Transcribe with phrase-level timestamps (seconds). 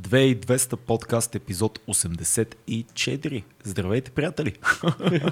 [0.00, 3.42] 2200 подкаст епизод 84.
[3.64, 4.52] Здравейте, приятели!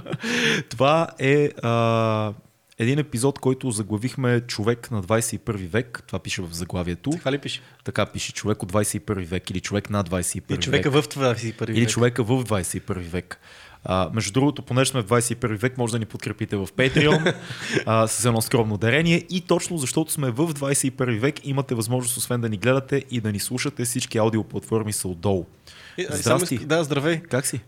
[0.70, 2.32] Това е а,
[2.78, 6.02] един епизод, който заглавихме човек на 21 век.
[6.06, 7.10] Това пише в заглавието.
[7.10, 7.60] Така ли пише?
[7.84, 10.62] Така пише човек от 21 век или човек на 21 И век.
[10.62, 11.76] човека в 21 век.
[11.76, 13.40] Или човека в 21 век.
[13.88, 17.34] А, между другото, понеже сме в 21 век, може да ни подкрепите в Patreon
[17.86, 19.24] а, с едно скромно дарение.
[19.30, 23.32] И точно защото сме в 21 век, имате възможност, освен да ни гледате и да
[23.32, 25.46] ни слушате, всички аудиоплатформи са отдолу.
[25.98, 26.58] Е, Здрасти.
[26.58, 27.20] Да, здравей.
[27.20, 27.60] Как си?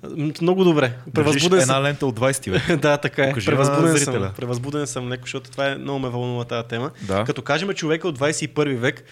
[0.43, 0.93] Много добре.
[1.07, 1.83] Държиш Превъзбуден една съм.
[1.83, 2.81] лента от 20 век.
[2.81, 3.29] да, така е.
[3.29, 4.33] Покажи Превъзбуден съм.
[4.37, 6.91] Превъзбуден съм леко, защото това е много ме вълнува тази тема.
[7.03, 7.25] Да.
[7.25, 9.05] Като кажем човека от 21 век,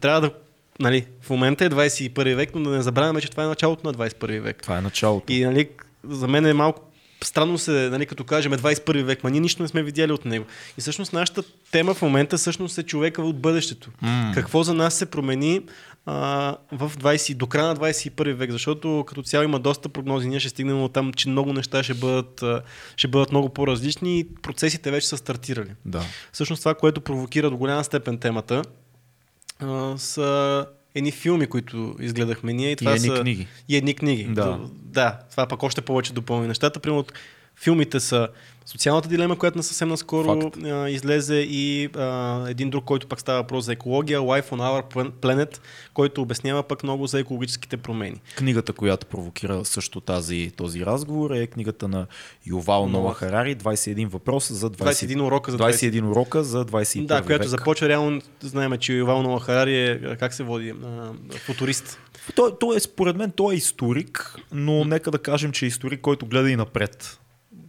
[0.00, 0.30] трябва да
[0.80, 3.94] Нали, в момента е 21 век, но да не забравяме, че това е началото на
[3.94, 4.62] 21 век.
[4.62, 5.32] Това е началото.
[5.32, 5.68] И нали,
[6.04, 6.92] за мен е малко
[7.24, 10.44] странно се, нали, като кажем 21 век, ма ние нищо не сме видяли от него.
[10.78, 13.90] И всъщност нашата тема в момента всъщност е човека от бъдещето.
[14.00, 14.32] М.
[14.34, 15.60] Какво за нас се промени
[16.06, 20.28] а, в 20, до края на 21 век, защото като цяло има доста прогнози.
[20.28, 22.44] Ние ще стигнем от там, че много неща ще бъдат,
[22.96, 25.70] ще бъдат много по-различни и процесите вече са стартирали.
[25.84, 26.02] Да.
[26.32, 28.62] Всъщност това, което провокира до голяма степен темата,
[29.60, 32.70] а, са едни филми, които изгледахме ние.
[32.70, 33.20] И, това едни са...
[33.20, 33.46] книги.
[33.68, 34.24] И едни книги.
[34.24, 34.60] Да.
[34.72, 36.80] да, това пък още повече допълни нещата.
[36.80, 37.04] Примерно,
[37.56, 38.28] филмите са
[38.66, 40.56] Социалната дилема, която на съвсем наскоро Факт.
[40.64, 45.10] а, излезе и а, един друг, който пак става въпрос за екология, Life on Our
[45.10, 45.60] Planet,
[45.94, 48.20] който обяснява пък много за екологическите промени.
[48.36, 52.06] Книгата, която провокира също тази, този разговор е книгата на
[52.46, 53.14] Ювал Нова.
[53.14, 57.42] Харари 21 въпроса за 20, 21 урока за 20 21 урока за 21 Да, която
[57.42, 57.50] век.
[57.50, 61.98] започва реално, знаем, че Ювал Нова Харари е, как се води, а, футурист.
[62.34, 66.00] Той, той е, според мен, той е историк, но нека да кажем, че е историк,
[66.00, 67.18] който гледа и напред.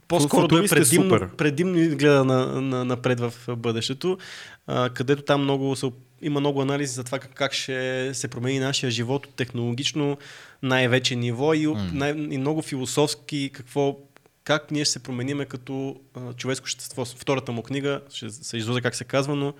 [0.08, 1.28] По-скоро е е предимно, супер.
[1.36, 4.18] предимно гледа на, на, напред в бъдещето,
[4.66, 5.90] а, където там много се,
[6.22, 10.18] има много анализи за това как, как ще се промени нашия живот от технологично
[10.62, 11.92] най-вече ниво и, mm.
[11.92, 13.96] най- и много философски какво
[14.44, 17.04] как ние ще се промениме като а, човешко същество.
[17.04, 19.54] Втората му книга, ще се излезе как се казва, но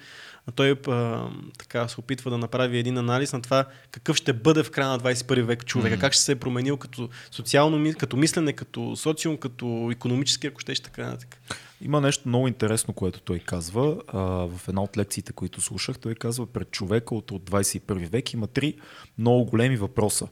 [0.53, 1.29] той а,
[1.59, 4.99] така се опитва да направи един анализ на това какъв ще бъде в края на
[5.01, 6.01] 21 век човека, Мгм.
[6.01, 10.75] как ще се е променил като социално, като мислене, като социум, като економически, ако ще
[10.75, 11.39] така нататък.
[11.81, 13.97] Има нещо много интересно, което той казва.
[14.09, 18.33] А, в една от лекциите, които слушах, той казва, пред човека от, от 21 век
[18.33, 18.75] има три
[19.19, 20.29] много големи въпроса.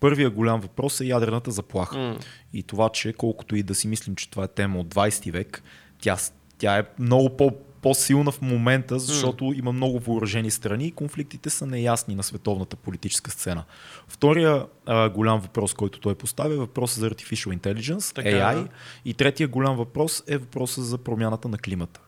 [0.00, 1.98] Първия голям въпрос е ядрената заплаха.
[1.98, 2.18] М.
[2.52, 5.62] И това, че колкото и да си мислим, че това е тема от 20 век,
[6.00, 6.16] тя,
[6.58, 7.50] тя е много по,
[7.84, 13.30] по-силна в момента, защото има много въоръжени страни и конфликтите са неясни на световната политическа
[13.30, 13.64] сцена.
[14.08, 18.54] Втория а, голям въпрос, който той поставя е въпроса за Artificial Intelligence, Така, AI.
[18.54, 18.68] да.
[19.04, 22.00] И третия голям въпрос е въпроса за промяната на климата.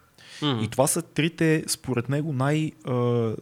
[0.43, 0.61] М.
[0.63, 2.93] И това са трите, според него, най, а,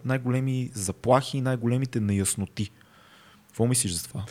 [0.04, 2.70] най-големи заплахи и най-големите неясноти.
[3.46, 4.24] Какво мислиш за това?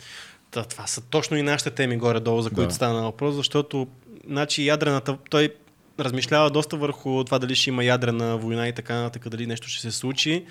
[0.52, 2.74] Да, това са точно и нашите теми горе-долу, за които Да.
[2.74, 3.86] стана въпрос, защото
[4.28, 5.54] значи, ядрената, той
[6.00, 9.80] размишлява доста върху това дали ще има ядрена война и така нататък, дали нещо ще
[9.80, 10.44] се случи,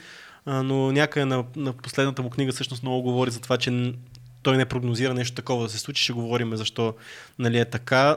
[0.45, 3.93] но някъде на, на последната му книга всъщност много говори за това, че
[4.43, 6.03] той не прогнозира нещо такова да се случи.
[6.03, 6.93] Ще говорим защо
[7.39, 8.15] нали, е така.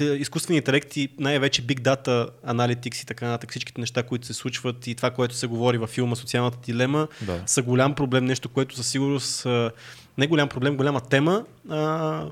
[0.00, 4.94] Изкуствени интелекти, най-вече Big Data, Analytics и така нататък, всичките неща, които се случват и
[4.94, 7.42] това, което се говори във филма Социалната дилема, Да.
[7.46, 9.46] са голям проблем, нещо, което със сигурност
[10.18, 11.44] не голям проблем, голяма тема.
[11.68, 12.24] А,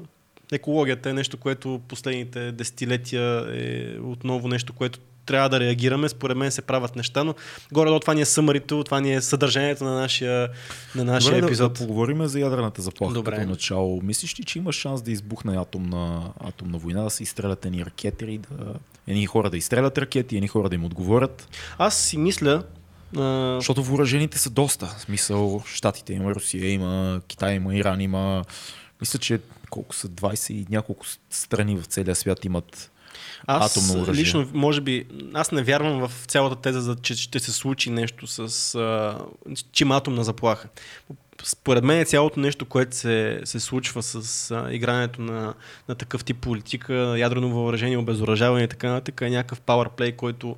[0.53, 6.09] екологията е нещо, което последните десетилетия е отново нещо, което трябва да реагираме.
[6.09, 7.35] Според мен се правят неща, но
[7.73, 10.49] горе-долу това ни е съмарито, това ни е съдържанието на нашия,
[10.95, 11.73] на нашия Добре, епизод.
[11.73, 13.37] Да, да поговорим за ядрената заплаха Добре.
[13.37, 14.01] като начало.
[14.03, 18.39] Мислиш ли, че има шанс да избухне атомна, атомна война, да се изстрелят едни ракети,
[18.39, 18.75] да...
[19.07, 21.49] едни хора да изстрелят ракети, едни хора да им отговорят?
[21.79, 22.63] Аз си мисля,
[23.17, 24.87] а, Защото въоръжените са доста.
[24.87, 28.45] В смисъл, Штатите има, Русия има, Китай има, Иран има.
[29.01, 29.41] Мисля, че
[29.75, 32.91] колко са 20 и няколко страни в целия свят имат
[33.47, 34.23] Аз атомно оръжие.
[34.23, 38.27] лично, може би, аз не вярвам в цялата теза, за, че ще се случи нещо
[38.27, 39.19] с а,
[39.73, 40.69] че има атомна заплаха.
[41.45, 45.55] Според мен е цялото нещо, което се, се случва с а, игрането на,
[45.89, 50.57] на такъв тип политика, ядрено въоръжение, обезоръжаване и така нататък, е някакъв powerplay, който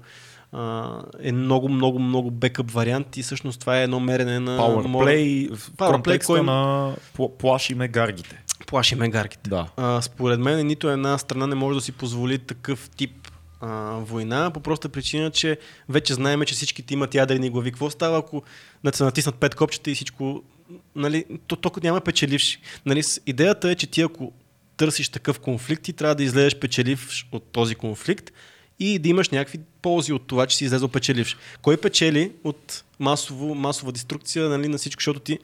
[0.52, 4.58] а, е много, много, много бекъп вариант и всъщност това е едно мерене на...
[4.58, 8.42] Powerplay в Powerplay, контекста кой- на пла- плашиме гаргите.
[8.66, 9.50] Плаши мегарките.
[9.50, 9.68] Да.
[9.76, 13.28] А, според мен нито една страна не може да си позволи такъв тип
[13.60, 15.58] а, война, по проста причина, че
[15.88, 17.70] вече знаем, че всичките имат ядрени глави.
[17.70, 18.42] Какво става, ако
[18.84, 20.42] на- се натиснат пет копчета и всичко...
[20.94, 22.60] Нали, то, то няма печеливши.
[22.86, 24.32] Нали, идеята е, че ти ако
[24.76, 28.32] търсиш такъв конфликт, ти трябва да излезеш печеливш от този конфликт
[28.78, 31.36] и да имаш някакви ползи от това, че си излезъл печеливш.
[31.62, 35.38] Кой печели от масово, масова деструкция нали, на всичко, защото ти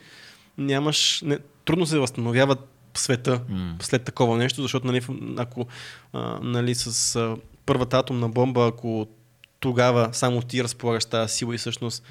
[0.58, 1.22] нямаш...
[1.24, 2.56] Не, трудно се възстановява
[2.94, 3.76] света М.
[3.80, 5.02] след такова нещо, защото нали,
[5.38, 5.66] ако
[6.12, 7.36] а, нали, с а,
[7.66, 9.06] първата атомна бомба, ако
[9.62, 12.04] тогава само ти разполагаш тази сила и всъщност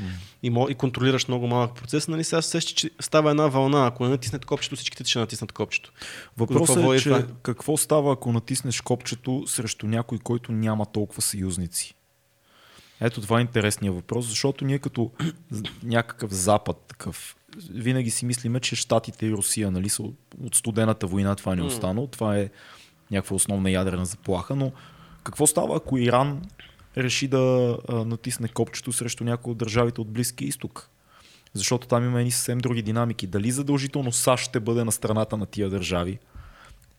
[0.43, 3.87] и, мо, и контролираш много малък процес, нали сега се че става една вълна.
[3.87, 5.91] Ако не натиснете копчето, всичките ще натиснат копчето.
[6.37, 7.23] Въпросът е, води че това?
[7.43, 11.95] какво става, ако натиснеш копчето срещу някой, който няма толкова съюзници?
[13.01, 15.11] Ето това е интересният въпрос, защото ние като
[15.83, 17.35] някакъв запад такъв,
[17.73, 20.15] винаги си мислиме, че Штатите и Русия нали, са от-
[20.53, 22.49] студената война, това не е останало, това е
[23.11, 24.71] някаква основна ядрена заплаха, но
[25.23, 26.41] какво става, ако Иран
[26.97, 30.89] реши да натисне копчето срещу някои от държавите от Близкия изток?
[31.53, 33.27] Защото там има едни съвсем други динамики.
[33.27, 36.19] Дали задължително САЩ ще бъде на страната на тия държави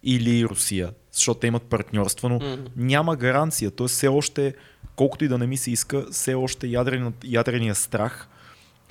[0.02, 2.64] или Русия, защото те имат партньорства, но Мгм.
[2.76, 3.70] няма гаранция.
[3.70, 4.54] Тоест все още,
[4.96, 8.28] колкото и да не ми се иска, все още ядрен, ядрения страх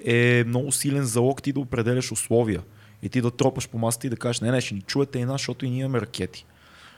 [0.05, 2.61] е много силен залог ти да определяш условия
[3.03, 5.25] и ти да тропаш по масата и да кажеш, не, не, ще ни чуете и
[5.25, 6.45] нас, защото и ние имаме ракети.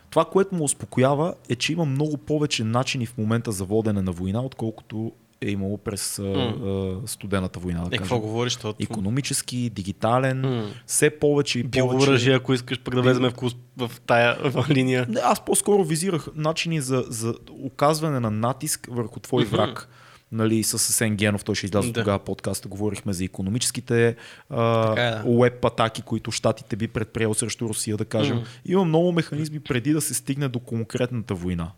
[0.10, 4.12] Това, което му успокоява е, че има много повече начини в момента за водене на
[4.12, 5.12] война, отколкото
[5.42, 7.82] е имало през а, а, студената война.
[7.82, 8.56] Да Е, какво говориш?
[8.56, 10.70] То, Економически, дигитален, М.
[10.86, 11.98] все повече и повече.
[11.98, 15.06] Биооръжие, ако искаш пък да влезем в, кус- в тая в линия.
[15.10, 19.90] Не, аз по-скоро визирах начини за, за оказване на натиск върху твой враг.
[20.33, 22.01] Нали, с Асен Генов, той ще изляза Да.
[22.01, 24.15] тогава подкаста, говорихме за економическите
[24.50, 25.21] а, е, да.
[25.25, 28.35] уеб атаки, които щатите би предприел срещу Русия, да кажем.
[28.35, 28.45] Мгм.
[28.65, 31.71] Има много механизми преди да се стигне до конкретната война.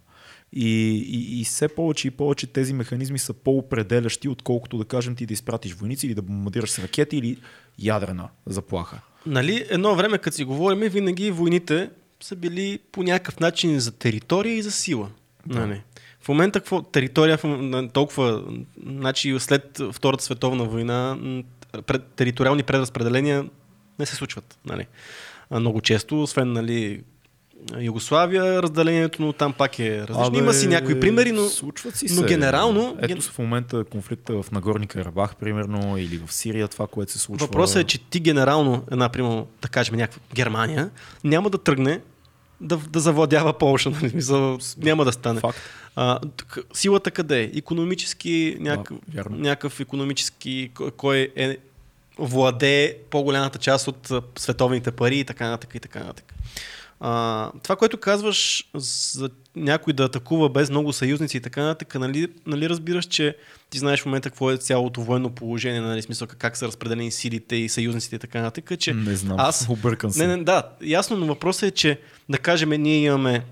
[0.53, 5.25] И, и, и все повече и повече тези механизми са по-определящи, отколкото да кажем ти
[5.25, 7.37] да изпратиш войници или да бомбардираш с ракети или
[7.79, 8.99] ядрена заплаха.
[9.25, 11.89] Нали, едно време, като си говорим, винаги войните
[12.21, 15.09] са били по някакъв начин за територия и за сила.
[15.45, 15.67] Да.
[15.67, 15.81] Нали.
[16.25, 17.39] В момента, какво територия,
[17.93, 18.43] толкова,
[18.87, 21.17] значи след Втората световна война,
[21.85, 23.45] пред, териториални предразпределения
[23.99, 24.57] не се случват.
[24.65, 24.87] Нали.
[25.51, 27.03] Много често, освен нали,
[27.79, 30.23] Югославия, разделението, но там пак е различно.
[30.23, 32.27] Абе, Има си някои примери, но случват си но се.
[32.27, 37.19] генерално- Ето в момента конфликта в Нагорни Карабах, примерно, или в Сирия, това, което се
[37.19, 37.47] случва.
[37.47, 40.89] Въпросът е, че ти генерално, една, примерно, да кажем някаква Германия,
[41.23, 42.01] няма да тръгне
[42.61, 43.89] да, да завладява Полша.
[44.01, 44.09] Нали?
[44.09, 45.39] Смисъл, няма да стане.
[45.39, 45.59] Факт.
[45.95, 47.51] А, тук, силата къде е?
[47.55, 51.57] Економически, някакъв, Да, някакъв економически, кой- кой е
[52.19, 56.33] владее по-голямата част от световните пари и така нататък и така нататък.
[56.99, 62.27] А, това, което казваш за някой да атакува без много съюзници и така нататък, нали,
[62.45, 63.35] нали разбираш, че
[63.69, 67.55] ти знаеш в момента какво е цялото военно положение, нали, смисъл как са разпределени силите
[67.55, 70.27] и съюзниците и така нататък, че Не знам, аз- объркан съм.
[70.27, 71.99] не, не, да, ясно, но въпросът е, че
[72.29, 73.45] да кажем, ние имаме,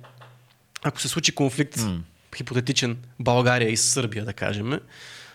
[0.83, 1.99] ако се случи конфликт, М.
[2.35, 4.79] хипотетичен, България и Сърбия, да кажем,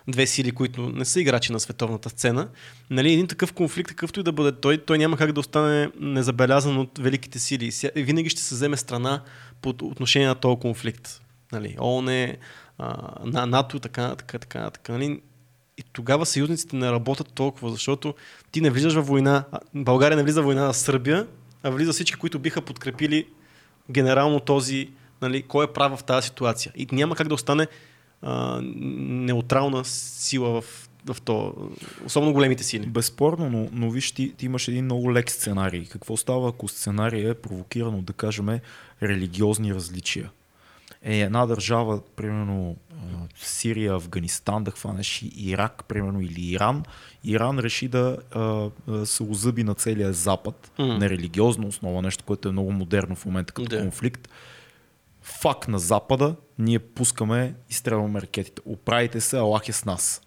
[0.09, 2.49] две сили, които не са играчи на световната сцена,
[2.91, 6.79] нали, един такъв конфликт, какъвто и да бъде той, той няма как да остане незабелязан
[6.79, 7.71] от великите сили.
[7.97, 9.23] Винаги ще се вземе страна
[9.63, 11.21] по отношение на този конфликт.
[11.53, 12.37] Нали, ООН,
[12.79, 14.93] а, на НАТО, така, така, така, така.
[14.93, 15.21] Нали,
[15.79, 18.15] и тогава съюзниците не работят толкова, защото
[18.53, 19.45] ти не влизаш във война.
[19.53, 21.27] а, България не влиза в война с Сърбия,
[21.63, 23.27] а влиза всички, които биха подкрепили
[23.91, 24.91] генерално този,
[25.23, 26.73] нали, кой е прав в тази ситуация.
[26.77, 27.67] И няма как да остане
[28.23, 31.55] а, неутрална сила в, в то,
[32.07, 32.87] особено големите сили.
[32.87, 35.87] Безспорно, но, но виж, ти, ти имаш един много лек сценарий.
[35.87, 38.61] Какво става, ако сценария е провокиран от, да кажем,
[39.03, 40.31] религиозни различия?
[41.03, 42.77] Е, една държава, примерно
[43.37, 46.83] Сирия, Афганистан, да хванеш Ирак, примерно, или Иран.
[47.25, 48.71] Иран реши да а,
[49.07, 50.87] се озъби на целия Запад, М.
[50.87, 53.81] на религиозна основа, нещо, което е много модерно в момента като Да.
[53.81, 54.29] конфликт.
[55.23, 58.63] Фак на Запада, ние пускаме и стрелваме ракетите.
[58.65, 60.23] Оправите се, Аллах е с нас.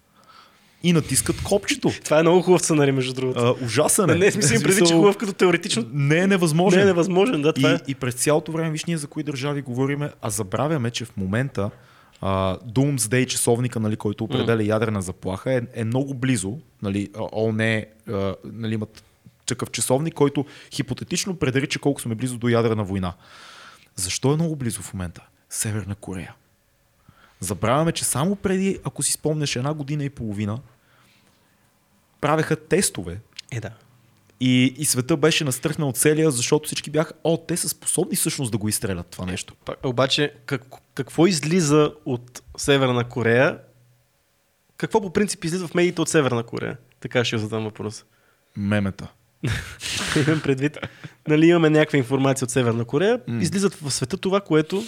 [0.82, 1.92] И натискат копчето.
[2.04, 3.40] Това е много хубав сценарий, между другото.
[3.40, 4.14] А, ужасен е.
[4.14, 5.86] не, не смисъл преди, че хубав като теоретично.
[5.92, 6.78] Не е невъзможен.
[6.78, 7.78] Не е невъзможен, да, това и, е.
[7.88, 11.70] и през цялото време, виж ние за кои държави говориме, а забравяме, че в момента
[12.20, 16.58] а, Doomsday часовника, нали, който определя ядрена заплаха, е, е много близо.
[16.82, 17.84] Нали, ООН
[18.44, 19.04] нали, имат
[19.46, 23.12] такъв часовник, който хипотетично предрича колко сме близо до ядрена война.
[23.96, 25.22] Защо е много близо в момента?
[25.52, 26.34] Северна Корея.
[27.40, 30.58] Забравяме, че само преди, ако си спомняш, една година и половина,
[32.20, 33.70] правеха тестове Е, да.
[34.40, 38.52] и, и света беше настръхнал от целия, защото всички бяха, о, те са способни всъщност
[38.52, 39.54] да го изстрелят това нещо.
[39.64, 40.62] Пак, обаче, как,
[40.94, 43.58] какво излиза от Северна Корея?
[44.76, 46.76] Какво по принцип излиза в медиите от Северна Корея?
[47.00, 48.04] Така ще задам въпрос.
[48.56, 49.08] Мемета.
[50.26, 50.78] Имам предвид.
[51.28, 53.20] Нали имаме някаква информация от Северна Корея.
[53.28, 53.42] М.
[53.42, 54.84] Излизат в света това, което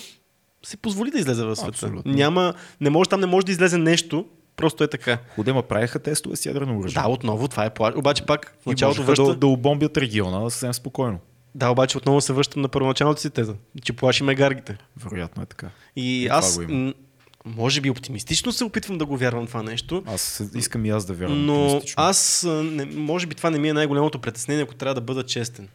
[0.65, 1.69] си позволи да излезе в света.
[1.69, 2.13] Абсолютно.
[2.13, 5.19] Няма, не може, там не може да излезе нещо, Просто е така.
[5.35, 7.03] Худема правеха тестове с ядрено оръжие.
[7.03, 7.95] Да, отново, това е плаш.
[7.97, 9.25] Обаче пак в И началото връща...
[9.25, 11.19] да, да обомбят региона съвсем спокойно.
[11.55, 14.79] Да, обаче отново се връщам на първоначалната си теза, че плашиме гаргите.
[14.97, 15.71] Вероятно е така.
[15.97, 16.61] И това аз,
[17.45, 21.13] може би оптимистично се опитвам да го вярвам това нещо, Аз искам и аз да
[21.13, 21.47] вярвам.
[21.47, 25.23] но аз, не, може би това не ми е най-голямото притеснение, ако трябва да бъда
[25.23, 25.69] честен.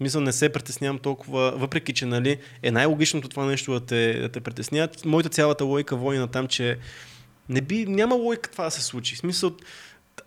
[0.00, 4.28] Мисля, не се притеснявам толкова, въпреки че нали, е най-логичното това нещо да те, да
[4.28, 5.04] те притесняват.
[5.04, 6.78] Моята цялата логика води на там, че
[7.48, 9.14] не би, няма логика това да се случи.
[9.14, 9.52] В смисъл,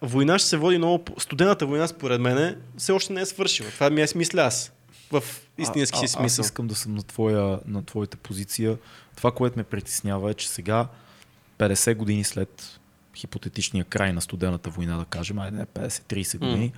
[0.01, 1.03] война ще се води много...
[1.19, 3.69] Студената война, според мен, все още не е свършила.
[3.69, 4.73] Това ми е смисля аз.
[5.11, 5.23] В
[5.57, 6.43] истински си а, смисъл.
[6.43, 8.77] Аз искам да съм на, твоя, на твоята позиция.
[9.15, 10.87] Това, което ме притеснява е, че сега,
[11.57, 12.79] 50 години след
[13.15, 16.73] хипотетичния край на студената война, да кажем, айде не 50-30 години,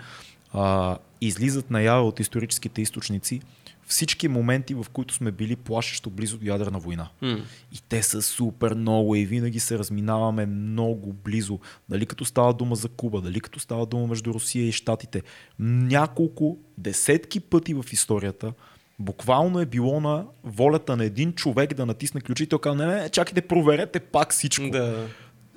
[0.53, 3.41] а, излизат наяве от историческите източници
[3.89, 7.09] всички моменти, в които сме били плашещо близо до ядрена война.
[7.21, 7.37] М.
[7.71, 11.59] И те са супер много и винаги се разминаваме много близо.
[11.89, 15.21] Дали като става дума за Куба, дали като става дума между Русия и Штатите.
[15.59, 18.53] Няколко, десетки пъти в историята
[18.99, 23.01] буквално е било на волята на един човек да натисне ключи и той казва, не,
[23.01, 24.69] не, чакайте, проверете пак всичко.
[24.69, 25.07] Да.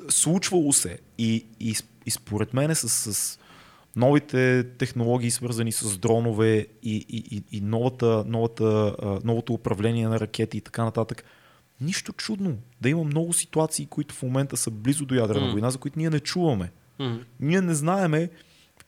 [0.09, 0.99] Случвало се.
[1.19, 1.75] И, и,
[2.07, 3.39] и според мен с, с
[3.97, 8.95] новите технологии, свързани с дронове и, и, и, и новата, новата,
[9.25, 11.25] новото управление на ракети и така нататък,
[11.81, 15.53] нищо чудно да има много ситуации, които в момента са близо до ядрена М.
[15.53, 16.71] война, за които ние не чуваме.
[16.99, 17.21] М.
[17.41, 18.31] Ние не знаеме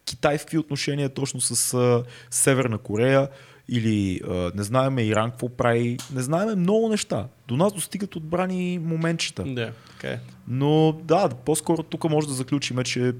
[0.04, 3.28] Китай в какви отношения точно с а, Северна Корея
[3.68, 5.99] или а, не знаеме Иран какво прави.
[6.14, 7.28] Не знаеме много неща.
[7.49, 9.44] До нас достигат отбрани моментчета.
[9.44, 10.20] Да, така е.
[10.49, 13.14] Но да, по-скоро тук може да заключим, че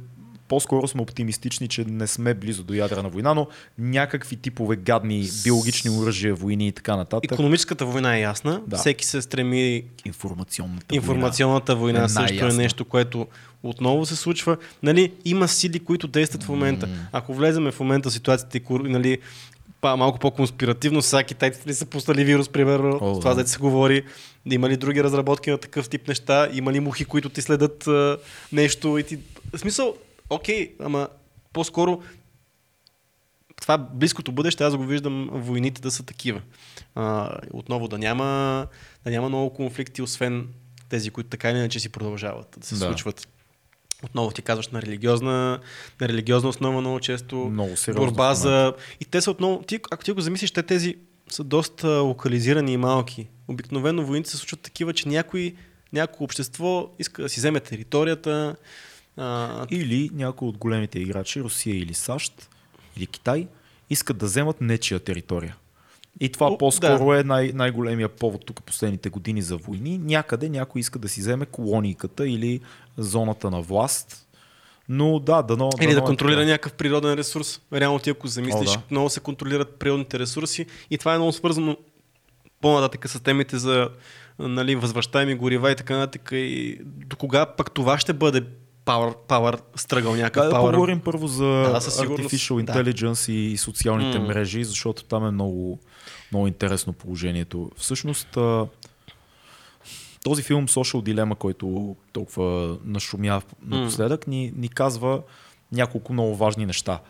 [0.49, 3.47] по-скоро сме оптимистични, че не сме близо до ядрена война, но
[3.79, 7.33] някакви типове гадни биологични оръжия, войни и така нататък.
[7.33, 8.63] Економическата война е ясна.
[8.67, 8.77] Да.
[8.77, 9.85] Всеки се стреми.
[10.05, 13.27] Информационната Информационната война е също е нещо, което
[13.63, 14.57] отново се случва.
[14.83, 16.89] Нали, има сили, които действат в момента.
[17.13, 19.19] Ако влеземе в момента в ситуацията, нали,
[19.83, 23.43] малко по-конспиративно, сега китайците ли са пуснали вирус, примерно, О, това да.
[23.43, 24.03] да се говори.
[24.51, 26.49] Има ли други разработки на такъв тип неща?
[26.53, 28.19] Има ли мухи, които ти следят а,
[28.53, 28.99] нещо?
[28.99, 29.19] И ти...
[29.55, 29.95] В смисъл,
[30.31, 31.09] окей, ама
[31.53, 32.03] по-скоро
[33.61, 36.43] това близкото бъдеще, аз го виждам войните да са такива.
[36.95, 38.67] А, отново да няма,
[39.05, 40.49] да няма много конфликти, освен
[40.89, 42.81] тези, които така или иначе си продължават да се Да.
[42.81, 43.29] случват.
[44.05, 45.61] Отново ти казваш на религиозна,
[46.01, 47.37] на религиозна основа много често.
[47.37, 48.05] Много сериозно.
[48.07, 48.75] борба за...
[49.01, 49.63] И те са отново...
[49.63, 50.97] Ти, ако ти го замислиш, те тези
[51.29, 53.29] са доста локализирани и малки.
[53.49, 55.55] Обикновено войните се случват такива, че някой,
[55.93, 58.57] някое общество иска да си вземе територията.
[59.17, 62.49] А, Или някои от големите играчи, Русия или САЩ,
[62.97, 63.47] или Китай,
[63.91, 65.57] искат да вземат нечия територия.
[66.21, 69.99] И това О, по-скоро е най- най-големия повод тук последните години за войни.
[69.99, 72.61] Някъде някой иска да си вземе колонийката или
[72.99, 74.27] зоната на власт.
[74.89, 75.71] Но да, дано.
[75.81, 76.51] Или дано да е контролира така.
[76.51, 77.61] някакъв природен ресурс.
[77.73, 78.83] Реално ти ако замислиш, О, да.
[78.91, 81.77] много се контролират природните ресурси и това е много свързано
[82.61, 83.89] по-нататък с темите за
[84.39, 86.29] нали, възвръщаеми горива и така нататък.
[86.33, 88.45] И до кога пък това ще бъде
[88.85, 90.71] power, power struggle, някакъв Да, да power...
[90.71, 91.81] поговорим първо за Да.
[91.81, 92.73] Artificial Да.
[92.73, 94.27] Intelligence и, и социалните М.
[94.27, 95.79] мрежи, защото там е много,
[96.33, 97.71] много интересно положението.
[97.77, 98.39] Всъщност,
[100.25, 105.23] този филм Social Dilemma, който толкова нашумя напоследък, ни, ни казва
[105.73, 107.01] няколко много важни неща.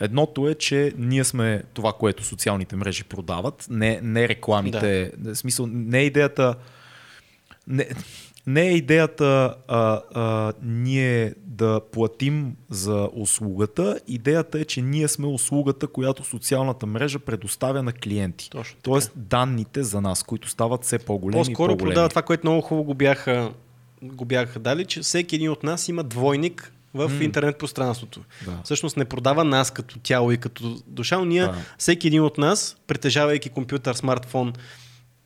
[0.00, 5.12] Едното е, че ние сме това, което социалните мрежи продават, не, не рекламите.
[5.18, 6.54] В смисъл, не е идеята.
[7.66, 7.88] Не,
[8.46, 14.00] не е идеята а, а, ние да платим за услугата.
[14.08, 18.50] Идеята е, че ние сме услугата, която социалната мрежа предоставя на клиенти.
[18.50, 18.82] Точно така.
[18.82, 21.88] Тоест данните за нас, които стават все по-големи По-скоро и по-големи.
[21.88, 23.52] продава това, което много хубаво го бяха,
[24.02, 27.24] го бяха дали, че всеки един от нас има двойник в М.
[27.24, 28.20] интернет пространството.
[28.44, 28.60] Да.
[28.64, 31.54] Всъщност не продава нас като тяло и като душа, но ние, Да.
[31.78, 34.52] всеки един от нас, притежавайки компютър, смартфон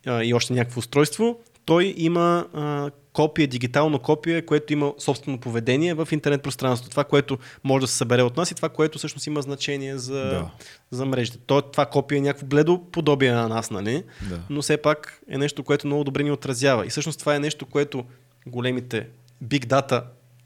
[0.06, 5.94] а, и още някакво устройство, той има а, копие, дигитално копие, което има собствено поведение
[5.94, 6.90] в интернет пространството.
[6.90, 10.14] Това, което може да се събере от нас и това, което всъщност има значение за,
[10.24, 10.50] Да.
[10.90, 11.38] за мрежите.
[11.46, 14.02] То, това копие е някакво бледо подобие на нас, нали?
[14.28, 14.40] Да.
[14.50, 16.86] но все пак е нещо, което много добре ни отразява.
[16.86, 18.04] И всъщност това е нещо, което
[18.46, 19.06] големите
[19.44, 20.02] big data,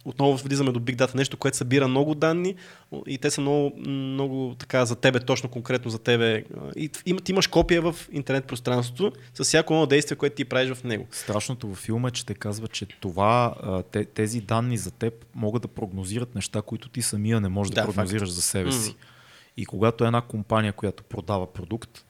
[0.09, 2.55] отново влизаме до big data, нещо, което събира много данни
[3.07, 6.45] и те са много, много така за тебе, точно конкретно за тебе.
[6.77, 10.71] И им- ти имаш копия в интернет пространството с всяко едно действие, което ти правиш
[10.71, 11.07] в него.
[11.11, 13.55] Страшното във филма е, че те казват, че това,
[14.15, 17.87] тези данни за теб могат да прогнозират неща, които ти самия не можеш да, Да,
[17.87, 18.97] прогнозираш за себе си.
[19.57, 22.05] И когато една компания, която продава продукт,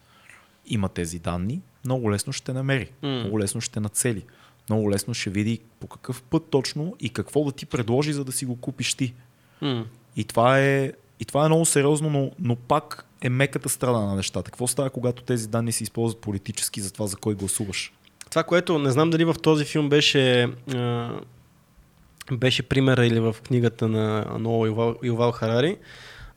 [0.67, 3.09] има тези данни, много лесно ще намери, М.
[3.09, 4.23] много лесно ще нацели.
[4.71, 8.33] Много лесно ще види по какъв път точно и какво да ти предложи, за да
[8.33, 9.15] си го купиш ти.
[9.61, 9.85] М.
[10.17, 14.15] И това е, и това е много сериозно, но, но пак е меката страна на
[14.15, 14.51] нещата.
[14.51, 17.93] Какво става, когато тези данни се използват политически за това, за кой гласуваш?
[18.31, 20.43] Това, което не знам дали в този филм беше,
[20.75, 21.11] а,
[22.33, 25.77] беше примера или в книгата на Ноа Ювал, Ювал Харари,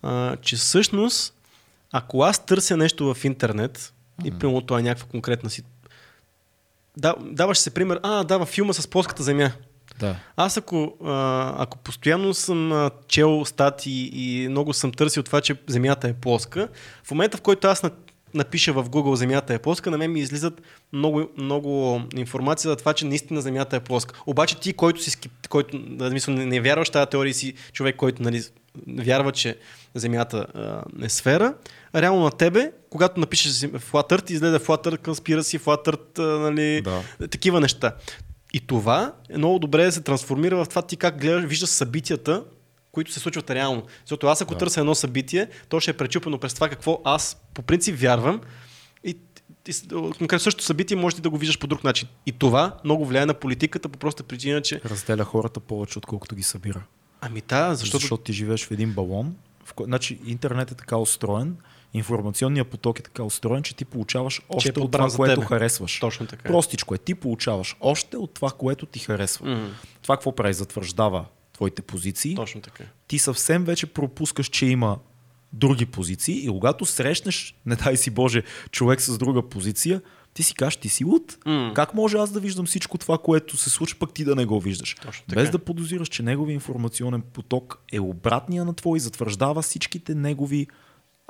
[0.02, 1.34] а, че всъщност,
[1.92, 3.94] ако аз търся нещо в интернет,
[4.26, 5.64] и примерно това е някаква конкретна си...
[7.02, 9.52] Да, даваш се пример, а, да, във филма с плоската земя.
[10.00, 10.16] Да.
[10.36, 16.08] Аз ако, а, ако постоянно съм чел статии и много съм търсил това, че Земята
[16.08, 16.68] е плоска,
[17.04, 17.92] в момента в който аз на,
[18.34, 20.62] напиша в Google Земята е плоска, на мен ми излизат
[20.94, 24.22] много, много информация за това, че наистина Земята е плоска.
[24.26, 25.32] Обаче ти, който си скеп...
[25.50, 28.42] който да, мисля, не, не вярваш тази теория, си човек, който нали,
[28.88, 29.58] вярва, че
[29.96, 31.54] Земята а, е сфера,
[31.96, 35.58] реално на тебе, когато напишеш Earth, излезе Flat Earth Conspiracy,
[36.20, 37.28] а, нали, Да.
[37.28, 37.96] такива неща.
[38.54, 42.44] И това е много добре да се трансформира в това ти как гледаш, виждаш събитията,
[42.92, 43.84] които се случват реално.
[44.06, 44.58] Защото аз ако Да.
[44.58, 48.42] търся едно събитие, то ще е пречупено през това какво аз по принцип вярвам
[49.04, 49.18] и,
[49.94, 52.08] конкретно същото събитие може ти да го виждаш по друг начин.
[52.26, 56.44] И това много влияе на политиката по проста причина, че Разделя хората повече, отколкото ги
[56.44, 56.84] събира.
[57.22, 59.36] ами да, защото, Защото, ти живееш в един балон.
[59.66, 59.74] В.
[59.84, 61.56] Значи интернет е така устроен,
[61.94, 65.46] информационният поток е така устроен, че ти получаваш още от подбран това, което тебе.
[65.48, 66.00] харесваш.
[66.00, 66.42] точно така.
[66.46, 66.52] е.
[66.52, 66.98] Простичко е.
[66.98, 69.50] Ти получаваш още от това, което ти харесва.
[69.50, 69.70] М,
[70.02, 70.54] Това какво прави?
[70.54, 72.36] Затвърждава твоите позиции.
[72.36, 72.84] точно така.
[73.08, 74.98] Ти съвсем вече пропускаш, че има
[75.54, 80.02] други позиции и когато срещнеш, не дай си Боже, човек с друга позиция,
[80.34, 81.38] ти си кажеш, ти си луд.
[81.46, 81.72] М.
[81.76, 84.60] Как може аз да виждам всичко това, което се случва, пък ти да не го
[84.60, 84.96] виждаш?
[85.06, 85.42] Точно така.
[85.42, 90.68] Без да подозираш, че неговия информационен поток е обратния на твой и затвърждава всичките негови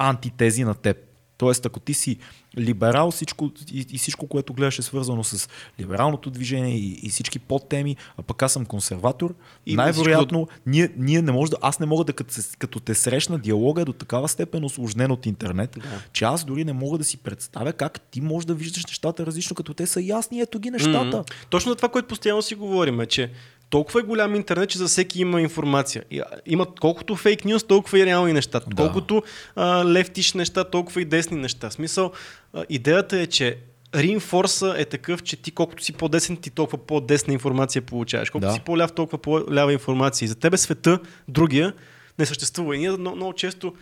[0.09, 0.97] антитези на теб.
[1.37, 2.17] Тоест, ако ти си
[2.57, 7.39] либерал всичко, и, и всичко, което гледаш е свързано с либералното движение и, и всички
[7.39, 11.85] подтеми, а пък аз съм консерватор, И най-вероятно ние, ние не може да, аз не
[11.85, 16.01] мога да като, като те срещна, диалога е до такава степен осложнен от интернет, Да.
[16.13, 19.55] че аз дори не мога да си представя как ти можеш да виждаш нещата различно,
[19.55, 21.17] като те са ясни, ето ги нещата.
[21.17, 23.31] М, Точно това, което постоянно си говорим, е, че
[23.71, 26.03] толкова е голям интернет, че за всеки има информация.
[26.11, 28.59] И, Има колкото фейк нюз, толкова и реални неща.
[28.67, 28.75] Да.
[28.75, 29.23] Колкото
[29.55, 31.69] а, левтиш неща, толкова и десни неща.
[31.69, 32.11] В смисъл,
[32.53, 33.57] а, идеята е, че
[33.95, 38.29] реинфорса е такъв, че ти колкото си по-десен, ти толкова по-десна информация получаваш.
[38.29, 38.53] Колкото Да.
[38.53, 40.25] си по-ляв, толкова по-лява информация.
[40.25, 41.73] И за тебе света, другия,
[42.19, 42.75] не съществува.
[42.75, 43.73] И ние много, много често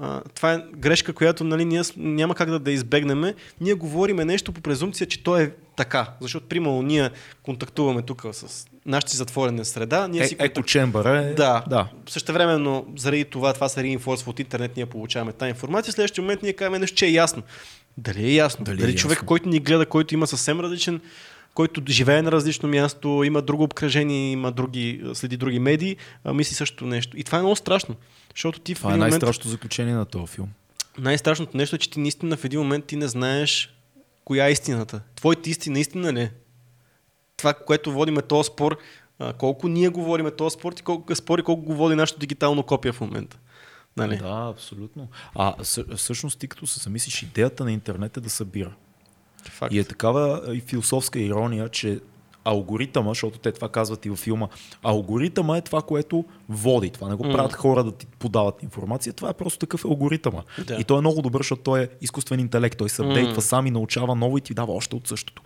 [0.00, 3.34] а, това е грешка, която нали, ние няма как да, да избегнем.
[3.60, 6.10] Ние говориме нещо по презумпция, че то е така.
[6.20, 7.10] Защото, примерно, ние
[7.42, 10.08] контактуваме тук с нашата си затворена среда.
[10.08, 11.34] Ние Е, си еко чембъра е...
[11.34, 11.64] да.
[11.68, 11.88] да.
[12.08, 15.92] Същевременно, заради това, това се реинфорсва от интернет, ние получаваме тази информация.
[15.92, 17.42] В следващия момент ние казваме нещо, че е ясно.
[17.98, 18.64] Дали е ясно?
[18.64, 19.26] Дали Дали, е Дали човек, ясно?
[19.26, 21.00] който ни гледа, който има съвсем различен,
[21.54, 25.96] който живее на различно място, има друго обкръжение, има други, следи други медии,
[26.34, 27.16] мисли също нещо.
[27.18, 27.96] И това е много страшно.
[28.34, 29.12] Защото ти в Това е един момент...
[29.12, 30.48] най-страшното заключение на този филм.
[30.98, 33.74] Най-страшното нещо е, че ти наистина в един момент ти не знаеш
[34.24, 35.00] коя е истината.
[35.16, 36.32] Твоята истина истина ли е?
[37.36, 38.78] Това, което водиме този спор,
[39.38, 42.92] колко ние говориме този спор и колко, спор и колко го води нашето дигитално копие
[42.92, 43.38] в момента.
[43.96, 44.16] Нали?
[44.16, 45.08] Да, абсолютно.
[45.34, 48.72] А съ- всъщност ти като се замислиш, идеята на интернет е да събира.
[49.50, 49.74] Факт.
[49.74, 52.00] И е такава и философска ирония, че
[52.44, 54.48] алгоритъма, защото те това казват и във филма,
[54.82, 56.90] алгоритъма е това, което води.
[56.90, 60.42] Това не го правят хора да ти подават информация, това е просто такъв алгоритъма.
[60.66, 60.74] Да.
[60.74, 62.78] И той е много добър, защото той е изкуствен интелект.
[62.78, 63.42] Той се апдейтва М.
[63.42, 65.42] сам и научава ново и ти дава още от същото.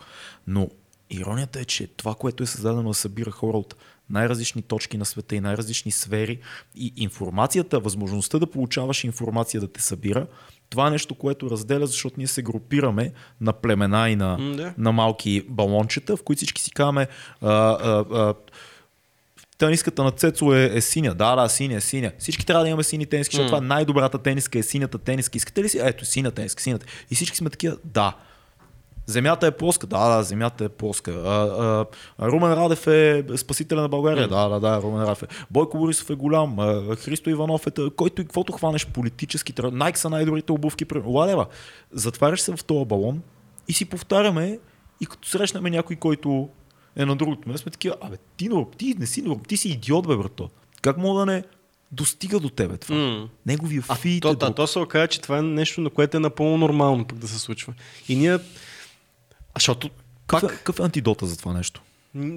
[0.47, 0.69] Но
[1.11, 3.75] иронията е, че това, което е създадено да събира хора от
[4.11, 6.39] най-различни точки на света и най-различни сфери
[6.77, 10.27] и информацията, възможността да получаваш информация да те събира,
[10.71, 14.75] това е нещо, което разделя, защото ние се групираме на племена и на, М, да.
[14.79, 17.09] на малки балончета, в които всички си казваме
[17.41, 18.35] а, а, а,
[19.59, 21.15] тениската на Цецо е, е синя.
[21.15, 22.13] Да, да, синя, е синя.
[22.19, 23.59] Всички трябва да имаме сини тениски, защото М.
[23.59, 25.37] това най-добрата тениска е синята тениска.
[25.37, 25.79] Искате ли си?
[25.83, 26.87] Ето, синя тениска, синята.
[27.11, 28.17] И всички сме такива, да.
[29.09, 29.87] Земята е плоска.
[29.87, 31.11] Да, да, земята е плоска.
[31.11, 31.87] А,
[32.19, 34.29] а, Румен Радев е спасителя на България.
[34.29, 35.27] Да, да, да, Румен Радев е.
[35.51, 36.59] Бойко Борисов е голям.
[36.59, 39.53] А, Христо Иванов е, който и каквото хванеш политически.
[39.73, 40.85] Найк са най-добрите обувки.
[41.07, 41.47] Ладева.
[41.93, 43.23] Затваряш се в този балон
[43.69, 44.59] и си повтаряме
[45.01, 46.49] и като срещнем някой, който
[46.97, 49.69] е на другото място, сме такива, абе, ти, норм, ти не си норм, ти си
[49.69, 50.51] идиот, бе, брато.
[50.83, 51.45] Как мога да не
[51.93, 52.97] достига до тебе това?
[52.97, 53.29] М.
[53.47, 54.57] Неговия А, фит то, е друг.
[54.57, 57.39] то се оказа, че това е нещо, на което е напълно нормално пък да се
[57.39, 57.75] случва.
[58.09, 58.39] И ние...
[59.55, 59.91] А, защото
[60.27, 61.83] Какъв, пак, е, какъв е антидота за това нещо?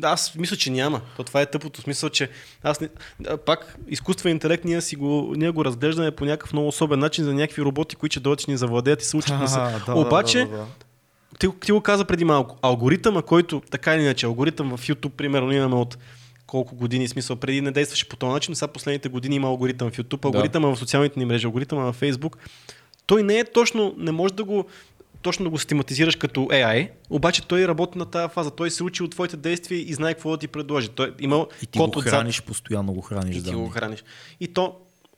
[0.04, 1.02] Аз мисля, че няма.
[1.18, 1.82] То това е тъпото.
[1.82, 2.30] Смисъл, че
[2.64, 2.90] аз не...
[3.28, 7.24] а, пак изкуствен интелект ние, си го, ние го разглеждаме по някакъв много особен начин
[7.24, 9.60] за някакви роботи, които ще дойдат ще ни завладеят и се учат да се...
[9.92, 10.48] Обаче,
[11.40, 12.58] ти, ти го каза преди малко.
[12.62, 15.98] Алгоритъма, който така или иначе, алгоритъм в YouTube, примерно, имаме от
[16.48, 19.98] колко години, смисъл, преди не действаше по този начин, сега последните години има алгоритъм в
[19.98, 20.76] YouTube, алгоритъма да.
[20.76, 22.36] в социалните ни мрежи, алгоритъма в Facebook.
[23.06, 24.66] Той не е точно, не може да го
[25.22, 28.52] точно да го систематизираш като AI, обаче той работи на тази фаза.
[28.52, 30.90] Той се учи от твоите действия и знае какво да ти предложи.
[30.90, 32.46] Той има и ти код го храниш, отзад.
[32.46, 33.36] постоянно го храниш.
[33.36, 34.04] И ти го храниш.
[34.40, 34.76] И то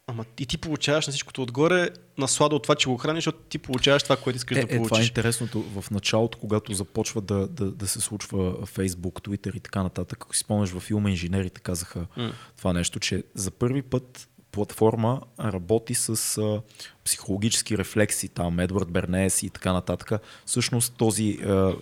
[0.08, 3.58] Ама и ти получаваш на всичкото отгоре наслада от това, че го храниш, защото ти
[3.58, 4.86] получаваш това, което искаш е, да получиш.
[4.86, 5.62] Е, това е интересното.
[5.62, 10.36] В началото, когато започва да, да, да се случва Facebook, Twitter и така нататък, ако
[10.36, 12.32] си спомняш във филма Инженерите казаха mm.
[12.58, 16.62] това нещо, че за първи път платформа работи с а,
[17.06, 20.12] психологически рефлекси, там Едвард Бернес и така нататък.
[20.46, 21.74] Всъщност този а,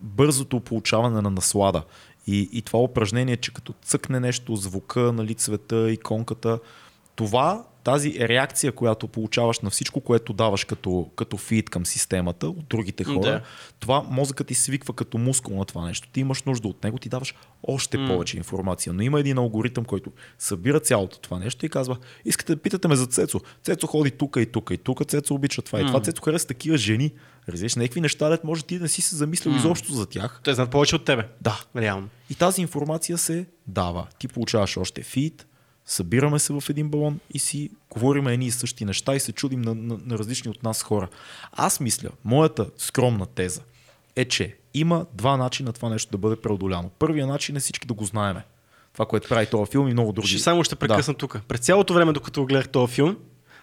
[0.00, 1.82] бързото получаване на наслада
[2.26, 6.58] и, и това упражнение, че като цъкне нещо, звука, нали, цвета, иконката,
[7.16, 12.64] това, тази реакция, която получаваш на всичко, което даваш като, като фид към системата от
[12.68, 13.42] другите хора, да.
[13.80, 16.08] това мозъкът ти свиква като мускул на това нещо.
[16.12, 18.08] Ти имаш нужда от него, ти даваш още mm.
[18.08, 18.92] повече информация.
[18.92, 22.96] Но има един алгоритъм, който събира цялото това нещо и казва, искате да питате ме
[22.96, 23.40] за Цецо.
[23.62, 25.82] Цецо ходи тук и тук и тук, Цецо обича това mm.
[25.82, 26.00] и това.
[26.00, 27.12] Цецо харесва такива жени.
[27.48, 29.56] Разбираш, някакви неща, дет може ти да си се замислил mm.
[29.56, 30.40] изобщо за тях.
[30.44, 31.28] Те знаят повече от тебе.
[31.40, 31.60] Да.
[31.76, 32.08] Реално.
[32.30, 34.06] И тази информация се дава.
[34.18, 35.46] Ти получаваш още фид,
[35.88, 39.60] събираме се в един балон и си говорим едни и същи неща и се чудим
[39.60, 41.08] на, на, на различни от нас хора.
[41.52, 43.60] Аз мисля, моята скромна теза
[44.16, 46.90] е, че има два начина това нещо да бъде преодоляно.
[46.98, 48.44] Първият начин е всички да го знаеме.
[48.92, 50.28] Това, което прави този филм и много други.
[50.28, 51.18] Ще само ще прекъсна да.
[51.18, 51.40] тук.
[51.48, 53.16] През цялото време, докато гледах този филм,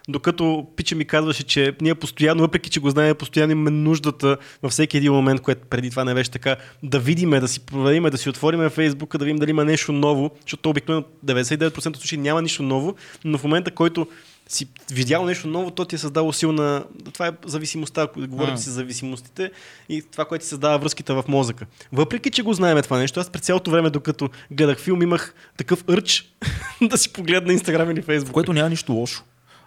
[0.08, 4.72] докато Пича ми казваше, че ние постоянно, въпреки че го знаем, постоянно имаме нуждата във
[4.72, 8.18] всеки един момент, което преди това не беше така, да видиме, да си проверим, да
[8.18, 12.42] си отвориме Фейсбука, да видим дали има нещо ново, защото обикновено 99% от случаи няма
[12.42, 14.06] нищо ново, но в момента, който
[14.48, 16.84] си видял нещо ново, то ти е създало силна...
[17.12, 19.50] Това е зависимостта, ако говорим си за зависимостите
[19.88, 21.66] и това, което ти създава връзките в мозъка.
[21.92, 25.84] Въпреки, че го знаем това нещо, аз през цялото време, докато гледах филм, имах такъв
[25.88, 26.32] ърч
[26.82, 28.34] да си погледна Инстаграм или Фейсбук.
[28.34, 29.24] Което няма нищо лошо.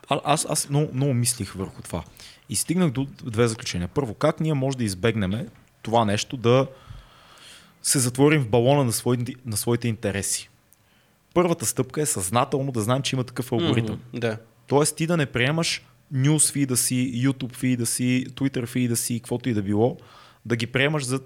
[0.10, 2.04] А, аз, аз много, много мислих върху това.
[2.50, 3.88] И стигнах до две заключения.
[3.88, 5.48] Първо, как ние може да избегнем
[5.82, 6.68] това нещо да
[7.84, 10.50] се затворим в балона на, свои, на своите интереси.
[11.34, 13.98] Първата стъпка е съзнателно да знаем, че има такъв алгоритъм.
[13.98, 14.38] Mm-hmm, да.
[14.68, 15.82] Тоест ти да не приемаш
[16.14, 19.98] news да си, YouTube да си, Twitter да си, каквото и да било,
[20.46, 21.20] да ги приемаш за...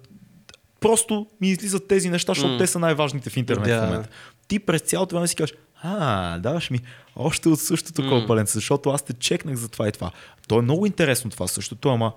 [0.80, 2.58] Просто ми излизат тези неща, защото mm.
[2.58, 3.80] те са най-важните в интернет yeah.
[3.80, 4.10] в момента.
[4.48, 6.80] Ти през цялото време си кажеш, а, даваш ми
[7.16, 8.10] още от същото mm.
[8.10, 10.12] кълпаленце, защото аз те чекнах за това и това.
[10.48, 12.14] То е много интересно това същото, ама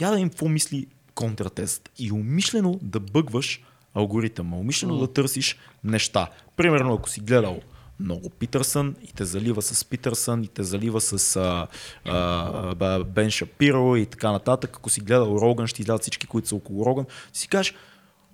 [0.00, 1.90] я да им какво мисли контратезата.
[1.98, 3.62] И умишлено да бъгваш
[3.94, 5.00] алгоритъма, умишлено mm.
[5.00, 6.28] да търсиш неща.
[6.56, 7.60] Примерно, ако си гледал
[8.00, 11.66] много Питърсън и те залива с Питърсън и те залива с а,
[12.04, 14.76] а, Бен Шапиро и така нататък.
[14.76, 17.04] Ако си гледал Роган, ще излядат всички, които са около Роган.
[17.32, 17.74] Си кажеш,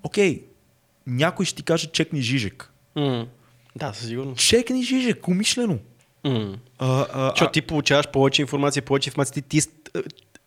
[0.02, 0.44] окей,
[1.06, 2.72] някой ще ти каже чекни Жижек.
[2.96, 3.26] Mm.
[3.78, 4.48] Да, със сигурност.
[4.48, 5.78] Чекни Жижек, умишлено.
[6.24, 6.54] Mm.
[6.78, 9.42] А, а, Защото ти получаваш повече информация, повече информация.
[9.42, 9.68] Ти, ти,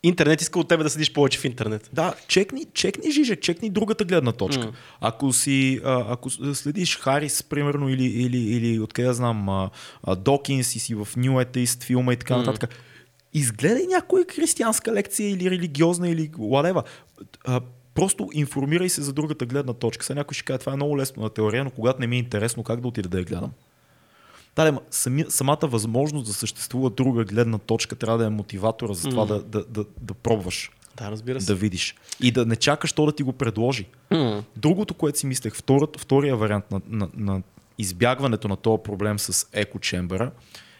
[0.04, 1.90] интернет иска от тебе да седиш повече в интернет.
[1.94, 4.64] Да, чекни, чекни Жижек, чекни другата гледна точка.
[4.64, 4.74] Mm.
[5.02, 9.70] Ако, си, а, ако следиш Харис, примерно, или, или, или откъде знам, а,
[10.04, 12.38] а, Докинс и си в New Atheist филма и така mm.
[12.38, 12.76] нататък,
[13.34, 16.84] изгледай някоя християнска лекция или религиозна или whatever.
[17.94, 20.06] Просто информирай се за другата гледна точка.
[20.06, 22.20] Сега някой ще каже, това е много лесно на теория, но когато не ми е
[22.20, 23.52] интересно, как да отида да я гледам?
[24.56, 29.26] Да, сами, самата възможност да съществува друга гледна точка трябва да е мотиватора за това
[29.26, 29.28] mm.
[29.28, 30.72] да, да, да, да пробваш.
[30.98, 31.48] Да, разбира се.
[31.48, 31.96] Да видиш.
[32.20, 33.86] И да не чакаш то да ти го предложи.
[34.12, 34.44] Mm.
[34.56, 37.42] Другото, което си мислех, вторият, втория вариант на, на, на
[37.78, 40.32] избягването на този проблем с екочембера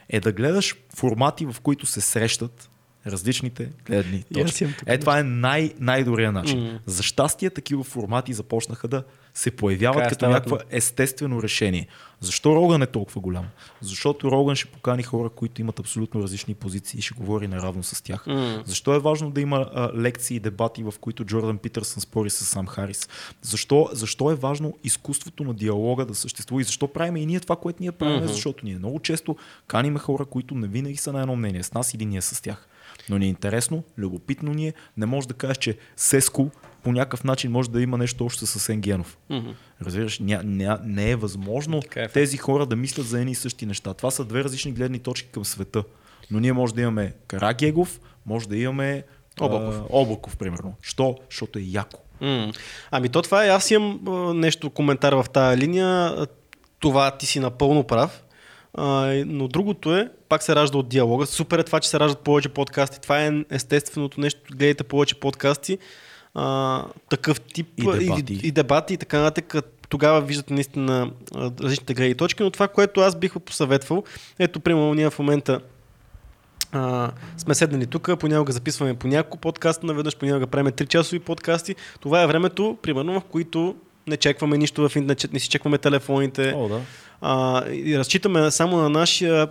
[0.10, 2.70] е да гледаш формати, в които се срещат
[3.08, 4.68] различните гледни точки.
[4.86, 6.60] Е, това е най- най-добрият начин.
[6.60, 6.80] Mm.
[6.86, 11.88] За щастие такива формати започнаха да се появяват Кая като някакво естествено решение.
[12.20, 13.46] Защо Роган е толкова голям?
[13.82, 18.02] Защото Роган ще покани хора, които имат абсолютно различни позиции и ще говори наравно с
[18.04, 18.26] тях.
[18.26, 18.66] Mm.
[18.66, 22.46] Защо е важно да има а, лекции и дебати, в които Джордан Питърсън спори с
[22.46, 23.10] Сам Харис?
[23.42, 27.56] Защо, защо е важно изкуството на диалога да съществува и защо правим и ние това,
[27.56, 28.22] което ние правим?
[28.22, 28.32] Mm-hmm.
[28.32, 29.36] Защото ние много често
[29.68, 32.68] каниме хора, които не винаги са на едно мнение с нас или ние с тях
[33.10, 34.74] но ни е интересно, любопитно ни е.
[34.98, 36.52] Не може да кажеш, че Сеско
[36.84, 39.18] по някакъв начин може да има нещо общо с Енгенов.
[39.32, 39.54] Mm-hmm.
[39.82, 43.66] Разбираш, ня, ня, не е възможно е тези хора да мислят за едни и същи
[43.66, 43.94] неща.
[43.94, 45.84] Това са две различни гледни точки към света.
[46.32, 49.04] Но ние може да имаме Карагегов, може да имаме
[49.40, 49.76] Облаков.
[49.80, 50.74] А, Облаков, примерно.
[50.82, 51.18] Що?
[51.30, 52.00] Защото е яко.
[52.22, 52.58] Mm.
[52.92, 56.16] Ами то това е, аз имам нещо коментар в тази линия.
[56.80, 58.24] Това ти си напълно прав
[58.74, 61.26] А, но другото е, пак се ражда от диалога.
[61.26, 63.02] Супер е това, че се раждат повече подкасти.
[63.02, 64.40] Това е естественото нещо.
[64.52, 65.78] Гледайте повече подкасти.
[66.34, 68.34] А, такъв тип И дебати.
[68.34, 69.66] и, и дебати и така нататък.
[69.90, 74.04] Тогава виждате наистина различните гледни точки, но това, което аз бих посъветвал,
[74.40, 75.60] ето, примерно, ние в момента
[76.72, 81.76] а, сме седнали тук, понякога записваме по няколко подкаста наведнъж, понякога правим 3 часови подкасти.
[82.00, 83.76] Това е времето, примерно, в които
[84.08, 86.54] не чекваме нищо в интернет, не си чекваме телефоните.
[86.56, 86.82] О, да.
[87.22, 89.48] А, и разчитаме само на нашия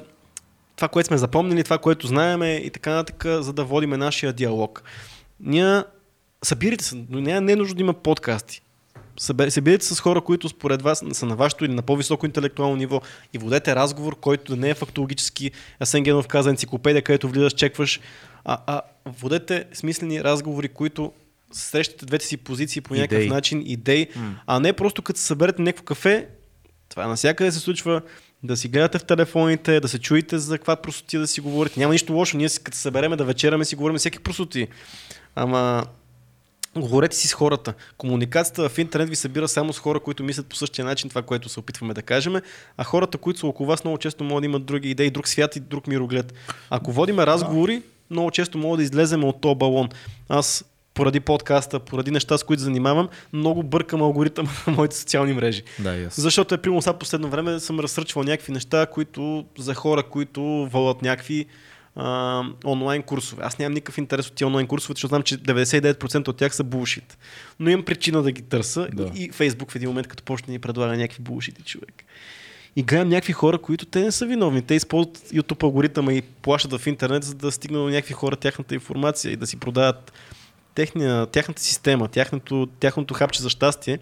[0.76, 4.82] това, което сме запомнили, това, което знаеме и така нататък, за да водиме нашия диалог.
[5.40, 5.82] Ние
[6.44, 8.62] събирайте се, но не, не е нужно да има подкасти.
[9.48, 13.00] Събирайте се с хора, които според вас са на вашето или на по-високо интелектуално ниво
[13.32, 15.50] и водете разговор, който не е фактологически.
[15.80, 18.00] Асен Генов каза енциклопедия, където влизаш, чекваш,
[18.44, 21.12] а, а водете смислени разговори, които
[21.52, 23.28] срещате двете си позиции по някакъв Идеи.
[23.28, 24.06] начин, идеи,
[24.46, 26.28] а не просто като се съберете някакво кафе,
[26.90, 28.02] това навсякъде се случва,
[28.42, 31.80] да си гледате в телефоните, да се чуете за каква простоти да си говорите.
[31.80, 34.68] Няма нищо лошо, ние като се събереме да вечераме си говорим всеки простоти.
[35.34, 35.84] Ама
[36.76, 37.74] Говорете си с хората.
[37.96, 41.48] Комуникацията в интернет ви събира само с хора, които мислят по същия начин това, което
[41.48, 42.36] се опитваме да кажем,
[42.76, 45.56] а хората, които са около вас, много често могат да имат други идеи, друг свят
[45.56, 46.34] и друг мироглед.
[46.70, 49.88] Ако водиме разговори, много често мога да излезем от този балон.
[50.28, 50.64] Аз
[51.00, 55.62] поради подкаста, поради неща, с които занимавам, много бъркам алгоритъм на моите социални мрежи.
[55.78, 56.20] Да, аз.
[56.20, 61.02] Защото е примерно сега последно време съм разсърчвал някакви неща, които за хора, които водят
[61.02, 61.46] някакви
[61.96, 63.42] а, онлайн курсове.
[63.44, 66.64] Аз нямам никакъв интерес от тези онлайн курсове, защото знам, че 99% от тях са
[66.64, 67.18] булшит.
[67.60, 69.10] Но имам причина да ги търся Да.
[69.14, 72.04] и Фейсбук в един момент, като почне да ни предлага някакви булшити човек.
[72.76, 74.62] И гледам някакви хора, които те не са виновни.
[74.62, 78.74] Те използват YouTube алгоритъма и плащат в интернет, за да стигнат до някакви хора тяхната
[78.74, 80.12] информация и да си продават
[80.74, 83.98] техния, тяхната система, тяхното, тяхното хапче за щастие.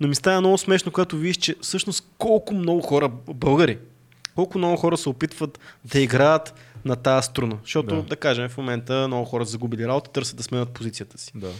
[0.00, 3.78] Но ми става много смешно, когато видиш, че всъщност колко много хора, българи,
[4.34, 7.58] колко много хора се опитват да играят на тази струна.
[7.62, 8.16] Защото, да, Да.
[8.16, 11.50] кажем, в момента много хора загубили работа, търсят да сменят позицията си, Да.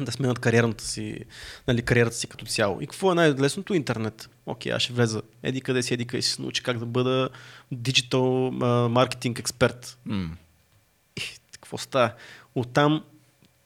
[0.00, 1.18] да сменят кариерната си,
[1.68, 2.80] нали, кариерата си като цяло.
[2.80, 3.74] И какво е най-лесното?
[3.74, 4.30] Интернет.
[4.46, 7.28] Окей, аз ще влеза еди къде си, еди къде си се научи как да бъда
[7.72, 8.50] диджитал
[8.90, 9.98] маркетинг експерт.
[11.16, 12.12] И какво става?
[12.54, 13.04] Оттам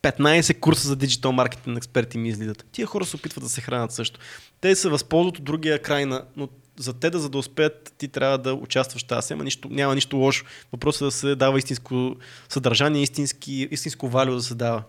[0.04, 2.66] 15 курса за диджитал маркетинг експерти ми излизат.
[2.72, 4.20] Тия хора се опитват да се хранят също.
[4.60, 6.24] Те се възползват от другия край на...
[6.36, 9.44] Но за те да за да успеят, ти трябва да участваш в тази сема.
[9.44, 10.44] Нищо, няма нищо лошо.
[10.72, 12.16] Въпросът е да се дава истинско
[12.48, 14.82] съдържание, истински, истинско валю да се дава.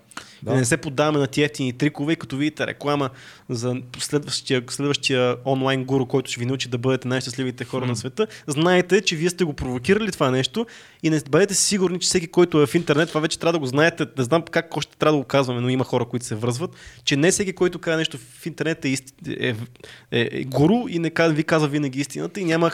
[0.44, 0.52] Да.
[0.52, 3.10] Да не се поддаваме на тия ефтини трикове и като видите реклама
[3.50, 8.28] за следващия, следващия онлайн гуру, който ще ви научи да бъдете най-щастливите хора на света,
[8.48, 10.66] знаете, че вие сте го провокирали това нещо
[11.04, 13.66] и не бъдете сигурни, че всеки, който е в интернет, това вече трябва да го
[13.66, 14.06] знаете.
[14.18, 16.72] Не знам как още трябва да го казваме, но има хора, които се връзват,
[17.04, 19.14] че не всеки, който казва нещо в интернет е, ист...
[19.28, 19.56] е,
[20.12, 22.72] е, е гуру и не ви казва винаги истината и няма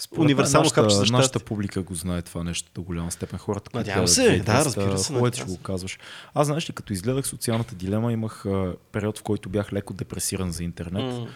[0.00, 3.38] Според универсално мен хапче за нашата, нашата публика го знае това нещо до голяма степен.
[3.38, 5.98] Хората, които Надявам се, да, са разбира се, е, че надявам го казваш.
[6.34, 10.52] Аз знаеш ли, като изгледах социалната дилема, имах а, период, в който бях леко депресиран
[10.52, 11.04] за интернет.
[11.04, 11.26] М.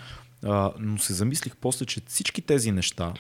[0.45, 3.13] А, но се замислих после, че всички тези неща,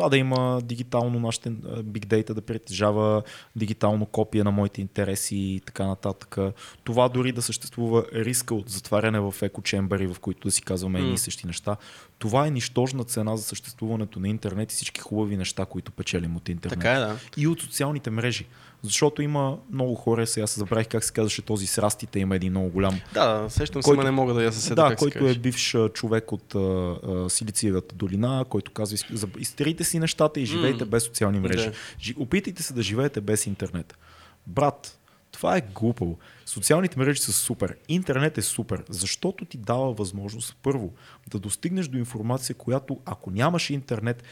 [0.00, 3.22] това да има дигитално нашите а, big data, да притежава
[3.56, 6.38] дигитално копие на моите интереси и така нататък.
[6.84, 11.10] Това дори да съществува риска от затваряне в екочембери, в които да си казваме едни
[11.10, 11.18] и М.
[11.18, 11.76] същи неща.
[12.18, 16.48] Това е нищожна цена за съществуването на интернет и всички хубави неща, които печелим от
[16.48, 16.78] интернет.
[16.78, 17.16] Така е, да.
[17.36, 18.46] И от социалните мрежи.
[18.82, 22.52] Защото има много хора, сега се забравих как се казваше този с растите, има един
[22.52, 25.02] много голям Да, сещам се, Който- ма не мога да я съседа да, как се
[25.02, 29.98] който е бивш човек от а, а, Силициевата долина, който казва, «Из- за- изтерите си
[29.98, 30.90] нещата и живейте М.
[30.90, 31.70] без социални мрежи.
[32.00, 33.98] Жи- Опитайте се да живеете без интернет.
[34.46, 34.98] Брат,
[35.32, 36.18] това е глупаво.
[36.46, 37.76] Социалните мрежи са супер.
[37.88, 40.92] Интернет е супер, защото ти дава възможност първо
[41.30, 44.22] да достигнеш до информация, която ако нямаш интернет,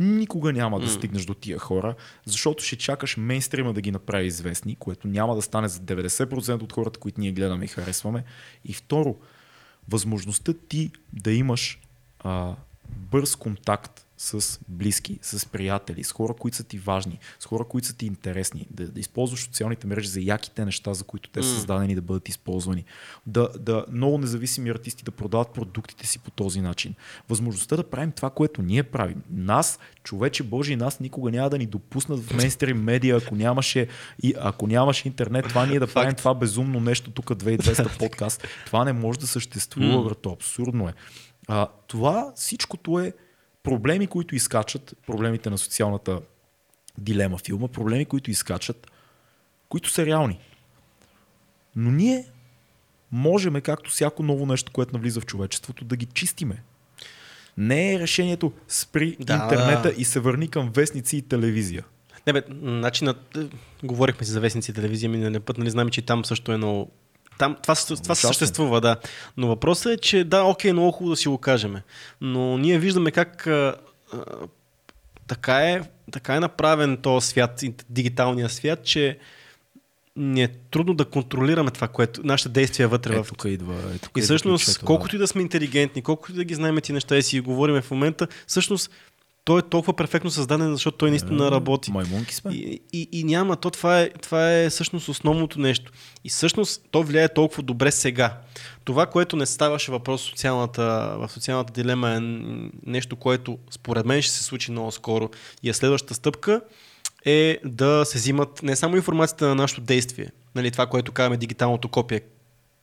[0.00, 0.92] никога няма да М.
[0.92, 5.42] стигнеш до тия хора, защото ще чакаш мейнстрима да ги направи известни, което няма да
[5.42, 8.24] стане за 90% от хората, които ние гледаме и харесваме.
[8.64, 9.16] И второ,
[9.88, 11.80] възможността ти да имаш
[12.20, 12.54] а,
[12.88, 17.86] бърз контакт с близки, с приятели, с хора, които са ти важни, с хора, които
[17.86, 21.48] са ти интересни, да, да използваш социалните мрежи за яките неща, за които те са
[21.48, 22.84] създадени да бъдат използвани.
[23.26, 26.94] Да, да много независими артисти да продават продуктите си по този начин.
[27.28, 29.22] Възможността да правим това, което ние правим.
[29.30, 33.88] Нас, човече Божий, нас никога няма да ни допуснат в мейнстрим медиа, ако нямаше,
[34.22, 38.48] и, ако нямаше интернет, това ние да правим това безумно нещо тук 2200 подкаст.
[38.66, 40.30] Това не може да съществува, брато.
[40.30, 40.94] Абсурдно е.
[41.48, 43.12] А, това всичкото е
[43.62, 46.20] проблеми, които изкачат, проблемите на социалната
[46.98, 48.86] дилема филма, проблеми, които изкачат,
[49.68, 50.38] които са реални.
[51.76, 52.24] Но ние
[53.12, 56.62] можем, както всяко ново нещо, което навлиза в човечеството, да ги чистиме.
[57.56, 59.94] Не е решението спри Да, интернета да.
[59.98, 61.84] и се върни към вестници и телевизия.
[62.26, 63.38] Не бе, начинът,
[63.82, 66.90] говорихме си за вестници и телевизия миналия път, нали знаем, че там също е много...
[67.38, 68.14] Там, това, това Ужасно.
[68.14, 68.96] съществува, да.
[69.36, 71.76] Но въпросът е, че да, окей, много хубаво да си го кажем.
[72.20, 73.76] Но ние виждаме как а,
[74.12, 74.18] а,
[75.26, 79.18] така, е, така е направен този свят, дигиталния свят, че
[80.16, 83.74] ни е трудно да контролираме това, което, нашите действия вътре Е, в тук идва.
[83.74, 86.54] Е, тук и идва всъщност, ключето, колкото и да сме интелигентни, колкото и да ги
[86.54, 88.90] знаем ти неща и си ги говорим в момента, всъщност
[89.48, 91.92] той е толкова перфектно създаден, защото той наистина Е, работи.
[91.92, 92.52] Маймунки сме.
[92.54, 95.92] И, и, и няма, то това е, това е всъщност основното нещо.
[96.24, 98.38] И всъщност то влияе толкова добре сега.
[98.84, 102.20] Това, което не ставаше въпрос в социалната, в социалната дилема е
[102.86, 105.30] нещо, което според мен ще се случи много скоро
[105.62, 106.60] и е следващата стъпка
[107.24, 111.88] е да се взимат не само информацията на нашето действие, нали, това, което казваме дигиталното
[111.88, 112.20] копие,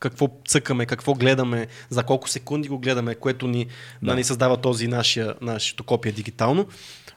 [0.10, 3.72] какво цъкаме, какво гледаме, за колко секунди го гледаме, което ни Да.
[4.02, 6.68] нали, създава този нашия, нашето копие дигитално.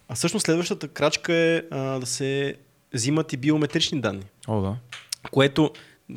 [0.09, 2.55] А всъщност следващата крачка е а, да се
[2.94, 4.77] взимат и биометрични данни, О, да.
[5.31, 5.70] което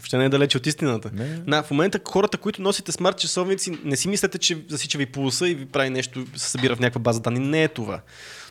[0.03, 1.11] ще не е далече от истината.
[1.13, 1.41] Не.
[1.47, 5.49] На, в момента хората, които носите смарт часовници, не си мислете, че засича ви пулса
[5.49, 7.39] и ви прави нещо, се събира в някаква база данни.
[7.39, 8.01] Не е това.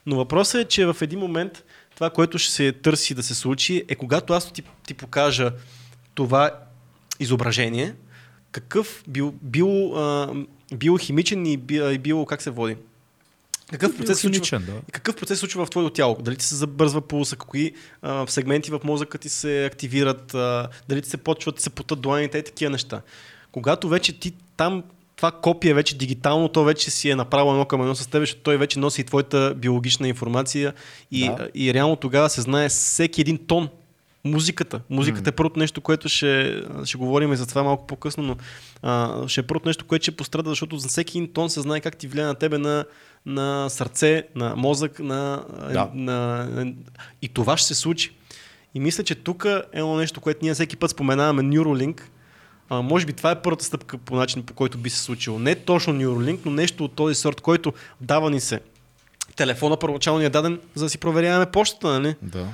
[0.06, 3.84] Но въпросът е, че в един момент това, което ще се търси да се случи,
[3.88, 5.52] е когато аз ти, ти покажа
[6.14, 6.50] това
[7.20, 7.94] изображение,
[8.52, 10.34] какъв био, био, а,
[10.74, 12.76] биохимичен и, би, и био, как се води?
[13.70, 14.72] Какъв процес случва, да.
[14.88, 16.16] и какъв процес случва в твоето тяло?
[16.20, 21.02] Дали ти се забързва пулса, кои а, сегменти в мозъка ти се активират, а, дали
[21.02, 23.00] ти се почват, ти се потат дланите и такива неща.
[23.52, 24.82] Когато вече ти там
[25.16, 28.42] това копие вече дигитално, то вече си е направо едно към едно с теб, защото
[28.42, 30.74] той вече носи и твоята биологична информация
[31.10, 31.48] и, Да.
[31.54, 33.68] и реално тогава се знае всеки един тон.
[34.24, 34.80] Музиката.
[34.90, 38.36] Музиката е първото нещо, което ще, ще говорим и за това малко по-късно, но
[38.82, 41.80] а, ще е първото нещо, което ще пострада, защото за всеки един тон се знае
[41.80, 42.84] как ти влияе на тебе на,
[43.26, 45.90] на сърце, на мозък, на, Да.
[45.94, 46.72] на, на...
[47.22, 48.12] И това ще се случи.
[48.74, 52.00] И мисля, че тук е едно нещо, което ние всеки път споменаваме Neuralink.
[52.68, 55.38] А, може би това е първата стъпка по начин, по който би се случило.
[55.38, 58.60] Не точно Neuralink, но нещо от този сорт, който дава ни се.
[59.36, 62.14] Телефона първоначално ни е даден, за да си проверяваме почтата, нали?
[62.22, 62.46] Да.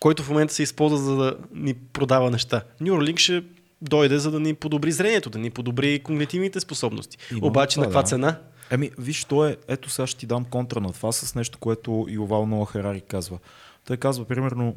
[0.00, 2.62] Който в момента се използва за да ни продава неща.
[2.82, 3.44] Neuralink ще
[3.82, 7.18] дойде за да ни подобри зрението, да ни подобри когнитивните способности.
[7.32, 8.08] Има Обаче това, на каква да.
[8.08, 8.38] цена?
[8.70, 12.06] Еми, виж, то е, ето сега ще ти дам контра на това с нещо, което
[12.08, 13.38] Ювал Ноа Харари казва.
[13.86, 14.76] Той казва, примерно,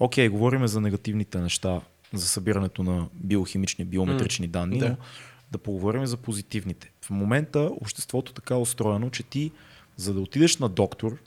[0.00, 1.80] окей, говориме за негативните неща,
[2.12, 4.88] за събирането на биохимични, биометрични данни, да.
[4.88, 4.96] но
[5.52, 6.92] да поговорим за позитивните.
[7.02, 9.52] В момента обществото така е устроено, че ти,
[9.96, 11.18] за да отидеш на доктор,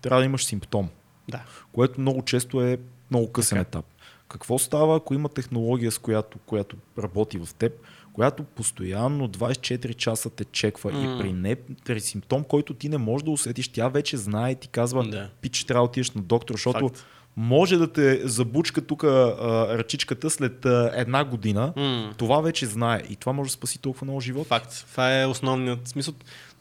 [0.00, 0.88] трябва да имаш симптом,
[1.28, 1.42] да.
[1.72, 2.78] което много често е
[3.10, 3.68] много късен Така.
[3.68, 3.84] етап.
[4.28, 7.72] Какво става, ако има технология, с която, която работи в теб,
[8.12, 10.98] която постоянно 24 часа те чеква М.
[11.00, 14.56] и при, не, при симптом, който ти не можеш да усетиш, тя вече знае и
[14.56, 15.28] ти казва, Да.
[15.40, 17.04] пич, трябва да отидеш на доктор, защото Факт.
[17.36, 21.72] може да те забучка тук ръчичката след а, една година.
[21.76, 24.46] М, Това вече знае и това може да спаси толкова много живот.
[24.46, 24.86] Факт.
[24.90, 26.14] Това е основният смисъл.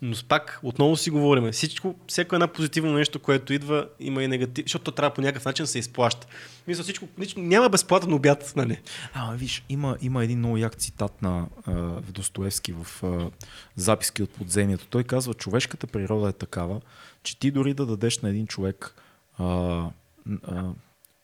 [0.06, 1.52] Но пак, отново си говорим.
[1.52, 5.46] Всичко, всяко едно позитивно нещо, което идва, има и негатив, защото то трябва по някакъв
[5.46, 6.28] начин се изплаща.
[6.68, 8.80] Мисля, всичко, няма безплатен обяд, нали?
[9.14, 13.30] А, виж, има, има един много як цитат на в Достоевски в а,
[13.76, 14.88] записки от подземието.
[14.88, 16.82] Той казва, човешката природа е такава,
[17.24, 18.96] че ти дори да дадеш на един човек,
[19.38, 19.46] а,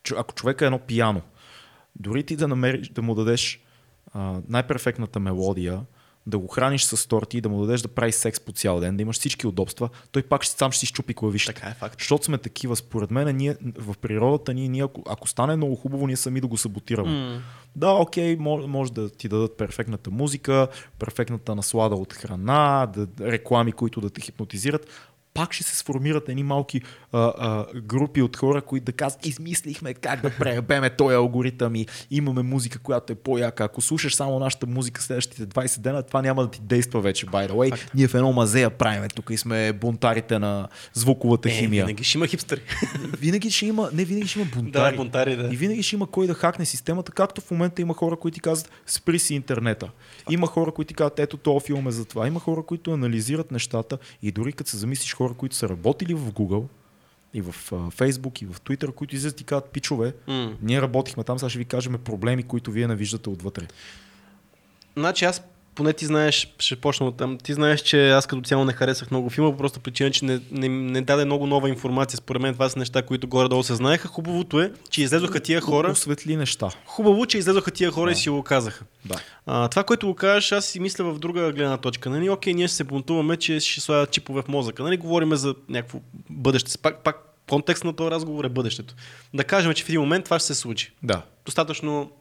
[0.04, 1.22] чу- ако човек е едно пияно,
[1.96, 3.62] дори ти да намериш, да му дадеш
[4.14, 5.82] а, най-перфектната мелодия,
[6.30, 9.02] да го храниш с торти да му дадеш да прави секс по цял ден, да
[9.02, 11.54] имаш всички удобства, той пак ще, сам ще си щупи клавишите.
[11.54, 11.96] Така е факт.
[12.00, 16.08] Защото сме такива, според мен, ние, в природата ние, ние ако, ако стане много хубаво,
[16.08, 17.12] ние сами да го саботираме.
[17.12, 17.42] М,
[17.76, 20.68] Да, окей, може, може да ти дадат перфектната музика,
[21.00, 24.88] перфектната наслада от храна, да, реклами, които да те хипнотизират.
[25.34, 29.94] Пак ще се сформират едни малки а, а, групи от хора, които да казват, измислихме
[29.94, 33.64] как да пребеме този алгоритъм и имаме музика, която е по-яка.
[33.64, 37.50] Ако слушаш само нашата музика следващите 20 дена, това няма да ти действа вече, by
[37.50, 37.70] the way.
[37.70, 37.92] Факт.
[37.96, 41.86] Ние в едно мазея правиме тук и сме бунтарите на звуковата Е, химия.
[41.86, 42.62] винаги ще има хипстери.
[43.20, 44.92] Винаги ще има, не винаги ще има бунтари.
[44.92, 45.50] да, бунтари, да.
[45.54, 48.42] И винаги ще има кой да хакне системата, както в момента има хора, които ти
[48.42, 49.90] казват спри си интернета.
[50.30, 52.28] Има хора, които ти казват ето този филм е за това.
[52.28, 56.32] Има хора, които анализират нещата и дори като се замислиш хора, които са работили в
[56.32, 56.66] Google
[57.34, 60.54] и в Facebook и в Twitter, които излизат и казват пичове, М.
[60.62, 63.68] ние работихме там, сега ще ви кажем проблеми, които вие не виждате отвътре.
[64.98, 65.42] Значи аз
[65.80, 69.12] поне ти знаеш, ще почна от там, ти знаеш, че аз като цяло не харесах
[69.12, 72.18] много филма, по просто причина, че не, не, не даде много нова информация.
[72.18, 74.08] Според мен това са неща, които горе-долу се знаеха.
[74.08, 75.92] Хубавото е, че излезоха тия хора.
[75.92, 76.70] Осветли неща.
[76.86, 78.12] Хубаво, че излезоха тия хора Да.
[78.12, 78.86] и си го казаха.
[79.06, 79.16] Да.
[79.46, 82.10] А, това, което го кажеш, аз си мисля в друга гледна точка.
[82.10, 84.84] Нали, окей, ние ще се бунтуваме, че ще слагат чипове в мозъка.
[84.84, 86.00] Нали, говориме за някакво
[86.30, 86.78] бъдеще.
[86.78, 87.16] Пак, пак
[87.50, 88.94] контекст на този разговор е бъдещето.
[89.34, 90.92] Да кажем, че в един момент това ще се случи.
[91.04, 91.22] Да.
[91.46, 92.12] Достатъчно,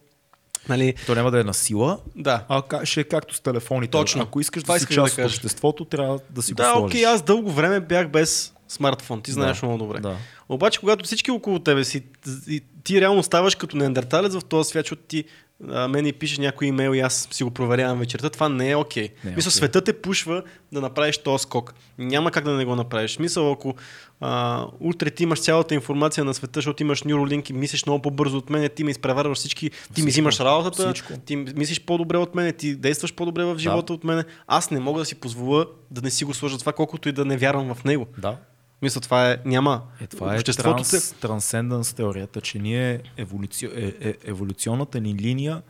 [0.69, 2.45] нали, То няма да е на сила, да.
[2.49, 3.91] а ка- ще е както с телефоните.
[3.91, 4.23] Точно.
[4.23, 6.71] Ако искаш Това да си исках да част от обществото, трябва да си Да, го
[6.73, 6.87] сложиш.
[6.87, 9.23] окей, аз дълго време бях без смартфон.
[9.23, 10.01] Ти знаеш Да, много добре.
[10.01, 10.17] Да.
[10.49, 12.03] Обаче, когато всички около тебе си,
[12.49, 15.25] и ти реално ставаш като неандерталец в този свят, защото ти
[15.69, 18.77] а, мен и пише някой имейл и аз си го проверявам вечерта, това не е
[18.77, 19.05] окей.
[19.05, 19.51] Е Мисля, окей.
[19.51, 20.43] светът те пушва
[20.73, 21.75] да направиш този скок.
[21.99, 23.19] Няма как да не го направиш.
[23.19, 23.75] Мисъл, ако
[24.21, 28.39] а, утре ти имаш цялата информация на света, защото имаш Neuralink и мислиш много по-бързо
[28.39, 30.09] от мен, ти ме изпреварваш всички, ти ми Всичко.
[30.09, 31.13] взимаш работата, Всичко.
[31.27, 34.25] ти мислиш по-добре от мен, ти действаш по-добре в живота от мен.
[34.47, 37.25] Аз не мога да си позволя да не си го сложа това, колкото и да
[37.25, 38.07] не вярвам в него.
[38.19, 38.37] Да.
[38.83, 39.83] Мисля, това е, няма.
[40.01, 43.67] Е, това е транс, трансценденс теорията, че ние еволюци...
[43.67, 45.63] е, е, еволюционната ни линия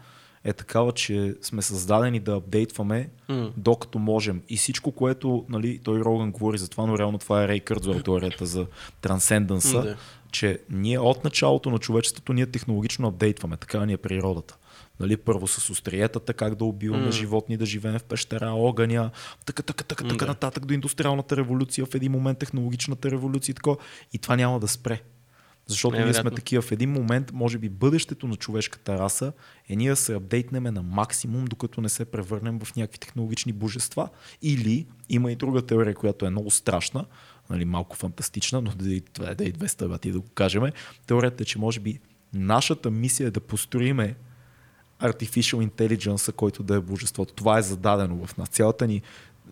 [0.44, 3.50] е такава, че сме създадени да апдейтваме М.
[3.56, 4.42] докато можем.
[4.48, 8.02] И всичко, което нали, той Роган говори за това, но реално това е Рей Кърдзвел
[8.02, 8.66] теорията за
[9.00, 9.96] трансценденса, да.
[10.30, 13.56] че ние от началото на човечеството ние технологично апдейтваме.
[13.56, 14.56] Така ни е природата.
[15.00, 17.12] Нали, първо с остриетата, как да убиваме М.
[17.12, 19.10] животни, да живеем в пещера, огъня,
[19.46, 20.30] така, така, така, така да.
[20.30, 23.70] нататък до индустриалната революция, в един момент технологичната революция и така.
[24.12, 25.02] И това няма да спре.
[25.68, 26.62] Защото ние сме такива.
[26.62, 29.32] В един момент, може би, бъдещето на човешката раса
[29.68, 34.08] е ние да се апдейтнеме на максимум, докато не се превърнем в някакви технологични божества.
[34.42, 37.04] Или има и друга теория, която е много страшна,
[37.50, 40.62] нали, малко фантастична, но да и, това е да и 200 бати да го кажем.
[41.06, 42.00] Теорията е, че може би
[42.34, 44.14] нашата мисия е да построиме
[45.00, 47.34] artificial intelligence, който да е божеството.
[47.34, 48.48] Това е зададено в нас.
[48.48, 49.02] Цялата ни,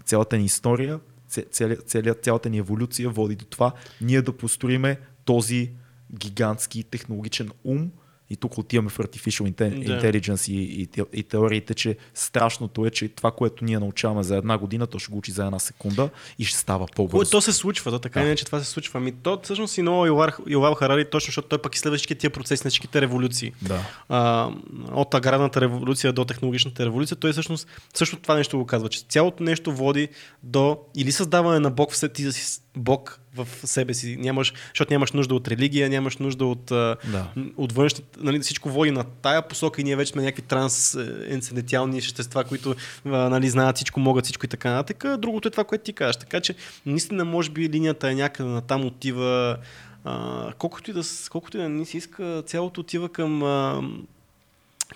[0.04, 5.00] цялата ни история, ц- цяля, цяля, цялата ни еволюция води до това ние да построиме
[5.24, 5.70] този
[6.14, 7.90] гигантски технологичен ум,
[8.30, 10.00] и тук отиваме в Artificial Inte- Да.
[10.00, 14.58] Intelligence и, и, и теориите, че страшното е, че това, което ние научаваме за една
[14.58, 17.30] година, то ще го учи за една секунда и ще става Кое, по-бързо.
[17.30, 18.26] то се случва, то така Да.
[18.26, 18.36] да.
[18.36, 18.98] че това се случва.
[18.98, 22.30] Ами то всъщност и много Ювал, Ювал Харари, точно защото той пък изследва всички тия
[22.30, 23.52] процеси на всичките революции.
[23.62, 23.80] Да.
[24.08, 24.50] А,
[24.92, 29.42] от аграрната революция до технологичната революция, той всъщност също това нещо го казва, че цялото
[29.42, 30.08] нещо води
[30.42, 32.32] до или създаване на Бог в ти да
[32.76, 37.26] Бог в себе си, нямаш, защото нямаш нужда от религия, нямаш нужда от, Да.
[37.56, 42.44] от външни, нали, всичко води на тая посока и ние вече сме някакви трансцендентални същества,
[42.44, 42.74] които
[43.04, 45.18] нали, знаят всичко, могат всичко и така нататък.
[45.18, 46.16] Другото е това, което ти кажеш.
[46.16, 46.54] Така че,
[46.86, 49.56] наистина, може би линията е някъде на там отива.
[50.04, 53.42] А, колкото, и да, колкото и да ни се иска, цялото отива към.
[53.42, 53.82] А,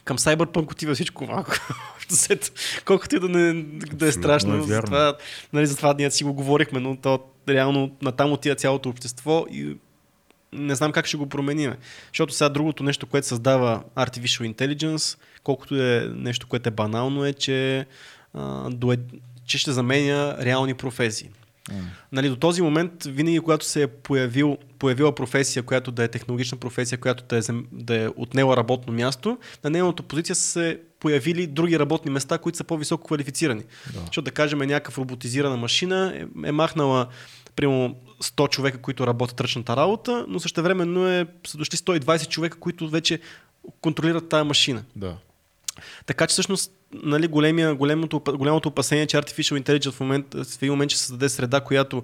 [0.05, 1.51] към Cyberpunk отива всичко малко.
[2.85, 3.63] Колкото и да, не,
[3.93, 4.55] да е страшно.
[4.55, 4.67] е вярно.
[4.67, 5.17] затова,
[5.53, 7.21] нали, затова ние си го говорихме, но то
[7.55, 9.77] реално натам отива цялото общество и
[10.53, 11.75] не знам как ще го променим.
[12.13, 17.33] Защото сега другото нещо, което създава Artificial Intelligence, колкото е нещо, което е банално, е,
[17.33, 17.87] че,
[18.35, 18.97] а, до,
[19.47, 21.31] че ще заменя реални професии.
[21.73, 21.79] М.
[22.13, 26.59] Нали, до този момент, винаги когато се е появил, появила професия, която да е технологична
[26.59, 27.41] професия, която да е,
[27.73, 32.59] да е отнела работно място, на нейната позиция са се появили други работни места, които
[32.59, 33.63] са по-високо квалифицирани.
[33.93, 34.01] Да.
[34.01, 37.07] Защото да кажем някаква роботизирана машина е, е махнала
[37.61, 42.89] примерно 100 човека, които работят ръчната работа, но същевременно е, са дошли 120 човека, които
[42.89, 43.21] вече
[43.81, 44.85] контролират тази машина.
[44.97, 45.17] Да.
[46.07, 50.73] Така че всъщност нали, големия, големото, голямото опасение, че Artificial Intelligence в, момент, в един
[50.73, 52.03] момент ще създаде среда, която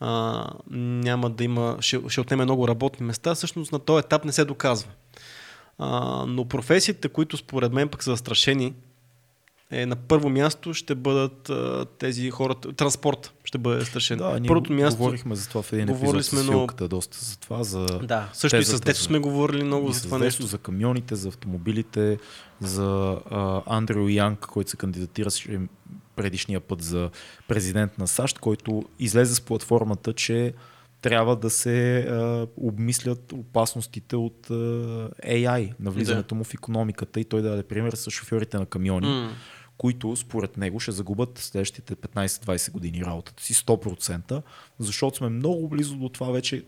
[0.00, 4.32] а, няма да има, ще, ще отнеме много работни места, всъщност на този етап не
[4.32, 4.90] се доказва.
[5.78, 8.74] А, но професиите, които според мен пък са застрашени,
[9.72, 14.18] е, на първо място ще бъдат а, тези хора, транспорт ще бъде застрашен.
[14.18, 17.38] Да, ние Първото място, говорихме за това в един епизод сме много- Филката доста за
[17.38, 20.46] това, за да, също и с тезата за- сме говорили много за това нещо.
[20.46, 22.18] за камионите, за автомобилите,
[22.60, 22.86] за
[23.30, 25.60] а, Андрю Янг, който се кандидатираше
[26.16, 27.10] предишния път за
[27.48, 30.52] президент на САЩ, който излезе с платформата, че
[31.02, 34.54] трябва да се а, обмислят опасностите от а,
[35.26, 39.30] AI, навлизането му в економиката и той да даде пример с шофьорите на камиони, М.
[39.80, 44.42] които според него ще загубят следващите 15-20 години работата си 100%,
[44.78, 46.64] защото сме много близо до това вече,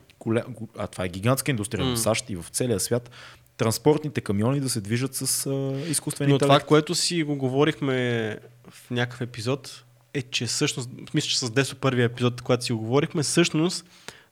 [0.79, 1.97] а това е гигантска индустрия М.
[1.97, 3.11] в САЩ и в целия свят,
[3.57, 5.51] транспортните камиони да се движат с а,
[5.89, 8.39] изкуствен Но това, което си го говорихме
[8.71, 9.85] в някакъв епизод,
[10.15, 13.85] е, че всъщност, мисля, че с Десо първия епизод, когато си го говорихме, всъщност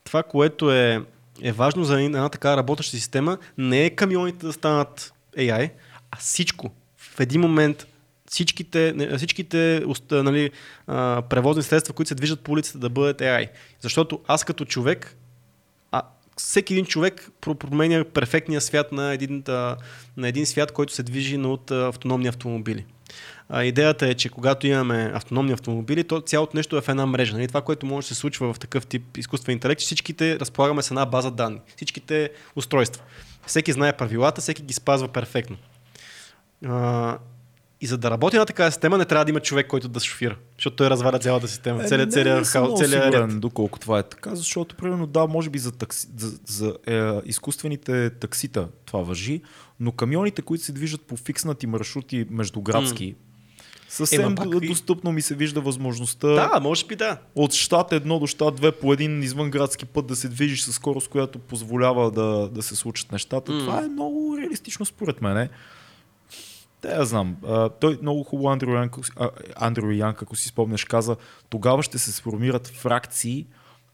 [0.04, 1.04] това, което е,
[1.42, 5.70] е важно за една такава работеща система, не е камионите да станат AI,
[6.10, 6.70] а всичко.
[6.96, 7.86] В един момент
[8.30, 10.50] всичките, всичките нали,
[11.28, 13.48] превозни средства, които се движат по улицата, да бъдат AI.
[13.80, 15.16] Защото аз като човек,
[16.36, 19.42] всеки един човек про- променя перфектния свят на един,
[20.16, 22.84] на един свят, който се движи от автономни автомобили.
[23.62, 27.32] Идеята е, че когато имаме автономни автомобили, то цялото нещо е в една мрежа.
[27.32, 27.48] Нали?
[27.48, 30.90] Това, което може да се случва в такъв тип изкуствен интелект, че всичките разполагаме с
[30.90, 31.60] една база данни.
[31.76, 33.02] Всичките устройства.
[33.46, 35.56] Всеки знае правилата, всеки ги спазва перфектно.
[37.80, 40.36] И за да работи на такава система, не трябва да има човек, който да шофира,
[40.58, 43.40] защото той разваля цялата система, Е, целият, не, целият, не съм много целият сигурен, ред.
[43.40, 48.10] доколко това е така, защото примерно да, може би за, такси, за, за е, изкуствените
[48.10, 49.42] таксита това въжи,
[49.80, 53.14] но камионите, които се движат по фикснати маршрути междуградски,
[53.88, 57.18] съвсем Ема пак достъпно ми се вижда възможността Да, може би да.
[57.34, 61.08] от щат 1 до щат 2 по един извънградски път да се движиш със скорост,
[61.08, 63.52] която позволява да, да се случат нещата.
[63.52, 63.58] М.
[63.58, 65.48] Това е много реалистично според мен.
[66.80, 67.36] Те я знам.
[67.46, 71.16] А, той много хубаво Андрю Янк, а, Андрю Янк, ако си спомняш, каза,
[71.48, 73.46] тогава ще се сформират фракции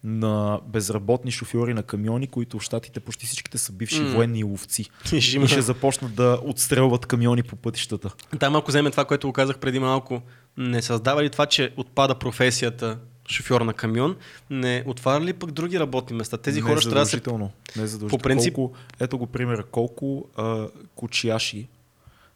[0.05, 4.09] на безработни шофьори на камиони, които в щатите почти всичките са бивши М.
[4.09, 4.91] военни ловци.
[5.12, 8.11] И ще започнат да отстрелват камиони по пътищата.
[8.39, 10.22] Там ако вземе това, което го казах преди малко,
[10.57, 14.16] не създава ли това, че отпада професията шофьор на камион,
[14.51, 16.37] не отваря ли пък други работни места?
[16.37, 17.16] Тези не хора ще трябва да се...
[17.16, 18.09] Не задължително.
[18.09, 21.68] По принцип- Колко, ето го пример, колко а, кучияши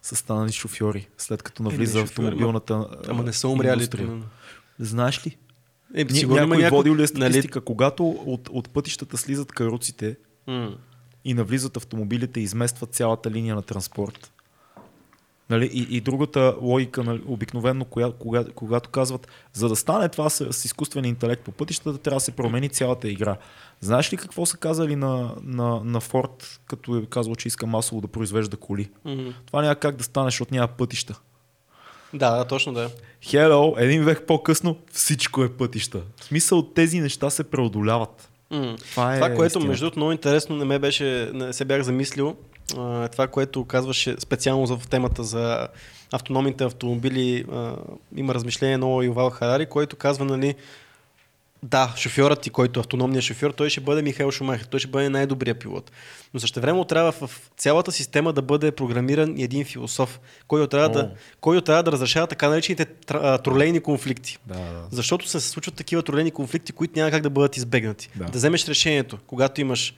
[0.02, 3.72] са станали шофьори, след като навлиза Е, автомобилната а, Ама не са умряли.
[3.72, 4.22] индустрия.
[4.78, 5.36] Знаеш ли?
[5.94, 6.78] Е, има някой някой...
[6.78, 10.74] водил ли е нали- статистика, когато от, от пътищата слизат каруците М.
[11.24, 14.32] и навлизат автомобилите и изместват цялата линия на транспорт.
[15.50, 15.70] Нали?
[15.72, 20.52] И, и другата логика, нали, обикновено, коя, кога, когато казват, за да стане това с,
[20.52, 23.36] с изкуствен интелект по пътищата, трябва да се промени цялата игра.
[23.80, 28.00] Знаеш ли какво са казали на, на, на Форд, като е казал, че иска масово
[28.00, 28.88] да произвежда коли?
[29.04, 29.16] М.
[29.46, 31.20] Това няма как да стане, защото няма пътища.
[32.14, 32.90] Да, да, точно да.
[33.22, 36.00] Хело, един век по-късно всичко е пътища.
[36.16, 38.30] В смисъл тези неща се преодоляват.
[38.50, 38.76] М.
[38.80, 39.68] Това е Това, което истината.
[39.68, 42.36] между другото много интересно, не ме беше, не се бях замислил,
[42.76, 45.68] а, това, което казваше специално за- в темата за
[46.12, 47.76] автономните автомобили, а,
[48.16, 50.54] има размишление много Ювал Харари, който казва, нали,
[51.62, 55.08] да, шофьорът ти, който е автономният шофьор, той ще бъде Михаил Шумахер, той ще бъде
[55.08, 55.90] най-добрият пилот.
[56.34, 60.88] Но също време трябва в цялата система да бъде програмиран и един философ, който трябва,
[60.88, 62.84] да, който трябва да разрешава така наречените
[63.44, 64.38] тролейни конфликти.
[64.46, 64.86] Да, да.
[64.90, 68.08] Защото се случват такива тролени конфликти, които няма как да бъдат избегнати.
[68.16, 68.24] Да.
[68.24, 69.94] Да, вземеш решението, когато имаш,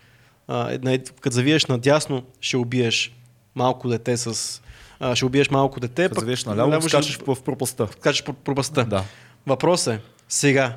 [0.49, 3.13] а, една, като завиеш надясно, ще убиеш
[3.55, 4.61] малко дете с...
[5.01, 7.89] А, ще убиеш малко дете, Като завиеш наляво, наляво ще скачаш в пропаста.
[7.93, 8.85] скачаш по пропаста.
[8.85, 9.05] Да.
[9.47, 10.77] Въпросът е, сега,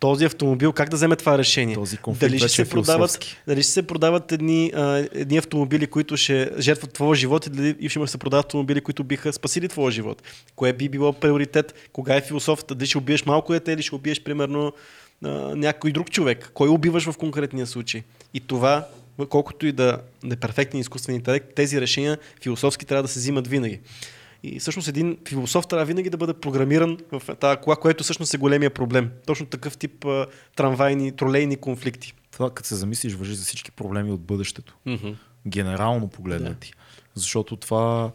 [0.00, 1.74] този автомобил, как да вземе това решение?
[1.74, 5.86] Този дали ще, вече е се продават, дали ще се продават едни, а, едни автомобили,
[5.86, 9.90] които ще жертват твоя живот и дали ще се продават автомобили, които биха спасили твоя
[9.90, 10.22] живот?
[10.56, 11.74] Кое би било приоритет?
[11.92, 12.74] Кога е философията?
[12.74, 14.72] Дали ще убиеш малко дете или ще убиеш, примерно,
[15.24, 16.50] а, някой друг човек?
[16.54, 18.02] Кой убиваш в конкретния случай?
[18.34, 18.86] И това,
[19.28, 19.98] колкото и да
[20.32, 23.80] е перфектен изкуствен интелект, тези решения философски трябва да се взимат винаги.
[24.42, 28.38] И всъщност един философ трябва винаги да бъде програмиран в тази кола, което всъщност е
[28.38, 29.10] големия проблем.
[29.26, 30.26] Точно такъв тип а,
[30.56, 32.14] трамвайни, тролейни конфликти.
[32.30, 34.76] Това, като се замислиш, въжи за всички проблеми от бъдещето.
[34.86, 35.14] Mm-hmm.
[35.46, 36.72] Генерално погледнати.
[37.14, 38.12] Защото това,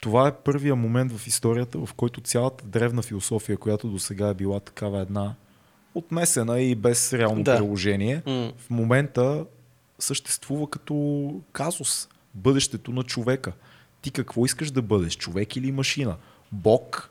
[0.00, 4.34] това е първия момент в историята, в който цялата древна философия, която до сега е
[4.34, 5.34] била такава една
[5.94, 7.56] отнесена и без реално Да.
[7.56, 8.52] приложение, Mm.
[8.58, 9.44] в момента
[9.98, 10.94] съществува като
[11.52, 12.08] казус.
[12.34, 13.52] Бъдещето на човека.
[14.04, 15.16] Ти какво искаш да бъдеш?
[15.16, 16.16] Човек или машина?
[16.52, 17.10] Бог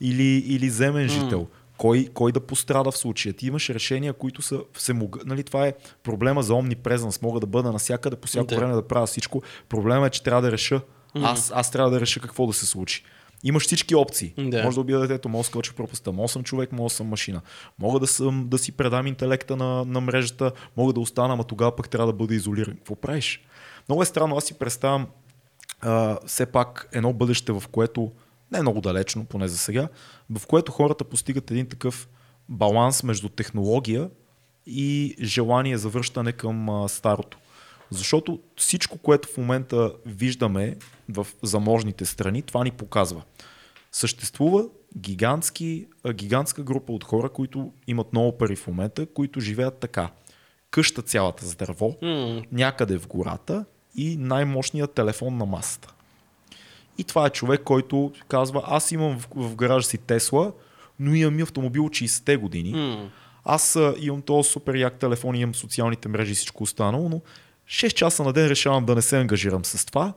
[0.00, 1.46] или, или земен жител?
[1.76, 3.34] Кой, кой да пострада в случая?
[3.34, 5.24] Ти имаш решения, които са се мог...
[5.24, 5.72] нали, Това е
[6.02, 7.22] проблема за омнипрезенс.
[7.22, 9.42] Мога да бъда навсякъде, по всяко време да правя всичко.
[9.68, 10.80] Проблема е, че трябва да реша.
[11.14, 13.04] Аз, аз трябва да реша какво да се случи.
[13.44, 14.34] Имаш всички опции.
[14.38, 14.62] Да.
[14.62, 17.40] Може да убия детето, мога да скоча пропаста, мога съм човек, мога да съм машина.
[17.78, 21.76] Мога да, съм, да си предам интелекта на, на мрежата, мога да остана, ама тогава
[21.76, 22.74] пък трябва да бъда изолиран.
[22.74, 23.40] Какво правиш?
[23.88, 25.06] Много е странно, аз си представям
[25.80, 28.12] а, все пак едно бъдеще, в което,
[28.52, 29.88] не е много далечно, поне за сега,
[30.30, 32.08] в което хората постигат един такъв
[32.48, 34.10] баланс между технология
[34.66, 37.38] и желание за връщане към а, старото.
[37.90, 40.76] Защото всичко, което в момента виждаме
[41.08, 43.22] в заможните страни, това ни показва.
[43.92, 44.64] Съществува
[44.98, 50.10] гигантски, гигантска група от хора, които имат много пари в момента, които живеят така.
[50.70, 52.44] Къща цялата с дърво, Mm.
[52.52, 53.64] някъде в гората
[53.98, 55.92] и най-мощният телефон на масата.
[56.98, 60.52] И това е човек, който казва, аз имам в, в гаража си Тесла,
[61.00, 62.74] но имам и автомобил от 60-те години.
[62.74, 63.06] Mm.
[63.44, 67.20] Аз имам този супер як телефон, имам социалните мрежи и всичко останало, но
[67.68, 70.12] 6 часа на ден решавам да не се ангажирам с това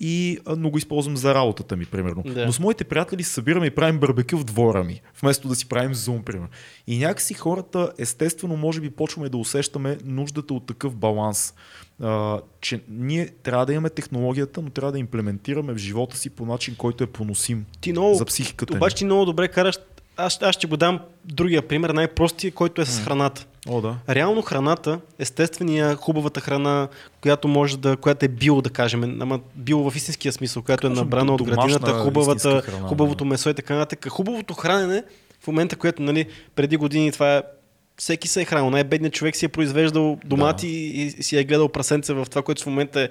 [0.00, 2.22] и, но го използвам за работата ми, примерно.
[2.26, 2.46] Да.
[2.46, 5.68] Но с моите приятели се събираме и правим барбекю в двора ми, вместо да си
[5.68, 6.48] правим зум, примерно.
[6.86, 11.54] И някакси хората, естествено, може би почваме да усещаме нуждата от такъв баланс.
[12.00, 16.46] А, че ние трябва да имаме технологията, но трябва да имплементираме в живота си по
[16.46, 19.76] начин, който е поносим Ти много, за психиката обаче ти много добре караш.
[20.16, 23.46] Аз, аз ще го дам другия пример, най-простия, който е с храната.
[23.68, 23.96] О, да.
[24.08, 26.88] Реално храната, естествения, хубавата храна,
[27.20, 30.90] която може да, която е био, да кажем, ама био в истинския смисъл, която е
[30.90, 33.30] набрана от градината, хубавата, храна, хубавото да.
[33.30, 34.08] месо и така нататък.
[34.08, 35.02] Хубавото хранене,
[35.40, 37.42] в момента, което нали, преди години това е
[37.96, 38.70] всеки се е хранил.
[38.70, 42.62] Най-бедният човек си е произвеждал домати и, и си е гледал прасенце в това, което
[42.62, 43.08] в момента е.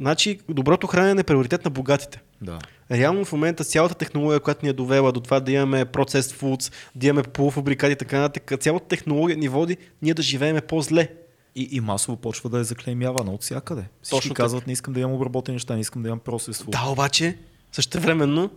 [0.00, 2.20] Значи, доброто хранене е приоритет на богатите.
[2.42, 2.58] да.
[2.90, 6.72] Реално в момента цялата технология, която ни е довела до това да имаме процес foods,
[6.94, 11.08] да имаме полуфабрикати и така нататък, цялата технология ни води ние да живееме по-зле.
[11.54, 13.82] И, и масово почва да е заклеймявана от всякъде.
[14.02, 16.70] Всички Точно казват, не искам да имам обработени неща, не искам да имам процес food.
[16.70, 17.38] Да, обаче,
[17.72, 18.50] същевременно,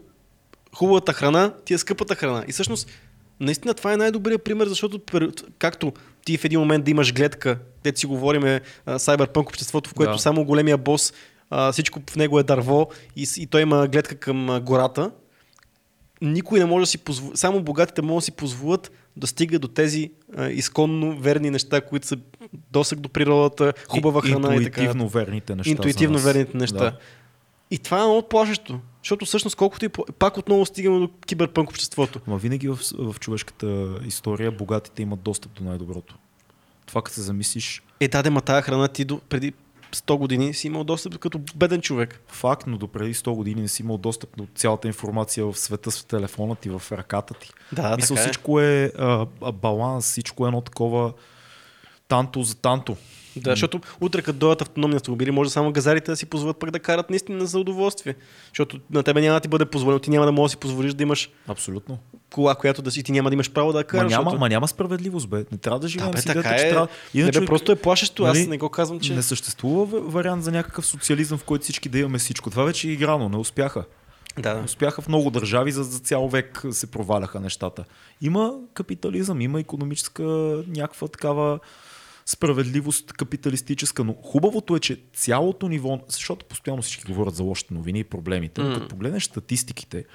[0.76, 2.46] хубавата храна ти е скъпата храна.
[2.48, 2.90] И всъщност,
[3.40, 5.02] наистина това е най-добрият пример, защото
[5.60, 5.94] както
[6.26, 8.62] ти в един момент да имаш гледка, дето си говориме
[8.98, 10.20] сайберпънк обществото, в което Да.
[10.20, 11.14] само големия бос,
[11.50, 15.12] а, всичко в него е дърво и, и той има гледка към гората,
[16.22, 19.68] никой не може да си позволи, само богатите могат да си позволят да стига до
[19.68, 22.18] тези а, изконно верни неща, които са
[22.72, 24.82] досък до природата, хубава И- храна и така.
[24.82, 25.72] Интуитивно верните неща.
[25.72, 26.78] Интуитивно верните неща.
[26.78, 26.98] Да.
[27.72, 28.80] И това е много плашещо.
[29.04, 29.90] Защото всъщност колкото и
[30.20, 32.20] пак отново стигаме до киберпънк обществото.
[32.28, 36.16] Ама винаги в, в човешката история богатите имат достъп до най-доброто.
[36.86, 39.54] Това като се замислиш, Е, даде, ма тая храна ти до, преди
[39.96, 42.22] 100 години си имал достъп като беден човек.
[42.28, 45.92] факт, но до преди 100 години не си имал достъп до цялата информация в света
[45.92, 47.50] с телефона ти, в ръката ти.
[47.72, 48.28] Да, Мисъл, така е.
[48.28, 51.14] всичко е а, баланс, всичко е едно такова
[52.08, 52.98] танто за танто.
[53.36, 56.80] Да, защото утре като дойдат автономни автомобили, може само газарите да си позволят пък да
[56.80, 58.16] карат наистина за удоволствие.
[58.48, 60.94] Защото на тебе няма да ти бъде позволено, ти няма да можеш да си позволиш
[60.94, 61.98] да имаш Абсолютно.
[62.34, 64.12] Кола, която да си, ти няма да имаш право да я Ма караш.
[64.12, 64.40] няма, защото...
[64.40, 65.46] ма няма справедливост, бе.
[65.52, 66.70] Не трябва да да, живеем бе, с идеята, така че е.
[66.70, 66.88] трябва...
[67.16, 69.16] Не, бе, просто е плашещо, аз Нали, не го казвам, че...
[69.16, 72.50] Не съществува вариант за някакъв социализъм, в който всички да имаме всичко.
[72.50, 73.86] Това вече е играно, не успяха.
[74.40, 74.64] Да, да.
[74.64, 77.84] Успяха в много държави, за, за цял век се проваляха нещата.
[78.22, 80.24] Има капитализъм, има економическа
[80.68, 81.60] някаква такава
[82.26, 88.00] справедливост капиталистическа, но хубавото е, че цялото ниво, защото постоянно всички говорят за лошите новини
[88.00, 88.74] и проблемите, но М.
[88.74, 90.06] като погледнеш статистиките,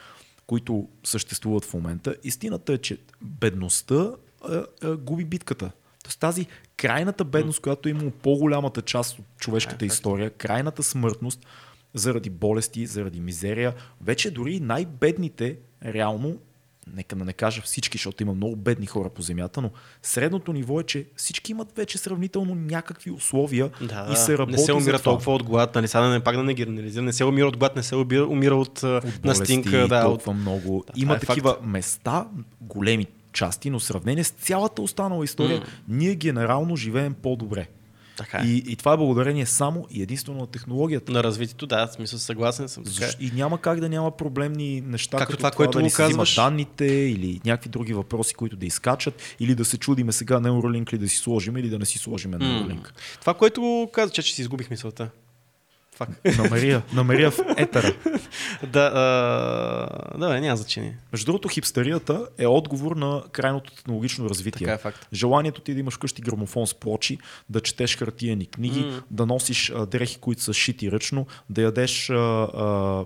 [0.49, 4.11] които съществуват в момента, истината е, че бедността
[4.43, 5.71] а, а, губи битката.
[6.05, 6.47] Тоест тази
[6.77, 11.47] крайната бедност, която е имало по-голямата част от човешката Е, история, крайната смъртност,
[11.95, 16.39] заради болести, заради мизерия, вече дори най-бедните, реално,
[16.95, 19.71] нека да не кажа всички, защото има много бедни хора по земята, но
[20.03, 24.63] средното ниво е, че всички имат вече сравнително някакви условия Да, и се работи не
[24.63, 27.25] се умира толкова от глад, нали, сега да не пак да не генерализирам, не се
[27.25, 30.85] умира от глад, не се умира, умира от, от настинка, да, от, много.
[30.87, 32.27] Да, Има е такива места,
[32.61, 35.67] големи части, но в сравнение с цялата останала история, М.
[35.89, 37.69] ние генерално живеем по-добре.
[38.19, 38.47] Така е.
[38.47, 41.13] И, и това е благодарение само и единствено на технологията.
[41.13, 42.85] на развитието, да, в смисъл съгласен съм.
[42.85, 43.07] Така.
[43.07, 43.11] е.
[43.21, 45.91] И няма как да няма проблемни неща, Както като това, това, което да ни му
[45.91, 46.35] се взимат казваш.
[46.35, 50.99] данните или някакви други въпроси, които да изкачат, или да се чудиме сега Neuralink ли
[50.99, 52.89] да си сложим или да не си сложим Neuralink.
[53.21, 55.11] Това, което каза, че, че си изгубих мисълта.
[55.99, 56.09] Фак.
[56.39, 57.95] Намери я, намери я в етера.
[58.73, 60.19] да, а...
[60.19, 60.99] да, няма значение.
[61.13, 64.67] Между другото, хипстерията е отговор на крайното технологично развитие.
[64.67, 65.09] Така е факт.
[65.13, 67.19] Желанието ти да имаш вкъщи грамофон с плочи,
[67.49, 69.03] да четеш хартиени книги, М.
[69.11, 73.05] да носиш а, дрехи, които са шити ръчно, да ядеш а, а,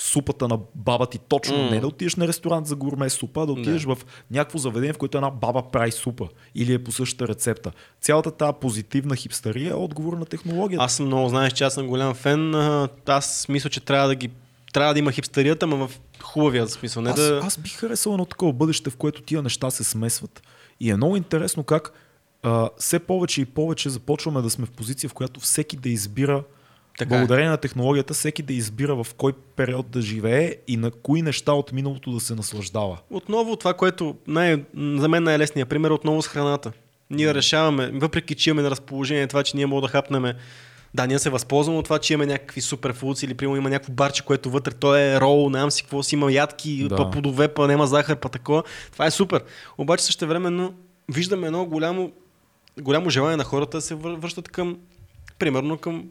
[0.00, 1.70] супата на баба ти точно, М.
[1.70, 3.98] не да отидеш на ресторант за гурме супа, да отидеш в
[4.30, 7.72] някакво заведение, в което една баба прави супа или е по същата рецепта.
[8.00, 10.84] Цялата тази позитивна хипстерия е отговор на технологията.
[10.84, 12.54] Аз съм много, знаеш, че аз съм голям фен.
[13.06, 14.30] Аз мисля, че трябва да ги
[14.72, 17.02] трябва да има хипстерията, ама в хубавия смисъл.
[17.02, 17.40] Не аз, да...
[17.44, 20.42] аз бих харесал едно такова бъдеще, в което тия неща се смесват.
[20.80, 21.92] И е много интересно как
[22.42, 26.42] а, все повече и повече започваме да сме в позиция, в която всеки да избира,
[26.98, 27.18] Така е.
[27.18, 31.52] благодарение на технологията, всеки да избира в кой период да живее и на кои неща
[31.52, 32.98] от миналото да се наслаждава.
[33.10, 36.72] Отново това, което най- за мен най-лесният пример е отново с храната.
[37.10, 40.32] Ние решаваме, въпреки че имаме на разположение това, че ние можем да хапнем
[40.94, 44.24] да, ние се възползваме от това, че имаме някакви суперфудс или примерно има някакво барче,
[44.24, 46.96] което вътре то е рол, нямам си какво си, има ядки, Да.
[46.96, 48.62] па плодове, па няма захар, па такова.
[48.92, 49.44] Това е супер.
[49.78, 50.72] Обаче също времено
[51.08, 52.12] виждаме едно голямо,
[52.80, 54.78] голямо желание на хората да се връщат към,
[55.38, 56.04] примерно към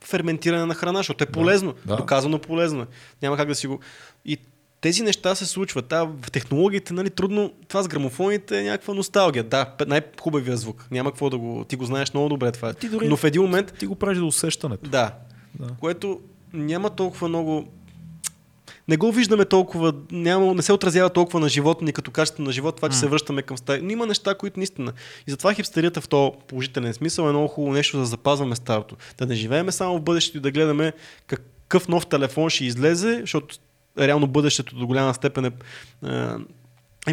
[0.00, 1.74] ферментиране на храна, защото е полезно.
[1.86, 1.96] да.
[1.96, 2.82] Доказано полезно.
[2.82, 2.86] е.
[3.22, 3.80] Няма как да си го...
[4.24, 4.38] И
[4.80, 5.86] тези неща се случват.
[5.86, 7.52] Та, в технологиите, нали, трудно.
[7.68, 9.44] Това с грамофоните е някаква носталгия.
[9.44, 10.86] Да, най-хубавия звук.
[10.90, 11.64] Няма какво да го.
[11.64, 12.72] Ти го знаеш много добре това.
[12.72, 13.74] Ти дори- Но в един момент.
[13.78, 14.90] Ти го правиш до усещането.
[14.90, 15.12] Да.
[15.54, 15.68] Да.
[15.80, 16.20] Което
[16.52, 17.68] няма толкова много
[18.88, 22.52] не го виждаме толкова, няма, не се отразява толкова на живота ни като качество на
[22.52, 23.00] живот, това, че mm.
[23.00, 23.80] се връщаме към стая.
[23.82, 24.92] Но има неща, които наистина.
[25.26, 28.96] И затова хипстерията в този положителен смисъл е много хубаво нещо да запазваме старото.
[29.18, 30.92] Да не живееме само в бъдещето и да гледаме
[31.26, 33.56] какъв нов телефон ще излезе, защото
[33.98, 35.52] реално бъдещето до голяма степен е,
[36.06, 36.30] е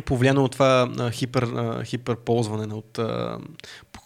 [0.02, 3.38] повлияно от това а, хипер, а, хиперползване, от а,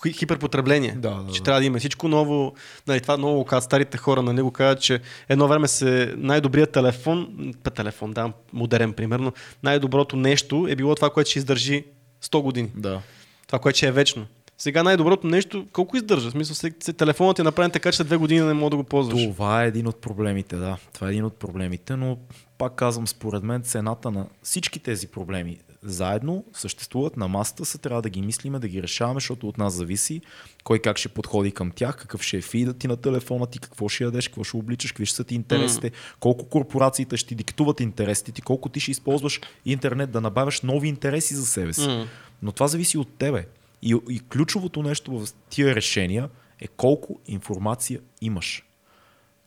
[0.08, 0.92] хиперпотребление.
[0.92, 1.44] Да, да, че да.
[1.44, 2.54] трябва да има всичко ново.
[2.88, 7.54] Нали, това много казват старите хора, нали, го казват, че едно време се най-добрият телефон,
[7.64, 9.34] па телефон, да, модерен примерно,
[9.64, 11.84] най-доброто нещо е било това, което ще издържи
[12.24, 12.70] 100 години.
[12.76, 13.02] Да.
[13.48, 14.26] Това, което ще е вечно.
[14.58, 16.30] Сега най-доброто нещо, колко издържа?
[16.30, 18.84] В смисъл, се, телефонът е направен така, че след две години не мога да го
[18.84, 19.24] ползваш.
[19.24, 20.78] Това е един от проблемите, да.
[20.94, 22.18] Това е един от проблемите, но
[22.58, 28.02] пак казвам, според мен цената на всички тези проблеми заедно съществуват на масата, са трябва
[28.02, 30.22] да ги мислиме, да ги решаваме, защото от нас зависи
[30.64, 33.90] кой как ще подходи към тях, какъв ще е фидът ти на телефона ти, какво
[33.90, 35.94] ще ядеш, какво ще обличаш, какви ще са ти интересите, mm.
[36.20, 41.36] колко корпорациите ще диктуват интересите ти, колко ти ще използваш интернет да набавяш нови интереси
[41.36, 41.82] за себе си.
[41.82, 42.08] Mm.
[42.42, 43.46] Но това зависи от тебе.
[43.82, 48.69] И, и ключовото нещо в тия решения е колко информация имаш.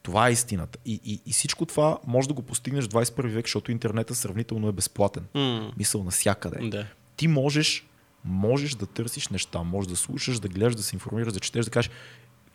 [0.02, 0.78] Това е истината.
[0.86, 4.68] И, и, и всичко това може да го постигнеш в 21 век, защото интернетът сравнително
[4.68, 5.24] е безплатен.
[5.34, 5.72] Mm.
[5.76, 6.68] Мисъл навсякъде.
[6.68, 6.86] Да.
[7.16, 7.86] Ти можеш,
[8.24, 11.70] можеш да търсиш неща, можеш да слушаш, да гледаш, да се информираш, да четеш, да
[11.70, 11.90] кажеш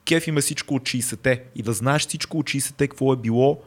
[0.07, 3.61] кеф има всичко от 60-те и да знаеш всичко от 60-те какво е било,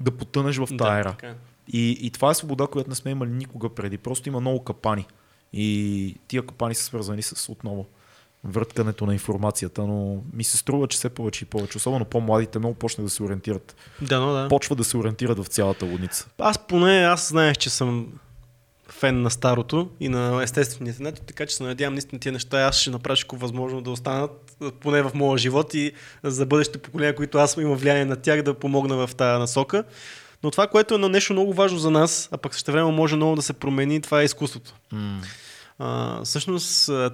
[0.00, 1.16] да потънеш в тая ера.
[1.22, 1.34] Да,
[1.72, 3.98] и, и това е свобода, която не сме имали никога преди.
[3.98, 5.06] Просто има много капани.
[5.52, 7.86] И тия капани са свързани с отново
[8.44, 12.74] върткането на информацията, но ми се струва, че все повече и повече, особено по-младите, много
[12.74, 13.76] почне да се ориентират.
[14.02, 14.48] Да, но да.
[14.48, 16.28] Почва да се ориентират в цялата лудница.
[16.38, 18.06] Аз поне, аз знаех, че съм
[18.88, 22.76] фен на старото и на естествения интернет, така че се надявам наистина тия неща аз
[22.76, 27.38] ще направя всичко възможно да останат поне в моя живот и за бъдещите поколения, които
[27.38, 29.84] аз имам влияние на тях да помогна в тази насока.
[30.42, 33.16] Но това, което е на нещо много важно за нас, а пък също време може
[33.16, 34.74] много да се промени, това е изкуството.
[34.94, 35.18] Mm.
[35.78, 37.10] А, всъщност, а,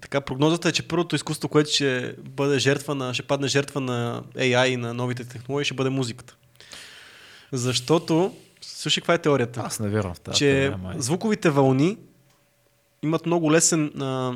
[0.00, 4.22] така, прогнозата е, че първото изкуство, което ще бъде жертва на, ще падне жертва на
[4.36, 6.36] AI и на новите технологии, ще бъде музиката.
[7.52, 9.62] Защото, слушай, каква е теорията?
[9.64, 11.96] Аз не вярвам в тази Че теория, звуковите вълни
[13.02, 14.32] имат много лесен, а,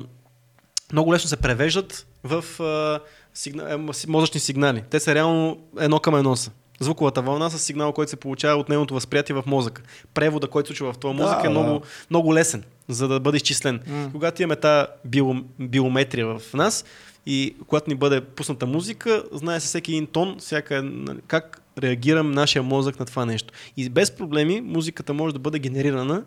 [0.92, 3.00] много лесно се превеждат в а,
[3.34, 4.82] сигна, мозъчни сигнали.
[4.90, 6.50] Те са реално едно към едно са.
[6.80, 9.82] Звуковата вълна с сигнал, който се получава от нейното възприятие в мозъка.
[10.14, 11.86] Превода, който се случва в този мозък да, е много, да.
[12.10, 13.80] много лесен, за да бъде изчислен.
[13.80, 14.12] Mm.
[14.12, 16.84] Когато имаме тази био, биометрия в нас
[17.26, 22.30] и когато ни бъде пусната музика, знае се всеки един тон, всяка, нали, как реагирам
[22.30, 23.54] нашия мозък на това нещо.
[23.76, 26.24] И без проблеми музиката може да бъде генерирана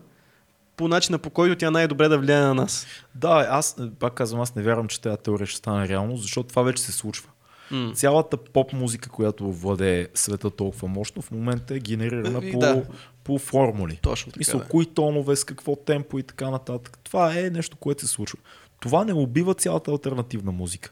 [0.78, 2.88] по начина по който тя най-добре да влияе на нас.
[3.16, 6.62] Да, аз пак казвам, аз не вярвам, че тази теория ще стане реално, защото това
[6.62, 7.30] вече се случва.
[7.72, 7.94] Mm.
[7.94, 12.84] Цялата поп музика, която владее света толкова мощно, в момента е генерирана и, по, да.
[13.24, 14.00] по формули.
[14.02, 14.40] Точно така.
[14.40, 14.66] Мисъл, да.
[14.66, 17.00] кои тонове, с какво темпо и така нататък.
[17.04, 18.40] Това е нещо, което се случва.
[18.80, 20.92] Това не убива цялата альтернативна музика.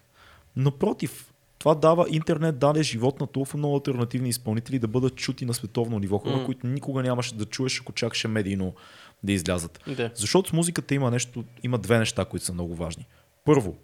[0.56, 5.54] Напротив, това дава интернет, даде живот на толкова много альтернативни изпълнители да бъдат чути на
[5.54, 6.18] световно ниво.
[6.18, 6.46] Хора, mm.
[6.46, 8.74] които никога нямаше да чуеш, ако чакаше медийно
[9.24, 9.80] да излязат.
[9.88, 10.12] Да.
[10.16, 13.08] Защото с музиката има нещо, има две неща, които са много важни.
[13.46, 13.76] Първо,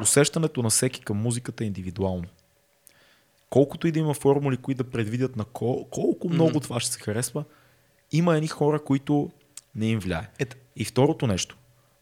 [0.00, 2.24] усещането на всеки към музиката е индивидуално.
[3.50, 6.62] Колкото и да има формули, които да предвидят на кол, колко много mm.
[6.62, 7.44] това ще се харесва,
[8.12, 9.30] има едни хора, които
[9.74, 10.30] не им влияе.
[10.38, 10.56] Ето.
[10.76, 11.56] И второто нещо.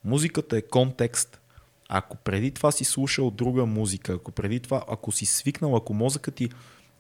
[0.05, 1.41] Музиката е контекст.
[1.89, 6.35] Ако преди това си слушал друга музика, ако преди това, ако си свикнал, ако мозъкът
[6.35, 6.49] ти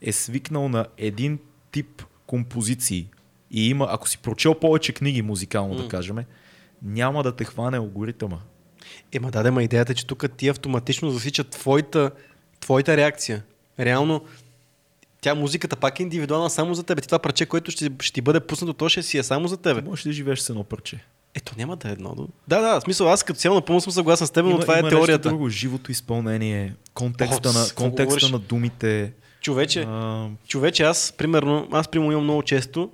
[0.00, 1.38] е свикнал на един
[1.70, 3.08] тип композиции
[3.50, 5.82] и има, ако си прочел повече книги музикално, mm.
[5.82, 6.16] да кажем,
[6.82, 8.38] няма да те хване алгоритъма.
[9.12, 12.10] Ема да, ма идеята е, че тук ти автоматично засичат твоята,
[12.60, 13.42] твоята реакция.
[13.80, 14.24] Реално,
[15.20, 17.02] тя музиката пак е индивидуална само за теб.
[17.02, 19.56] Ти това парче, което ще, ще ти бъде пуснато, то ще си е само за
[19.56, 19.84] теб.
[19.84, 21.04] Можеш да живееш с едно парче.
[21.34, 22.14] Ето няма да е едно.
[22.48, 24.78] Да, да, в смисъл аз като цяло напълно съм съгласен с теб, но това е
[24.78, 25.28] има е теорията.
[25.28, 29.12] друго, живото изпълнение, контекста, О, на, контекста на думите.
[29.40, 30.28] Човече, а...
[30.48, 32.90] човече, аз примерно, аз примерно имам много често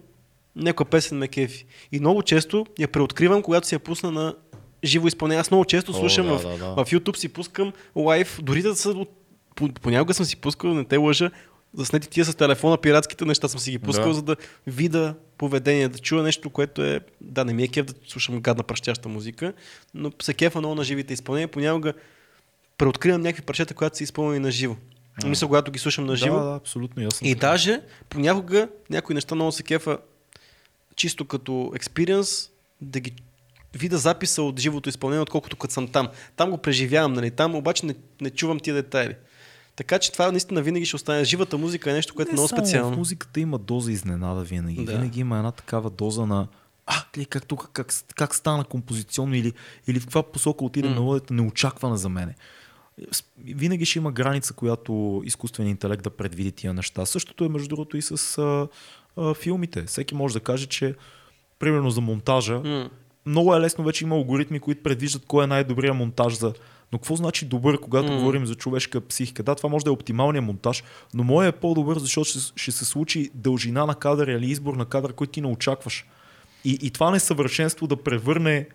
[0.56, 1.66] някоя песен ме кефи.
[1.92, 4.34] И много често я преоткривам, когато си я пусна на
[4.84, 5.40] живо изпълнение.
[5.40, 6.84] Аз много често слушам О, да, в, да, да.
[6.84, 9.10] в YouTube си пускам лайв, дори да са от,
[9.80, 11.30] понякога съм си пускал, не те лъжа,
[11.74, 14.14] заснети тия с телефона, пиратските неща съм си ги пускал, да.
[14.14, 17.00] за да видя поведение, да чуя нещо, което е...
[17.20, 19.52] Да, не ми е кеф да слушам гадна пращяща музика,
[19.94, 21.48] но се кефа много на живите изпълнения.
[21.48, 21.92] Понякога
[22.78, 24.76] преоткривам някакви парчета, които са изпълнени на живо.
[25.22, 25.26] А.
[25.26, 26.36] Мисля, когато ги слушам на живо.
[26.36, 27.28] Да, да, абсолютно ясно.
[27.28, 29.98] И даже понякога някои неща много се кефа
[30.96, 33.12] чисто като експириенс да ги
[33.74, 36.08] вида записа от живото изпълнение, отколкото като съм там.
[36.36, 37.30] Там го преживявам, нали?
[37.30, 39.16] Там обаче не, не чувам тия детайли.
[39.76, 41.24] Така че това наистина винаги ще остане.
[41.24, 42.94] Живата музика е нещо, което е много само специално.
[42.94, 44.84] В музиката има доза изненада винаги.
[44.84, 44.92] Да.
[44.92, 46.48] Винаги има една такава доза на
[46.86, 49.52] а, ли, как, тук, как, как стана композиционно или,
[49.86, 50.94] или в каква посока отиде М.
[50.94, 52.34] мелодията, неочаквана за мене.
[53.38, 57.06] Винаги ще има граница, която изкуственият интелект да предвиди тия неща.
[57.06, 58.68] Същото е между другото и с а,
[59.16, 59.82] а, филмите.
[59.82, 60.94] Всеки може да каже, че
[61.58, 62.90] примерно за монтажа, М.
[63.26, 66.52] много е лесно, вече има алгоритми, които предвиждат кой е най-добрият монтаж за.
[66.92, 68.18] Но какво значи добър, когато М.
[68.18, 69.42] говорим за човешка психика?
[69.42, 72.84] Да, това може да е оптималният монтаж, но моят е по-добър, защото ще, ще се
[72.84, 76.06] случи дължина на кадър или избор на кадър, който ти не очакваш.
[76.64, 78.66] И, и това несъвършенство да превърне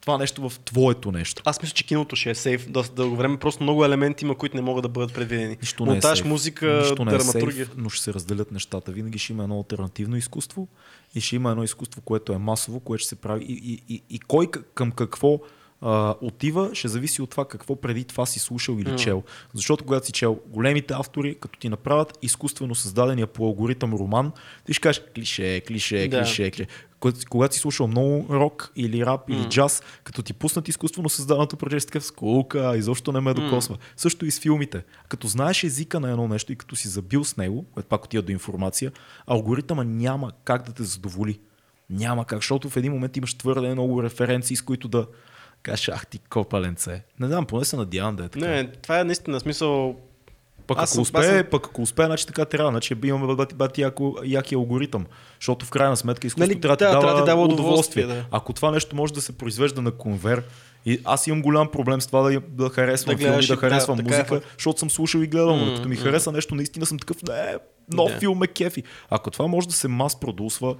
[0.00, 1.42] това нещо в твоето нещо.
[1.44, 3.36] Аз мисля, че киното ще е сейф доста дълго време.
[3.36, 5.56] Просто много елементи има, които не могат да бъдат предвидени.
[5.60, 6.28] Нищо не е Монтаж, сейф.
[6.28, 8.92] музика, Нищо не е сейф, но ще се разделят нещата.
[8.92, 10.68] Винаги ще има едно альтернативно изкуство
[11.14, 13.44] и ще има едно изкуство, което е масово, което ще се прави.
[13.44, 15.40] И, и, и, и кой към какво
[15.80, 18.96] а, отива, ще зависи от това какво преди това си слушал или М.
[18.96, 19.22] чел.
[19.54, 24.32] Защото когато си чел големите автори, като ти направят изкуствено създадения по алгоритъм роман,
[24.66, 26.20] ти ще кажеш клише, клише, Да.
[26.20, 26.66] клише, клише.
[27.04, 29.48] Когато, когато си слушал много рок или рап или М.
[29.48, 33.76] джаз, като ти пуснат изкуствено създаденото проче, си такъв скулка, изобщо не ме докосва.
[33.96, 34.84] Също и с филмите.
[35.08, 38.22] Като знаеш езика на едно нещо и като си забил с него, което пак отива
[38.22, 38.92] до информация,
[39.26, 41.40] алгоритъма няма как да те задоволи.
[41.90, 45.06] Няма как, защото в един момент имаш твърде много референции, с които да
[45.62, 47.04] кажеш, ах ти копаленце.
[47.20, 48.46] Не знам, поне се надявам да е така.
[48.46, 49.96] Не, това е наистина смисъл.
[50.66, 52.70] Пък Аз ако, съм- успее, аз съм- пък ако успее, значи така трябва.
[52.70, 55.06] Значи имаме бати, бати яко, яки алгоритъм.
[55.40, 58.06] Защото в крайна сметка изкуството Нали, трябва да, дава, трябва да дава удоволствие.
[58.06, 58.24] да.
[58.30, 60.42] Ако това нещо може да се произвежда на конвер,
[60.86, 63.96] и аз имам голям проблем с това да, да харесвам Да филми, гледаш да харесвам
[63.96, 64.46] да, е музика, факт.
[64.52, 65.56] защото съм слушал и гледал.
[65.56, 66.00] М, като ми м.
[66.00, 67.56] хареса нещо, наистина съм такъв, не,
[67.92, 68.18] нов Да.
[68.18, 68.82] филм ме кефи.
[69.10, 70.76] Ако това може да се мас продусва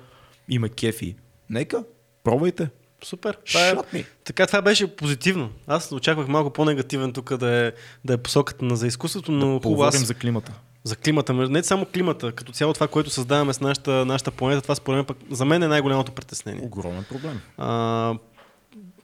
[0.49, 1.17] и ме кефи,
[1.51, 1.85] нека,
[2.25, 2.69] пробвайте.
[3.05, 3.39] Супер.
[3.47, 5.51] Това е, така, това беше позитивно.
[5.67, 7.73] Аз очаквах малко по-негативен тук да е,
[8.05, 10.53] да е посоката на за изкуството, но хубаво Поговорим аз за климата.
[10.85, 11.33] за климата.
[11.35, 15.05] Не само климата, като цяло това, което създаваме с нашата, нашата планета, това според мен
[15.05, 16.63] пък за мен е най-голямото притеснение.
[16.65, 17.41] Огромен проблем.
[17.59, 18.15] А,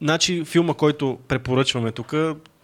[0.02, 2.14] значи филма, който препоръчваме тук,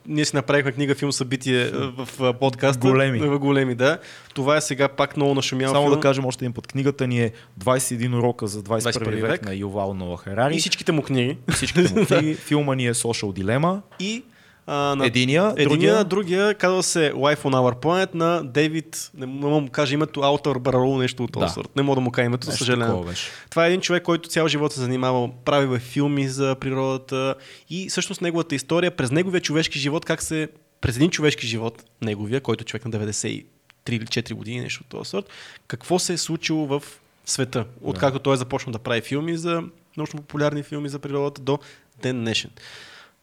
[0.08, 2.88] ние си направихме книга филм събитие а, в подкаста.
[2.88, 3.18] Големи.
[3.18, 3.98] В големи, да.
[4.34, 5.94] Това е сега пак много нашумял Само филм.
[5.94, 6.66] да кажем още един път.
[6.66, 9.46] Книгата ни е 21 урока за 21 21 век, век.
[9.46, 10.54] на Ювал Нова Харари.
[10.56, 11.36] И всичките му книги.
[11.52, 12.34] Всичките му книги.
[12.34, 13.80] Филма ни е Social Dilemma.
[14.00, 14.22] И
[14.66, 16.04] а, на Единия, Единия, другия...
[16.04, 20.58] другия казва се Life on Our Planet на Дейвид, не мога му кажа името, Аутър
[20.58, 21.48] Бароу, нещо от този Да.
[21.52, 21.76] сорт.
[21.76, 23.04] Не мога да му кажа името, съжалявам.
[23.50, 27.34] Това е един човек, който цял живот се занимавал, правил филми за природата
[27.70, 30.48] и всъщност неговата история през неговия човешки живот, как се
[30.80, 33.44] през един човешки живот, неговия, който е човек на 93
[33.88, 35.26] или 4 години, нещо от този сорт,
[35.66, 36.82] какво се е случило в
[37.26, 39.62] света, откакто той е започнал да прави филми за
[39.96, 41.58] научно-популярни филми за природата до
[42.02, 42.50] ден днешен.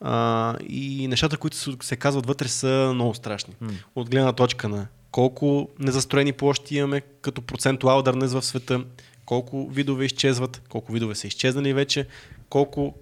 [0.06, 3.54] А, и нещата, които се- се казват вътре са много страшни.
[3.62, 3.72] М.
[3.96, 8.84] От гледна точка на колко незастроени площи имаме като процентуал дърнез в света,
[9.26, 12.08] колко видове изчезват, колко видове са изчезнали вече,
[12.50, 12.94] колко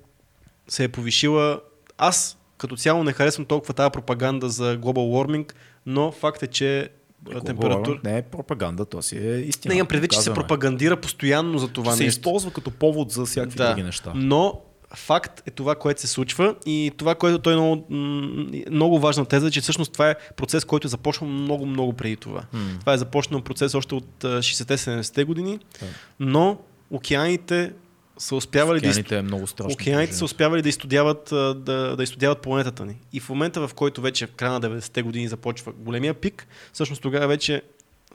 [0.67, 1.59] се е повишила.
[1.97, 4.83] Аз като цяло не харесвам толкова тази пропаганда за global
[5.27, 5.51] warming,
[5.85, 6.89] но факт е, че
[7.33, 7.99] а, температура...
[8.03, 9.71] Не е пропаганда, то си е истина.
[9.71, 10.35] Не, имам предвид, че се Казваме.
[10.35, 12.19] пропагандира постоянно за това се нещо.
[12.19, 13.67] използва като повод за всякакви Да.
[13.67, 14.11] други неща.
[14.15, 14.61] Но
[14.95, 17.85] факт е това, което се случва и това, което той е много,
[18.71, 22.43] много важна теза, че всъщност това е процес, който е започнал много, много преди това.
[22.53, 22.59] М.
[22.79, 25.85] Това е започнал процес още от а, 60-70-те години, Да.
[26.19, 26.57] но
[26.91, 27.71] океаните
[28.17, 29.73] са успявали да, Океаните е много страшно.
[29.73, 32.95] океаните са успявали да изстудяват, а, да, да изстудяват планетата ни.
[33.13, 37.01] И в момента, в който вече в края на 90-те години започва големия пик, всъщност
[37.01, 37.61] тогава вече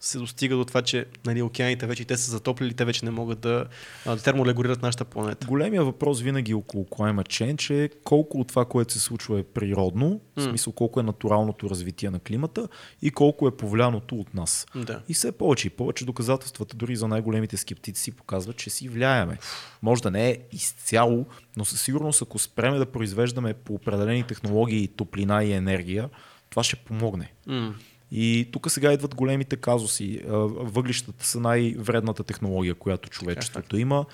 [0.00, 3.40] се достига до това, че нали, океаните вече те са затоплили, те вече не могат
[3.40, 3.66] да,
[4.06, 5.46] да терморегулират нашата планета.
[5.46, 10.20] Големия въпрос винаги около climate change е колко от това, което се случва е природно,
[10.36, 10.42] в М.
[10.42, 12.68] смисъл колко е натуралното развитие на климата
[13.02, 14.66] и колко е повлияното от нас.
[14.74, 15.02] Да.
[15.08, 19.38] И все повече и повече доказателствата, дори за най-големите скептици, си показват, че си влияеме.
[19.82, 21.26] Може да не е изцяло,
[21.56, 26.10] но със сигурност, ако спреме да произвеждаме по определени технологии топлина и енергия,
[26.50, 27.32] това ще помогне.
[27.46, 27.74] М.
[28.12, 30.20] И тук сега идват големите казуси.
[30.26, 34.04] Въглищата са най-вредната технология, която човечеството има.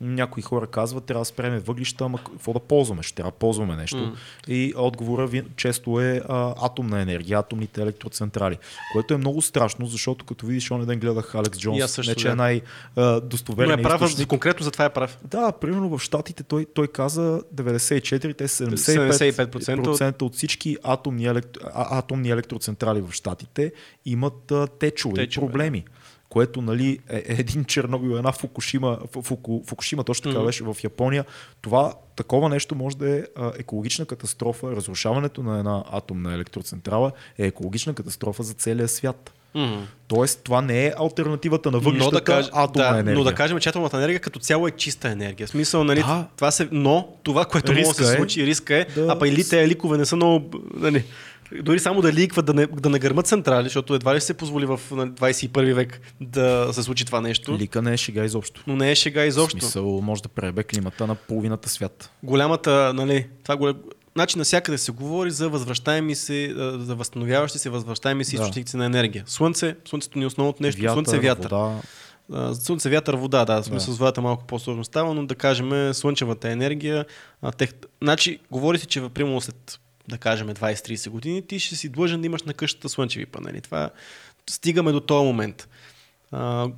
[0.00, 3.02] Някои хора казват, трябва да спреме въглища, ама какво да ползваме?
[3.02, 3.96] Ще трябва да ползваме нещо.
[3.96, 4.12] М.
[4.48, 8.58] И отговора ви- често е а, атомна енергия, атомните електроцентрали,
[8.92, 12.26] което е много страшно, защото като видиш, он ден гледах Алекс Джонс, също, не че
[12.26, 12.32] да.
[12.32, 14.28] е най-достоверен е прав, източник.
[14.28, 15.18] конкретно за това е прав.
[15.24, 21.26] Да, примерно в Штатите той, той каза 94, те са 75%, 75% от всички атомни,
[21.26, 23.72] електро, а, атомни електроцентрали в Штатите
[24.06, 25.84] имат а, течове, Течове, проблеми.
[26.30, 30.46] Което нали, е един Чернобил, една Фукушима, Фуку, Фукушима точно така mm-hmm.
[30.46, 31.24] беше в Япония.
[31.60, 33.24] Това, такова нещо може да е
[33.58, 34.70] екологична катастрофа.
[34.76, 39.32] Разрушаването на една атомна електроцентрала е екологична катастрофа за целия свят.
[39.56, 39.80] Mm-hmm.
[40.08, 42.46] Тоест, това не е альтернативата на въглищата, да каж...
[42.52, 43.14] атомна да, енергия.
[43.14, 45.46] Но да кажем, че атомната енергия като цяло е чиста енергия.
[45.46, 46.26] В смисъл, нали, да.
[46.36, 46.68] това се...
[46.72, 49.06] но това, което може да се е, случи, риска е, да.
[49.10, 50.50] а па или те ликове не са много...
[50.74, 51.04] Нали,
[51.62, 54.66] дори само да ликват, да не, да не гърмат централи, защото едва ли се позволи
[54.66, 57.58] в 21 век да се случи това нещо.
[57.58, 58.62] Лика не е шега изобщо.
[58.66, 59.58] Но не е шега изобщо.
[59.58, 62.10] В смисъл може да пребе климата на половината свят.
[62.22, 63.76] Голямата, нали, това голям...
[64.16, 68.42] Значи навсякъде се говори за възвръщаеми се, за възстановяващи се, възвръщаеми се да.
[68.42, 69.24] източници на енергия.
[69.26, 71.50] Слънце, слънцето ни е основното нещо, вятър, слънце, вятър.
[71.50, 72.54] Вода.
[72.54, 73.96] Слънце, вятър, вода, да, смисъл да.
[73.96, 77.06] с водата малко по-сложно става, но да кажем слънчевата енергия.
[77.42, 77.70] А, тех...
[78.02, 79.79] Значи, говори се, че примерно след
[80.10, 83.60] да кажем 20-30 години, ти ще си длъжен да имаш на къщата слънчеви панели.
[83.60, 83.90] Това
[84.50, 85.68] стигаме до този момент.
[86.32, 86.68] А,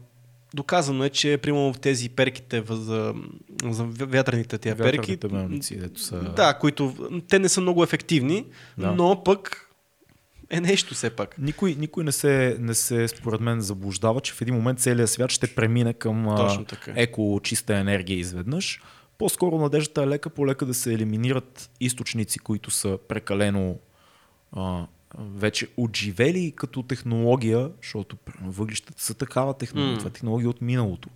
[0.54, 3.14] доказано е, че примерно в тези перките за,
[3.64, 6.16] за вятърните тия перки, мелници, ето са...
[6.16, 6.94] да, които
[7.28, 8.46] те не са много ефективни,
[8.78, 8.92] да.
[8.92, 9.68] но пък
[10.50, 11.38] е нещо все пак.
[11.38, 15.30] Никой, никой не, се, не се, според мен, заблуждава, че в един момент целият свят
[15.30, 16.36] ще премине към
[16.86, 18.80] еко чиста енергия изведнъж.
[19.22, 23.78] По-скоро надеждата е лека по лека да се елиминират източници, които са прекалено
[24.52, 24.86] а,
[25.18, 29.98] вече отживели като технология, защото въглищата са такава технология, mm.
[29.98, 31.08] това е технология от миналото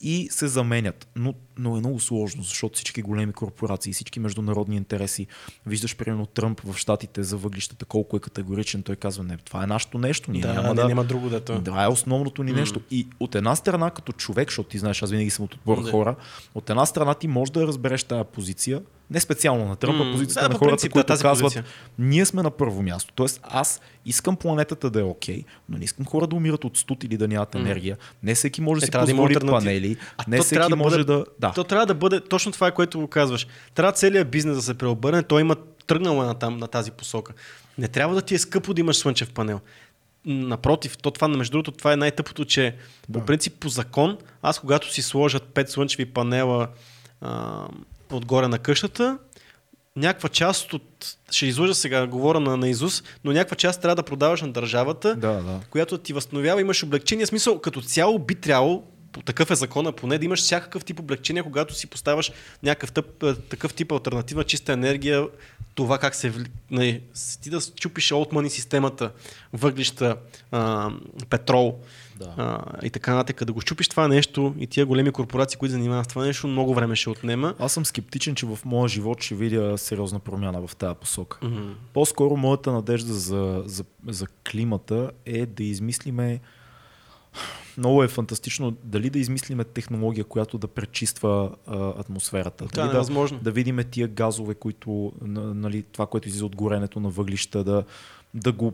[0.00, 1.08] и се заменят.
[1.16, 5.26] Но, но е много сложно, защото всички големи корпорации, всички международни интереси,
[5.66, 9.66] виждаш примерно Тръмп в Штатите за въглищата, колко е категоричен, той казва, не, това е
[9.66, 10.88] нашето нещо, ние да, няма да...
[10.88, 11.62] няма друго да това.
[11.62, 12.56] Това е основното ни mm.
[12.56, 12.80] нещо.
[12.90, 15.90] И от една страна, като човек, защото ти знаеш, аз винаги съм от отбора да.
[15.90, 16.16] хора,
[16.54, 20.48] от една страна ти можеш да разбереш тази позиция, не специално на Тръмп, а позицията
[20.48, 21.64] да, на хората, принцип, които да, казват, позиция.
[21.98, 23.12] ние сме на първо място.
[23.14, 26.76] Тоест, аз искам планетата да е окей, okay, но не искам хора да умират от
[26.76, 27.96] студ или да нямат енергия.
[28.22, 29.96] Не всеки може да е, си позволи да панели.
[30.18, 31.49] А не всеки да може бъде, да, да.
[31.54, 33.46] То трябва да бъде точно това, което казваш.
[33.74, 35.22] Трябва целият бизнес да се преобърне.
[35.22, 37.32] Той има тръгнал на, там, на тази посока.
[37.78, 39.60] Не трябва да ти е скъпо да имаш слънчев панел.
[40.26, 42.76] Напротив, то това, между другото, това е най-тъпото, че
[43.08, 43.18] да.
[43.18, 46.68] по принцип по закон, аз когато си сложат 5 слънчеви панела
[47.20, 47.64] а,
[48.10, 49.18] отгоре на къщата,
[49.96, 54.02] някаква част от, ще излъжа сега, говоря на, на Изус, но някаква част трябва да
[54.02, 55.60] продаваш на държавата, да, да.
[55.70, 57.26] която ти възстановява, имаш облегчение.
[57.26, 58.84] Смисъл, като цяло би трябвало,
[59.24, 62.32] такъв е закона, поне да имаш всякакъв тип облегчение, когато си поставяш
[62.62, 65.26] някакъв тъп, е, такъв тип альтернативна чиста енергия,
[65.74, 66.30] това как се...
[66.30, 67.02] Не, нали,
[67.42, 69.10] ти да чупиш Олтмани системата,
[69.52, 70.16] въглища,
[70.50, 70.90] а,
[71.30, 71.78] петрол,
[72.18, 72.34] да.
[72.36, 73.44] а, и така нататък.
[73.44, 76.74] Да го щупиш това нещо и тия големи корпорации, които занимават с това нещо, много
[76.74, 77.54] време ще отнема.
[77.58, 81.38] Аз съм скептичен, че в моя живот ще видя сериозна промяна в тази посока.
[81.42, 81.72] Mm-hmm.
[81.92, 86.40] По-скоро моята надежда за, за, за климата е да измислиме
[87.76, 92.66] много е фантастично дали да измислиме технология, която да пречиства а, атмосферата.
[92.66, 97.00] Това дали е да, да видиме тия газове, които, нали, това, което излиза от горенето
[97.00, 97.84] на въглища, да,
[98.34, 98.72] да го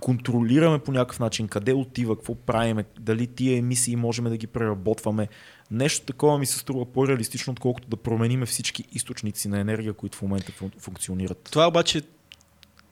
[0.00, 5.28] контролираме по някакъв начин къде отива, какво правиме, дали тия емисии можем да ги преработваме.
[5.70, 10.22] Нещо такова ми се струва по-реалистично, отколкото да промениме всички източници на енергия, които в
[10.22, 11.48] момента функционират.
[11.52, 12.02] Това обаче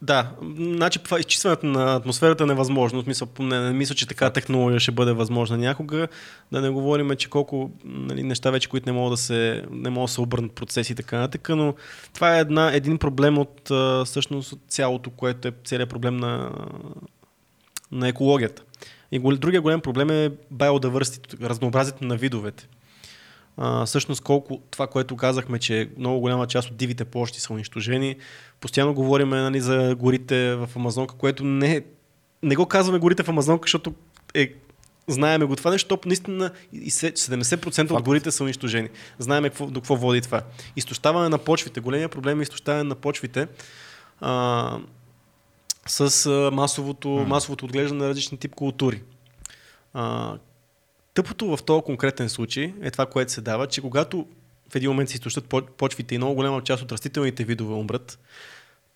[0.03, 3.03] да, значи това изчистването на атмосферата е невъзможно.
[3.03, 6.09] Смисъл, не, не мисля, че така технология ще бъде възможна някога.
[6.53, 10.09] Да не говорим, че колко нали, неща вече, които не могат да се, не могат
[10.09, 11.75] да се обърнат процеси и така нататък, но
[12.15, 13.71] това е една, един проблем от
[14.07, 16.51] всъщност от цялото, което е целият проблем на,
[17.93, 18.63] на екологията.
[19.13, 22.69] И другия голям проблем е biodiversity, разнообразието на видовете
[23.59, 28.17] а, всъщност колко това, което казахме, че много голяма част от дивите площи са унищожени.
[28.61, 31.83] Постоянно говорим нали, за горите в Амазонка, което не,
[32.43, 33.95] не го казваме горите в Амазонка, защото
[34.35, 34.53] е
[35.09, 38.89] знаеме го това нещо, наистина 70% от горите са унищожени.
[39.19, 40.43] Знаеме какво, до какво води това.
[40.77, 41.81] Изтощаване на почвите.
[41.81, 43.49] Големия проблем е изтощаване на почвите
[44.21, 44.79] а,
[45.87, 49.03] с масовото, масовото отглеждане на различни тип култури.
[49.95, 50.35] А,
[51.19, 54.27] Тъпото в този конкретен случай е това, което се дава, че когато
[54.73, 58.19] в един момент се изтощат почвите и много голяма част от растителните видове умрат,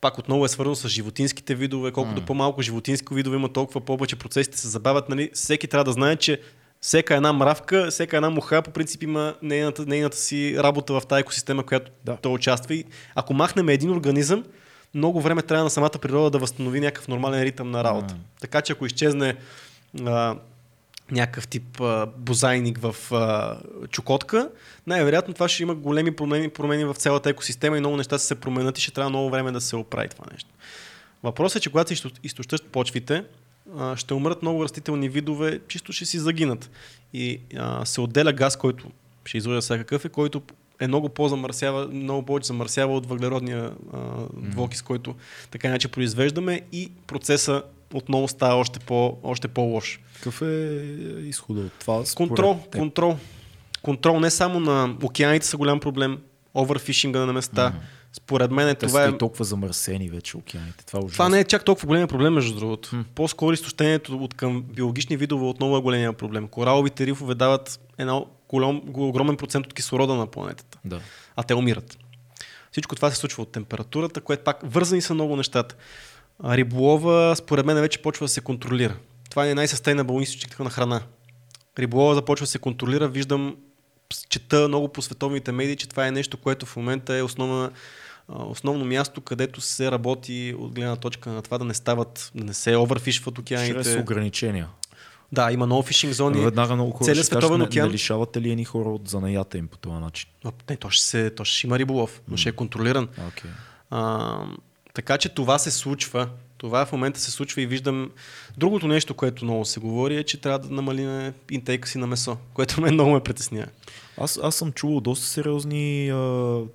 [0.00, 1.92] пак отново е свързано с животинските видове.
[1.92, 2.24] Колкото mm.
[2.24, 5.08] по-малко животински видове има, толкова повече процесите се забавят.
[5.08, 5.30] Нали?
[5.34, 6.40] Всеки трябва да знае, че
[6.80, 11.20] всяка една мравка, всяка една муха по принцип има нейната, нейната си работа в тази
[11.20, 12.16] екосистема, която да.
[12.16, 12.74] той участва.
[12.74, 14.44] И ако махнем един организъм,
[14.94, 18.14] много време трябва на самата природа да възстанови някакъв нормален ритъм на работа.
[18.14, 18.40] Mm.
[18.40, 19.36] Така че ако изчезне
[20.04, 20.36] а,
[21.10, 23.58] някакъв тип а, бозайник в а,
[23.90, 24.50] Чукотка,
[24.86, 28.34] най-вероятно това ще има големи промени, промени в цялата екосистема и много неща ще се
[28.34, 30.50] променят и ще трябва много време да се оправи това нещо.
[31.22, 33.24] Въпросът е, че когато се изтощат почвите,
[33.78, 36.70] а, ще умрат много растителни видове, чисто ще си загинат.
[37.12, 38.90] И а, се отделя газ, който
[39.24, 40.42] ще излъжа всякакъв, е, който
[40.80, 43.98] е много по-замърсява, много повече замърсява от въглеродния а,
[44.36, 45.14] двокис, който
[45.50, 47.62] така иначе произвеждаме и процеса
[47.94, 50.00] отново става още, по, още по-лош.
[50.14, 50.46] Какъв е
[51.22, 52.02] изходът от това?
[52.14, 53.16] Контрол, контрол.
[53.82, 56.18] Контрол не само на океаните са голям проблем,
[56.54, 57.70] оверфишинга на места.
[57.70, 58.02] Mm-hmm.
[58.12, 59.18] Според мен е, това Те е...
[59.18, 60.86] толкова замърсени вече океаните.
[60.86, 62.88] Това, е това не е чак толкова голям проблем, между другото.
[62.88, 63.04] Mm.
[63.14, 66.48] По-скоро изтощението от към биологични видове отново е големия проблем.
[66.48, 70.78] Кораловите рифове дават една голям, огромен процент от кислорода на планетата.
[70.84, 71.00] Да.
[71.36, 71.98] А те умират.
[72.72, 75.76] Всичко това се случва от температурата, което пак вързани са много нещата.
[76.44, 78.96] Риболова, според мен, вече почва да се контролира.
[79.30, 81.00] Това е най-състейнабъл източник на храна.
[81.78, 83.08] Риболова започва да се контролира.
[83.08, 83.56] Виждам,
[84.28, 87.70] чета много по световните медии, че това е нещо, което в момента е основна,
[88.28, 92.54] основно място, където се работи от гледна точка на това да не стават, да не
[92.54, 93.72] се оверфишват океаните.
[93.72, 94.68] Чрез ограничения.
[95.32, 96.40] Да, има много фишинг зони.
[96.40, 97.84] Веднага много хора Целият световен кажат, океан.
[97.84, 100.30] Не, не лишавате ли едни хора от занаята им по този начин?
[100.70, 103.08] Не, то ще, се, то ще има риболов, но ще е контролиран.
[103.08, 103.46] Okay.
[103.90, 104.44] А,
[104.94, 106.28] така че това се случва.
[106.58, 108.10] Това в момента се случва и виждам.
[108.56, 112.36] Другото нещо, което много се говори е, че трябва да намалим интейка си на месо,
[112.54, 113.66] което мен много ме притеснява.
[114.18, 116.16] Аз, аз съм чувал доста сериозни а,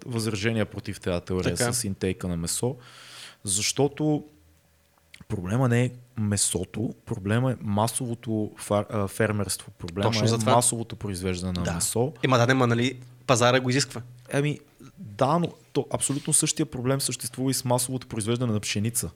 [0.05, 1.73] възражения против тази теория така.
[1.73, 2.75] с интейка на месо,
[3.43, 4.23] защото
[5.27, 11.53] проблема не е месото, проблема е масовото фар, а, фермерство, проблема Точно е масовото произвеждане
[11.53, 11.73] на да.
[11.73, 12.13] месо.
[12.23, 14.01] Ема да, нема, нали, пазара го изисква.
[14.29, 14.59] Еми,
[14.97, 19.11] да, но то, абсолютно същия проблем съществува и с масовото произвеждане на пшеница.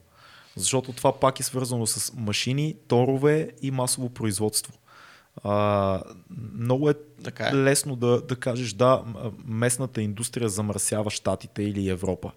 [0.56, 4.72] Защото това пак е свързано с машини, торове и масово производство.
[5.44, 6.02] А,
[6.58, 6.94] много е,
[7.24, 9.02] така е лесно да, да кажеш да,
[9.44, 12.32] местната индустрия замърсява Штатите или Европа.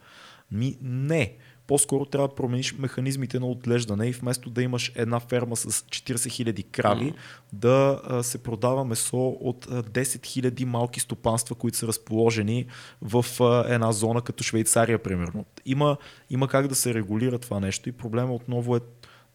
[0.52, 1.38] Ми, не
[1.68, 6.16] по-скоро трябва да промениш механизмите на отглеждане и вместо да имаш една ферма с 40
[6.16, 7.16] 000 крави, mm.
[7.54, 12.66] да се продава месо от 10 000 малки стопанства, които са разположени
[13.02, 13.26] в
[13.68, 15.46] една зона като Швейцария, примерно.
[15.66, 15.98] Има,
[16.30, 18.80] има как да се регулира това нещо и проблема отново е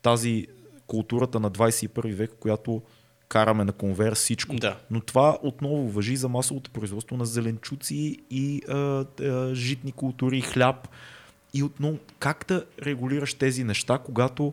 [0.02, 0.46] тази
[0.86, 2.82] културата на 21 век, която
[3.28, 4.56] караме на конвейер всичко.
[4.56, 4.76] Да.
[4.90, 10.88] Но това отново въжи за масовото производство на зеленчуци и а, а, житни култури, хляб.
[11.54, 14.52] И отново, как да регулираш тези неща, когато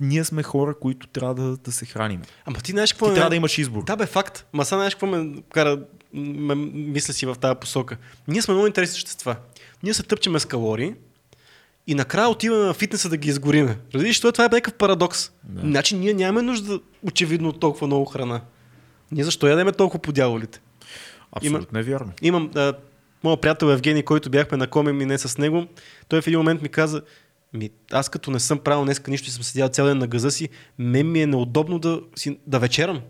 [0.00, 2.22] ние сме хора, които трябва да, да се храним.
[2.44, 3.14] Ама ти знаеш какво ти ме...
[3.14, 3.84] трябва да имаш избор.
[3.84, 4.46] Да, бе, факт.
[4.52, 5.80] Ма сега знаеш какво ме кара
[6.12, 7.96] ме, мисля си в тази посока.
[8.28, 9.36] Ние сме много интересни същества.
[9.82, 10.94] Ние се тъпчеме с калории
[11.86, 13.78] и накрая отиваме на фитнеса да ги изгориме.
[13.94, 15.30] Разбираш, това е някакъв парадокс.
[15.42, 15.60] Да.
[15.60, 18.40] Значи ние нямаме нужда очевидно от толкова много храна.
[19.12, 20.60] Ние защо ядеме толкова по дяволите?
[21.32, 22.12] Абсолютно Има, е вярно.
[22.22, 22.72] Имам а,
[23.24, 25.66] моят приятел Евгений, който бяхме на комен и не с него,
[26.08, 27.02] той в един момент ми каза,
[27.52, 30.30] ми, аз като не съм правил днеска нищо и съм седял цял ден на газа
[30.30, 30.48] си,
[30.78, 33.00] мен ми е неудобно да, си, да вечерам.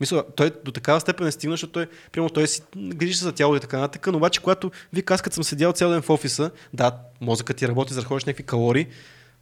[0.00, 3.56] Мисля, той до такава степен е стигна, защото той, примерно, той си грижи за тяло
[3.56, 6.50] и така нататък, но обаче, когато ви аз като съм седял цял ден в офиса,
[6.72, 8.86] да, мозъкът ти работи, за да някакви калории,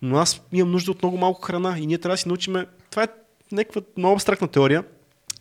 [0.03, 2.67] но аз имам нужда от много малко храна и ние трябва да си научиме.
[2.91, 3.09] Това е
[3.53, 4.85] някаква много абстрактна теория,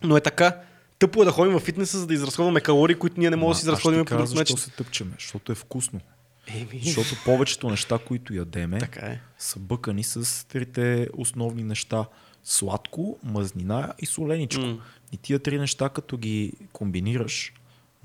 [0.02, 0.56] но е така.
[0.98, 3.54] Тъпо е да ходим в фитнеса, за да изразходваме калории, които ние не можем да
[3.54, 4.56] си изразходим по друг начин.
[4.56, 5.12] Защо се тъпчеме?
[5.18, 6.00] Защото е вкусно.
[6.46, 6.80] Еми.
[6.84, 9.20] Защото повечето неща, които ядеме, така е.
[9.38, 12.06] са бъкани с трите основни неща.
[12.44, 14.62] Сладко, мазнина и соленичко.
[14.62, 14.78] Mm.
[15.12, 17.52] И тия три неща, като ги комбинираш,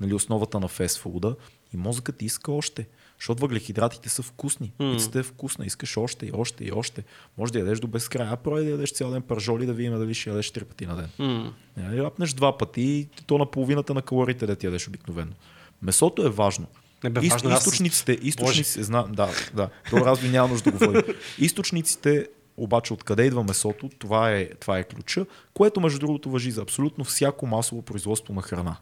[0.00, 1.36] нали, основата на фестфуда,
[1.74, 2.86] и мозъкът ти иска още.
[3.20, 4.72] Защото въглехидратите са вкусни.
[4.80, 4.96] Mm.
[4.96, 7.04] Пицата е вкусна, искаш още и още и още.
[7.38, 8.26] Може да ядеш до безкрай.
[8.30, 10.96] А прой да ядеш цял ден пържоли, да видим дали ще ядеш три пъти на
[10.96, 11.08] ден.
[11.18, 11.52] Mm.
[11.76, 15.32] Не, лапнеш два пъти и то на половината на калориите да ти ядеш обикновено.
[15.82, 16.66] Месото е важно.
[17.04, 21.02] Не бе, важно източниците, източниците, знам, да, да, то разви няма нужда да говори.
[21.38, 26.62] Източниците обаче откъде идва месото, това е, това е ключа, което между другото въжи за
[26.62, 28.76] абсолютно всяко масово производство на храна.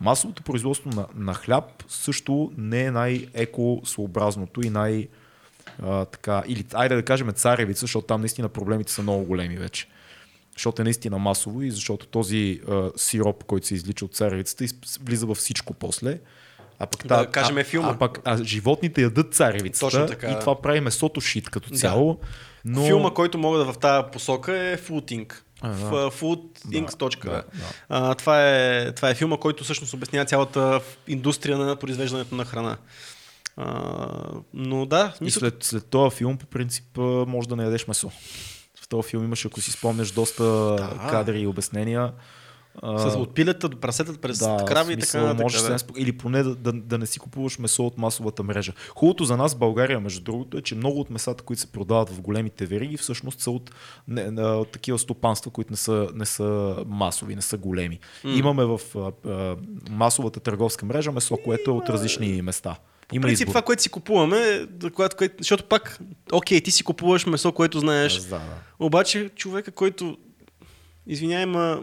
[0.00, 5.08] Масовото производство на, на хляб също не е най-екосообразното и най-
[5.82, 9.86] а, така, или айде да кажем царевица, защото там наистина проблемите са много големи вече.
[10.52, 14.64] Защото е наистина масово и защото този а, сироп, който се излича от царевицата,
[15.04, 16.18] влиза във всичко после.
[16.78, 17.90] А пък, да, та, кажем а, филма.
[17.90, 22.14] А, пък а, животните ядат царевицата Точно така, и това прави месото шит като цяло.
[22.14, 22.28] Да.
[22.64, 22.86] Но...
[22.86, 25.32] Филма, който мога да в тази посока е Footing.
[25.62, 25.68] Да.
[25.70, 26.12] В.
[27.30, 27.64] Да, да, да.
[27.88, 32.76] А, това, е, това е филма, който всъщност обяснява цялата индустрия на произвеждането на храна.
[33.56, 34.08] А,
[34.54, 35.14] но да.
[35.20, 38.10] И след, след този филм, по принцип, може да не ядеш месо.
[38.80, 41.06] В този филм имаше, ако си спомняш, доста да.
[41.10, 42.12] кадри и обяснения.
[42.82, 45.42] С от пилета до прасета през да, крави и така нататък.
[45.42, 45.76] можеш да.
[45.96, 48.72] Или поне да, да, да не си купуваш месо от масовата мрежа.
[48.88, 52.10] Хубавото за нас в България, между другото, е, че много от месата, които се продават
[52.10, 53.70] в големите вериги, всъщност са от,
[54.08, 57.98] не, на, от такива стопанства, които не са, не са масови, не са големи.
[58.24, 58.32] М.
[58.32, 59.56] Имаме в а, а,
[59.90, 62.76] масовата търговска мрежа месо, което е от различни места.
[63.08, 63.50] По Има принцип, избор.
[63.50, 65.98] това, което си купуваме, което, което, защото пак,
[66.32, 68.40] окей, ти си купуваш месо, което знаеш, Да, да.
[68.78, 70.16] обаче човека, който,
[71.06, 71.82] извиняй, ма,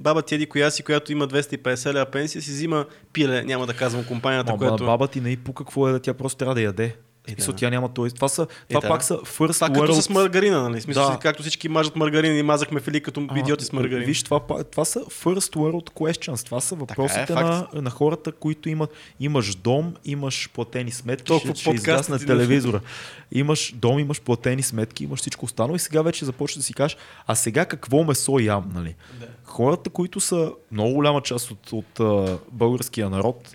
[0.00, 3.74] баба ти еди коя си, която има 250 лева пенсия, си взима пиле, няма да
[3.74, 4.84] казвам компанията, Ама която...
[4.84, 6.96] баба ти не и по какво е да тя просто трябва да яде.
[7.28, 7.58] Е, Смисъл, да.
[7.58, 8.10] тя няма той.
[8.10, 8.88] Това, са, това да.
[8.88, 10.80] пак са first Това като world с маргарина, нали?
[10.80, 11.18] Смисъл, Да.
[11.18, 14.04] както всички мажат маргарин и мазахме фили като А, идиоти с маргарин.
[14.04, 14.40] Виж, това,
[14.70, 16.44] това са first world questions.
[16.44, 17.74] Това са въпросите е, на, факт.
[17.74, 18.90] на хората, които имат.
[19.20, 22.80] Имаш дом, имаш платени сметки, Толкова ще, ще изгасне телевизора.
[23.32, 26.96] Имаш дом, имаш платени сметки, имаш всичко останало и сега вече започваш да си кажеш,
[27.26, 28.94] а сега какво месо ям, нали?
[29.20, 29.26] Да.
[29.44, 33.50] Хората, които са много голяма част от, от а, българския народ,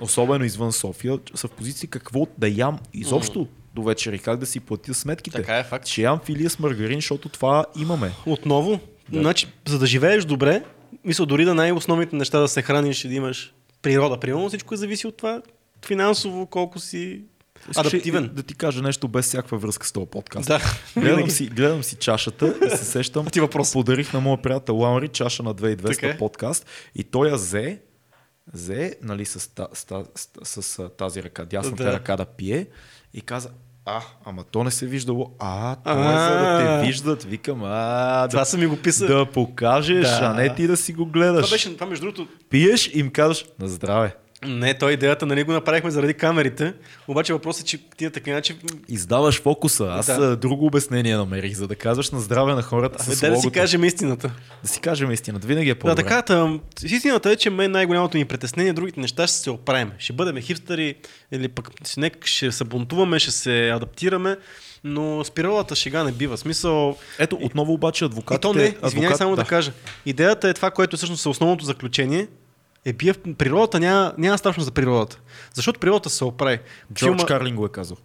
[0.00, 4.46] особено извън София, са в позиция какво да ям изобщо до вечер и как да
[4.46, 5.36] си платя сметките.
[5.36, 5.86] Така е факт.
[5.86, 8.10] Ще ям филия с маргарин, защото това имаме.
[8.26, 9.20] Отново, Да.
[9.20, 10.62] значи, за да живееш добре,
[11.04, 15.06] мисля, дори да най-основните неща да се храниш и да имаш природа, примерно, всичко зависи
[15.06, 15.42] от това
[15.86, 17.22] финансово колко си
[17.76, 18.30] адаптивен.
[18.32, 20.48] Да ти кажа нещо без всякаква връзка с този подкаст.
[20.48, 20.60] Да.
[20.96, 23.26] Гледам си, гледам си чашата и се сещам.
[23.32, 23.72] Ти въпрос.
[23.72, 26.18] Подарих на моя приятел Лаунри чаша на 2200 Така е.
[26.18, 27.78] подкаст и той я взе,
[28.52, 30.04] взе нали, с, та, с, та-
[30.42, 31.92] с, с, а, тази ръка, дясната Да.
[31.92, 32.66] ръка да пие
[33.14, 33.50] и каза,
[33.84, 35.32] а, ама то не се виждало.
[35.38, 37.24] А, то е за да те виждат.
[37.24, 39.08] Викам, а, Това да, са ми го писали.
[39.08, 40.20] да покажеш, Да.
[40.22, 41.44] а не ти да си го гледаш.
[41.44, 44.16] Това беше, това между другото, Пиеш и им казваш, на здраве.
[44.42, 46.74] Не, той идеята, нали го направихме заради камерите,
[47.08, 48.56] обаче въпросът е, че ти така иначе,
[48.88, 49.86] Издаваш фокуса.
[49.86, 50.20] Аз Да.
[50.20, 50.36] да.
[50.36, 53.50] друго обяснение намерих, за да казваш на здраве на хората Абе, с дай да си
[53.50, 54.30] кажем истината.
[54.62, 55.46] Да си кажем истината.
[55.46, 55.96] Винаги е Да, по-добре.
[55.96, 59.90] така, тъм, истината е, че мен най-голямото ни притеснение, другите неща ще се оправим.
[59.98, 60.94] Ще бъдем хипстери
[61.32, 61.70] или пък
[62.24, 64.36] ще се бунтуваме, ще се адаптираме,
[64.84, 66.38] но с природата шега не бива.
[66.38, 68.40] Смисъл, Ето, отново обаче и адвокатите...
[68.42, 69.44] то не, извинявай адвокат- само да.
[69.44, 69.72] кажа.
[70.06, 72.26] Идеята е това, което всъщност е основното заключение,
[72.88, 75.18] е бие, в- природата няма, няма страшно за природата.
[75.54, 76.58] Защото природата се оправи.
[76.94, 77.96] Джордж Карлин го е казал.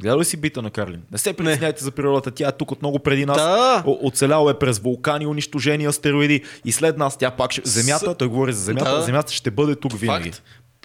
[0.00, 1.02] Гледал ли си бита на Карлин?
[1.12, 3.36] Не се притесняйте за природата, тя е тук от много преди нас.
[3.36, 3.82] Да.
[3.86, 7.62] О- Оцеляла е през вулкани, унищожени астероиди и след нас тя пак ще...
[7.64, 9.02] Земята, той говори за Земята, Да.
[9.02, 10.30] Земята ще бъде тук винаги.
[10.30, 10.42] Факт.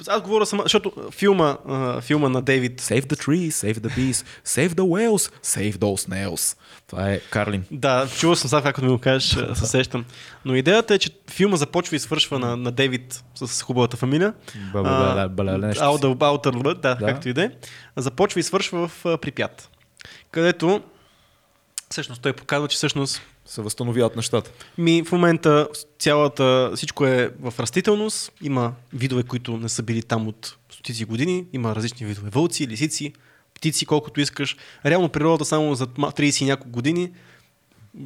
[0.08, 4.26] Аз говоря сама, защото филма, а, филма на Дейвид Save the trees, save the bees,
[4.46, 6.58] save the whales, save those nails.
[6.88, 7.64] Това е Карлин.
[7.72, 10.06] Да, чувал съм сега, както ми го кажеш, се сещам.
[10.46, 14.34] Но идеята е, че филма започва и свършва на, на Дейвид с хубавата фамилия.
[16.16, 17.52] Баутър, да, както и да е.
[17.98, 19.70] Започва и свършва в Припят.
[20.32, 20.82] Където
[21.90, 24.52] всъщност той показва, че всъщност Се възстановяват нещата.
[24.78, 25.68] ми в момента
[26.00, 28.32] цялата, всичко е в растителност.
[28.42, 31.46] Има видове, които не са били там от стотици години.
[31.54, 33.14] Има различни видове вълци, лисици,
[33.54, 34.58] птици, колкото искаш.
[34.86, 37.12] Реално природата само за ма- 30 и няколко години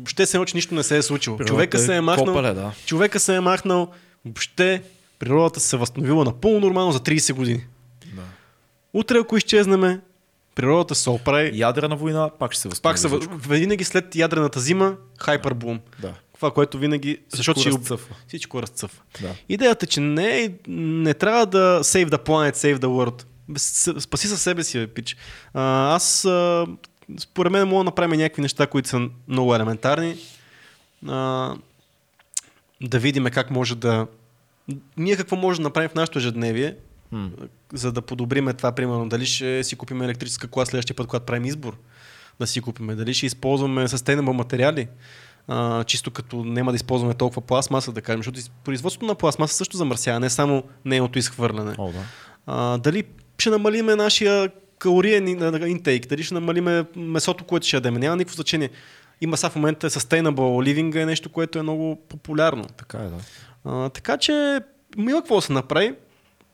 [0.06, 1.38] ще се че нищо не се е случило.
[1.38, 2.26] Природата Човека се е махнал.
[2.26, 2.72] копале, да.
[2.86, 3.92] Човека се е махнал.
[4.26, 4.84] Въобще
[5.20, 7.66] природата се е възстановила напълно нормално за 30 години.
[8.16, 8.22] Да.
[8.94, 10.02] Утре, ако изчезнеме,
[10.56, 11.52] природата се оправи.
[11.54, 12.94] Ядрена война, пак ще се възстанови.
[12.94, 13.50] Пак се, всичко.
[13.50, 15.80] винаги след ядрената зима, хайпербум.
[16.02, 16.14] Да.
[16.36, 17.18] Това, което винаги...
[17.30, 18.16] Защото ще разцъфва.
[18.28, 19.02] Всичко разцъфва.
[19.22, 19.36] Да.
[19.50, 23.24] Идеята е, че не, е- не трябва да save the planet, save the world.
[24.00, 25.18] Спаси със себе си, бе, пич.
[25.54, 26.66] А, аз, а,
[27.20, 30.16] според мен, мога да направим някакви неща, които са много елементарни.
[31.08, 31.54] А,
[32.82, 34.08] да видим как може да...
[34.98, 36.76] Ние какво може да направим в нашето ежедневие,
[37.12, 37.30] М.
[37.74, 41.46] за да подобриме това, примерно, дали ще си купим електрическа кола следващия път, когато правим
[41.46, 41.78] избор
[42.40, 44.88] да си купим, дали ще използваме sustainable материали,
[45.48, 49.56] а, чисто като няма да използваме толкова пластмаса, да кажем, защото из- производството на пластмаса
[49.56, 51.76] също замърсява, не само нейното изхвърляне.
[51.78, 52.00] О, да.
[52.48, 53.04] А, дали
[53.38, 55.28] ще намалиме нашия калориен
[55.68, 58.70] интейк, дали ще намалиме месото, което ще ядем, няма никакво значение.
[59.22, 60.32] Има сега в момента sustainable
[60.74, 62.64] living е нещо, което е много популярно.
[62.78, 63.18] Така е, да.
[63.66, 64.60] А, така че
[64.98, 65.96] има какво се направи.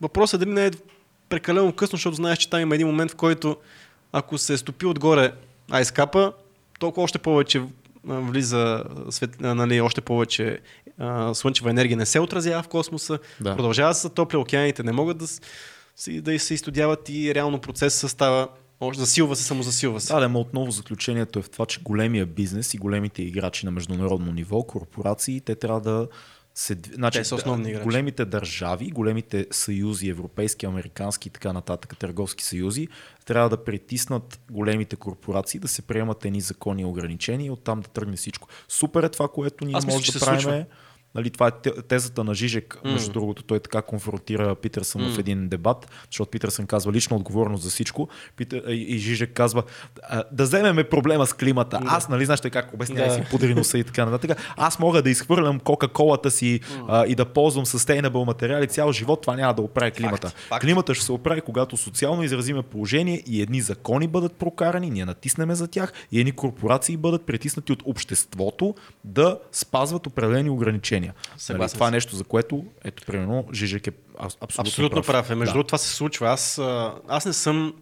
[0.00, 0.70] Въпросът е дали не е
[1.30, 3.56] прекалено късно, защото знаеш, че там има един момент, в който
[4.12, 5.32] ако се стопи отгоре
[5.70, 6.32] айскапа,
[6.78, 7.62] толкова още повече
[8.04, 10.58] влиза свет, нали, още повече
[10.98, 13.56] а, слънчева енергия не се отразява в космоса, Да.
[13.56, 15.26] продължава да се топля, океаните не могат да,
[15.96, 18.48] си- да се изстудяват и реално процесът става,
[18.80, 20.12] още засилва се, самозасилва се.
[20.14, 24.32] Да, но отново заключението е в това, че големия бизнес и големите играчи на международно
[24.32, 26.08] ниво, корпорации, те трябва да
[26.60, 26.76] се...
[26.92, 27.84] Значи, Те са основни играчи.
[27.84, 32.88] големите държави, големите съюзи, европейски, американски и така нататък, търговски съюзи,
[33.26, 37.88] трябва да притиснат големите корпорации да се приемат едни закони и ограничения и оттам да
[37.88, 38.48] тръгне всичко.
[38.68, 40.40] Супер е това, което ние Аз мисля, може че да правим.
[40.40, 40.64] случва.
[41.14, 45.48] Нали, това е те- тезата на Жижек, между другото, той така конфронтира Питърсън в един
[45.48, 48.08] дебат, защото Питърсън казва лична отговорност за всичко.
[48.36, 49.62] Питър, и, Жижек казва
[50.32, 51.80] да вземеме проблема с климата.
[51.86, 53.14] Аз, нали, знаеш как обяснява Да.
[53.14, 54.38] си пудри носа и така нататък.
[54.56, 59.36] Аз мога да изхвърлям кока-колата си а, и да ползвам sustainable материали цял живот, това
[59.36, 60.28] няма да оправи климата.
[60.28, 60.64] факт.
[60.64, 65.54] Климата ще се оправи, когато социално изразиме положение и едни закони бъдат прокарани, ние натиснеме
[65.54, 68.74] за тях и едни корпорации бъдат притиснати от обществото
[69.04, 70.99] да спазват определени ограничения.
[71.36, 75.30] Съгласен нали, това е нещо, за което, ето, примерно, Жижек е аб- абсолютно, Абсолютно прав
[75.30, 75.34] е.
[75.34, 75.54] Между Да.
[75.54, 76.28] другото, това се случва.
[76.28, 76.60] Аз,
[77.08, 77.74] аз не съм.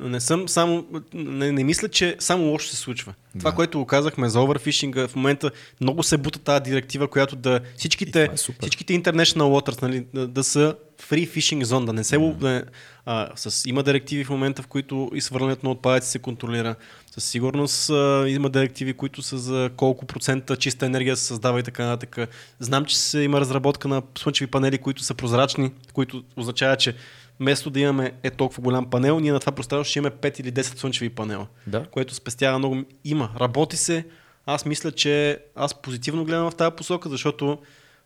[0.00, 0.86] Не съм само.
[1.14, 3.14] Не, не мисля, че само лошо се случва.
[3.38, 5.50] Това, което го казахме за оверфишинга, в момента
[5.80, 7.60] много се бута тази директива, която да.
[7.76, 8.58] Всичките, е супер.
[8.60, 12.16] всичките International Waters нали, да, да са free fishing zone, да не се.
[12.16, 12.34] Mm.
[12.34, 12.64] Да,
[13.06, 16.74] а, с, има директиви в момента, в които изхвърлянето на отпадъци се контролира.
[17.10, 21.62] Със сигурност а, има директиви, които са за колко процента чиста енергия се създава и
[21.62, 22.28] така нататък.
[22.58, 26.94] Знам, че се, има разработка на слънчеви панели, които са прозрачни, които означава, че
[27.40, 30.52] вместо да имаме е толкова голям панел, ние на това пространство ще имаме 5 или
[30.52, 31.84] 10 слънчеви панела, Да.
[31.90, 32.82] което спестява много.
[33.04, 34.04] Има, работи се.
[34.46, 37.58] Аз мисля, че аз позитивно гледам в тази посока, защото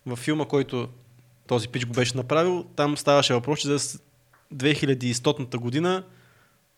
[0.06, 0.88] във филма, който
[1.46, 3.98] този пич го беше направил, там ставаше въпрос, че за
[4.54, 6.02] 2100 година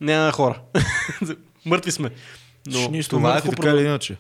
[0.01, 0.61] няма хора.
[1.67, 2.11] Мъртви сме.
[2.67, 4.17] Но нищо това е така или иначе.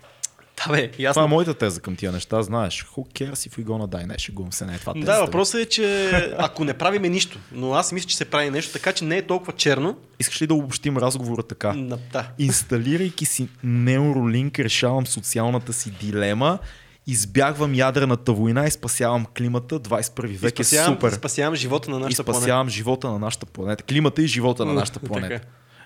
[0.66, 1.23] Да, бе, Това ясно.
[1.24, 2.86] е моята теза към тия неща, знаеш.
[2.86, 4.06] Who cares if we gonna die?
[4.06, 5.12] Не, шегувам се, не е това тезата.
[5.12, 8.73] Да, въпросът е, че ако не правиме нищо, но аз мисля, че се прави нещо,
[8.73, 9.97] така че не е толкова черно.
[10.20, 11.73] Искаш ли да обобщим разговора така?
[11.73, 12.28] На, да.
[12.39, 16.59] Инсталирайки си Neuralink, решавам социалната си дилема,
[17.06, 19.81] избягвам ядрената война и спасявам климата.
[19.81, 21.12] 21 век спасявам, е супер.
[21.12, 22.40] спасявам живота на И нашата планета.
[22.40, 23.82] спасявам живота на нашата планета.
[23.85, 25.40] Климата и живота на нашата планета.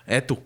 [0.07, 0.37] Ето,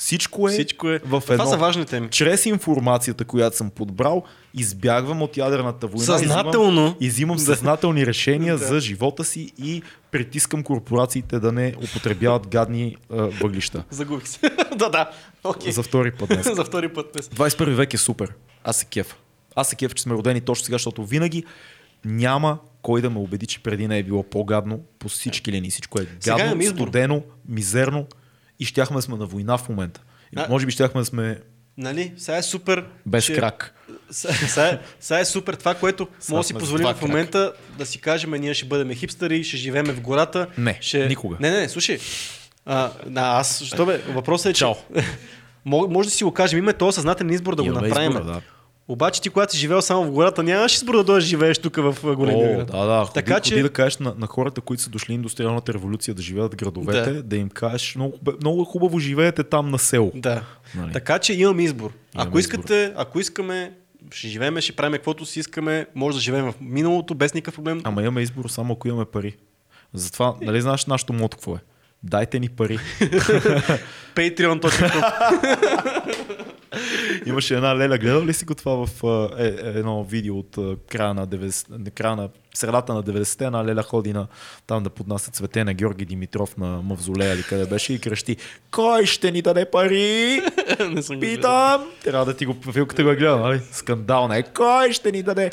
[0.00, 0.98] всичко е, Всичко е.
[0.98, 1.46] в Това едно.
[1.46, 2.08] са важни теми.
[2.10, 4.22] Чрез информацията, която съм подбрал,
[4.54, 6.04] избягвам от ядрената война.
[6.04, 6.80] Съзнателно.
[6.80, 8.66] Изимам, изимам съзнателни решения Да.
[8.66, 13.84] за живота си и притискам корпорациите да не употребяват гадни а, въглища.
[13.90, 14.38] Загубих се.
[14.76, 15.10] да, да.
[15.44, 15.72] Окей.
[15.72, 16.46] За втори път днес.
[16.54, 17.28] За втори път днес.
[17.28, 18.32] 21 век е супер.
[18.64, 19.16] Аз се кеф.
[19.56, 21.44] Аз се кеф, че сме родени точно сега, защото винаги
[22.04, 25.70] няма кой да ме убеди, че преди не е било по-гадно по всички линии.
[25.70, 28.06] Всичко е гадно, студено, мизерно
[28.60, 30.00] и щяхме да сме на война в момента.
[30.32, 31.38] И А- Може би щяхме да сме
[31.78, 32.12] Нали?
[32.16, 32.84] Сега е супер.
[33.06, 33.74] без че- крак.
[34.10, 38.30] Сега, сега, е- супер това, което може да си позволим в момента да си кажем,
[38.30, 40.46] ние ще бъдем хипстери, ще живеем в гората.
[40.58, 41.06] Не, ще...
[41.06, 41.36] никога.
[41.40, 41.98] Не, не, не, слушай.
[42.66, 44.58] А, да, аз, що бе, въпросът е, че...
[44.58, 44.74] Чао.
[45.64, 48.10] Може да си го кажем, имаме този съзнателен избор да го Имаме направим.
[48.10, 48.40] избора, да.
[48.90, 52.14] Обаче ти, когато си живеел само в гората, нямаш избор да дойдеш живееш тук в
[52.16, 52.66] големия град.
[52.66, 53.00] да, да.
[53.00, 56.22] Ходи, Така ходи че- да кажеш на, на хората, които са дошли индустриалната революция да
[56.22, 57.36] живеят градовете, да, Да.
[57.36, 60.12] им кажеш много, много хубаво живеете там на село.
[60.14, 60.42] Да.
[60.74, 60.92] Нали?
[60.92, 61.90] Така че имаме избор.
[62.14, 63.72] Имаме ако искате, ако искаме,
[64.10, 67.80] ще живеем, ще правим каквото си искаме, може да живеем в миналото без никакъв проблем.
[67.84, 69.36] Ама имаме избор само ако имаме пари.
[69.94, 71.58] Затова, нали знаеш нашето мото какво е?
[72.02, 72.78] Дайте ни пари.
[74.14, 74.90] Patreon.com
[77.26, 78.88] Имаше една леля, гледал ли си го това в
[79.38, 83.64] е, е, едно видео от края на, 90, на края на средата на 90-те, една
[83.64, 84.26] леля ходи на,
[84.66, 88.36] там да поднася цвете на Георги Димитров на Мавзолея или къде беше и крещи
[88.70, 90.40] Кой ще ни даде пари?
[90.80, 91.20] Не гледал.
[91.20, 91.90] Питам!
[92.04, 93.60] Трябва да ти го вилката го е гледа, нали?
[93.72, 94.42] Скандална е.
[94.42, 95.50] Кой ще ни даде?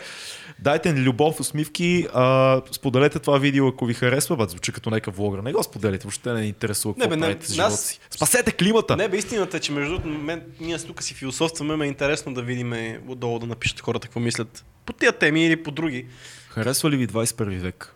[0.59, 2.07] Дайте ни любов, усмивки.
[2.13, 4.37] А, споделете това видео, ако ви харесва.
[4.37, 5.39] Бе, звучи като нека влогър.
[5.39, 7.99] Не го споделите, въобще не ни интересува какво Не, бе, не, правите нас- си.
[8.09, 8.97] Спасете климата!
[8.97, 12.33] Не, бе, истината е, че между другото, мен, ние тук си философстваме, ме е интересно
[12.33, 12.73] да видим
[13.07, 16.05] отдолу да напишат хората какво мислят по тия теми или по други.
[16.49, 17.95] Харесва ли ви 21 век?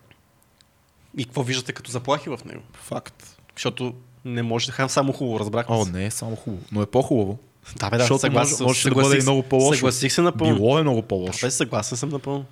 [1.16, 2.62] И какво виждате като заплахи в него.
[2.74, 3.36] Факт.
[3.56, 3.94] Защото
[4.24, 7.38] не може да хам само хубаво, разбрахме О, не е само хубаво, но е по-хубаво.
[7.76, 9.74] Да, бе, да, Защото съгласен може, може да бъде и много по-лошо.
[9.74, 10.54] Съгласих се напълно.
[10.54, 11.46] Било е много Да, по-лошо.
[11.46, 12.44] бе, съгласен съм напълно.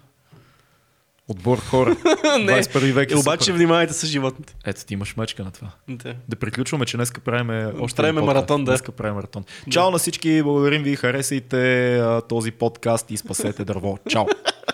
[1.28, 1.90] Отбор хора.
[1.96, 3.56] 21 век е Е, обаче супер.
[3.56, 4.54] внимавайте с животните.
[4.66, 5.68] Ето ти имаш мечка на това.
[5.88, 6.14] Да.
[6.28, 8.70] Да приключваме, че днеска правиме още Правиме маратон, да.
[8.70, 9.44] Днеска правим маратон.
[9.70, 13.98] Чао на всички, благодарим ви, харесайте този подкаст и спасете дърво.
[14.08, 14.24] Чао!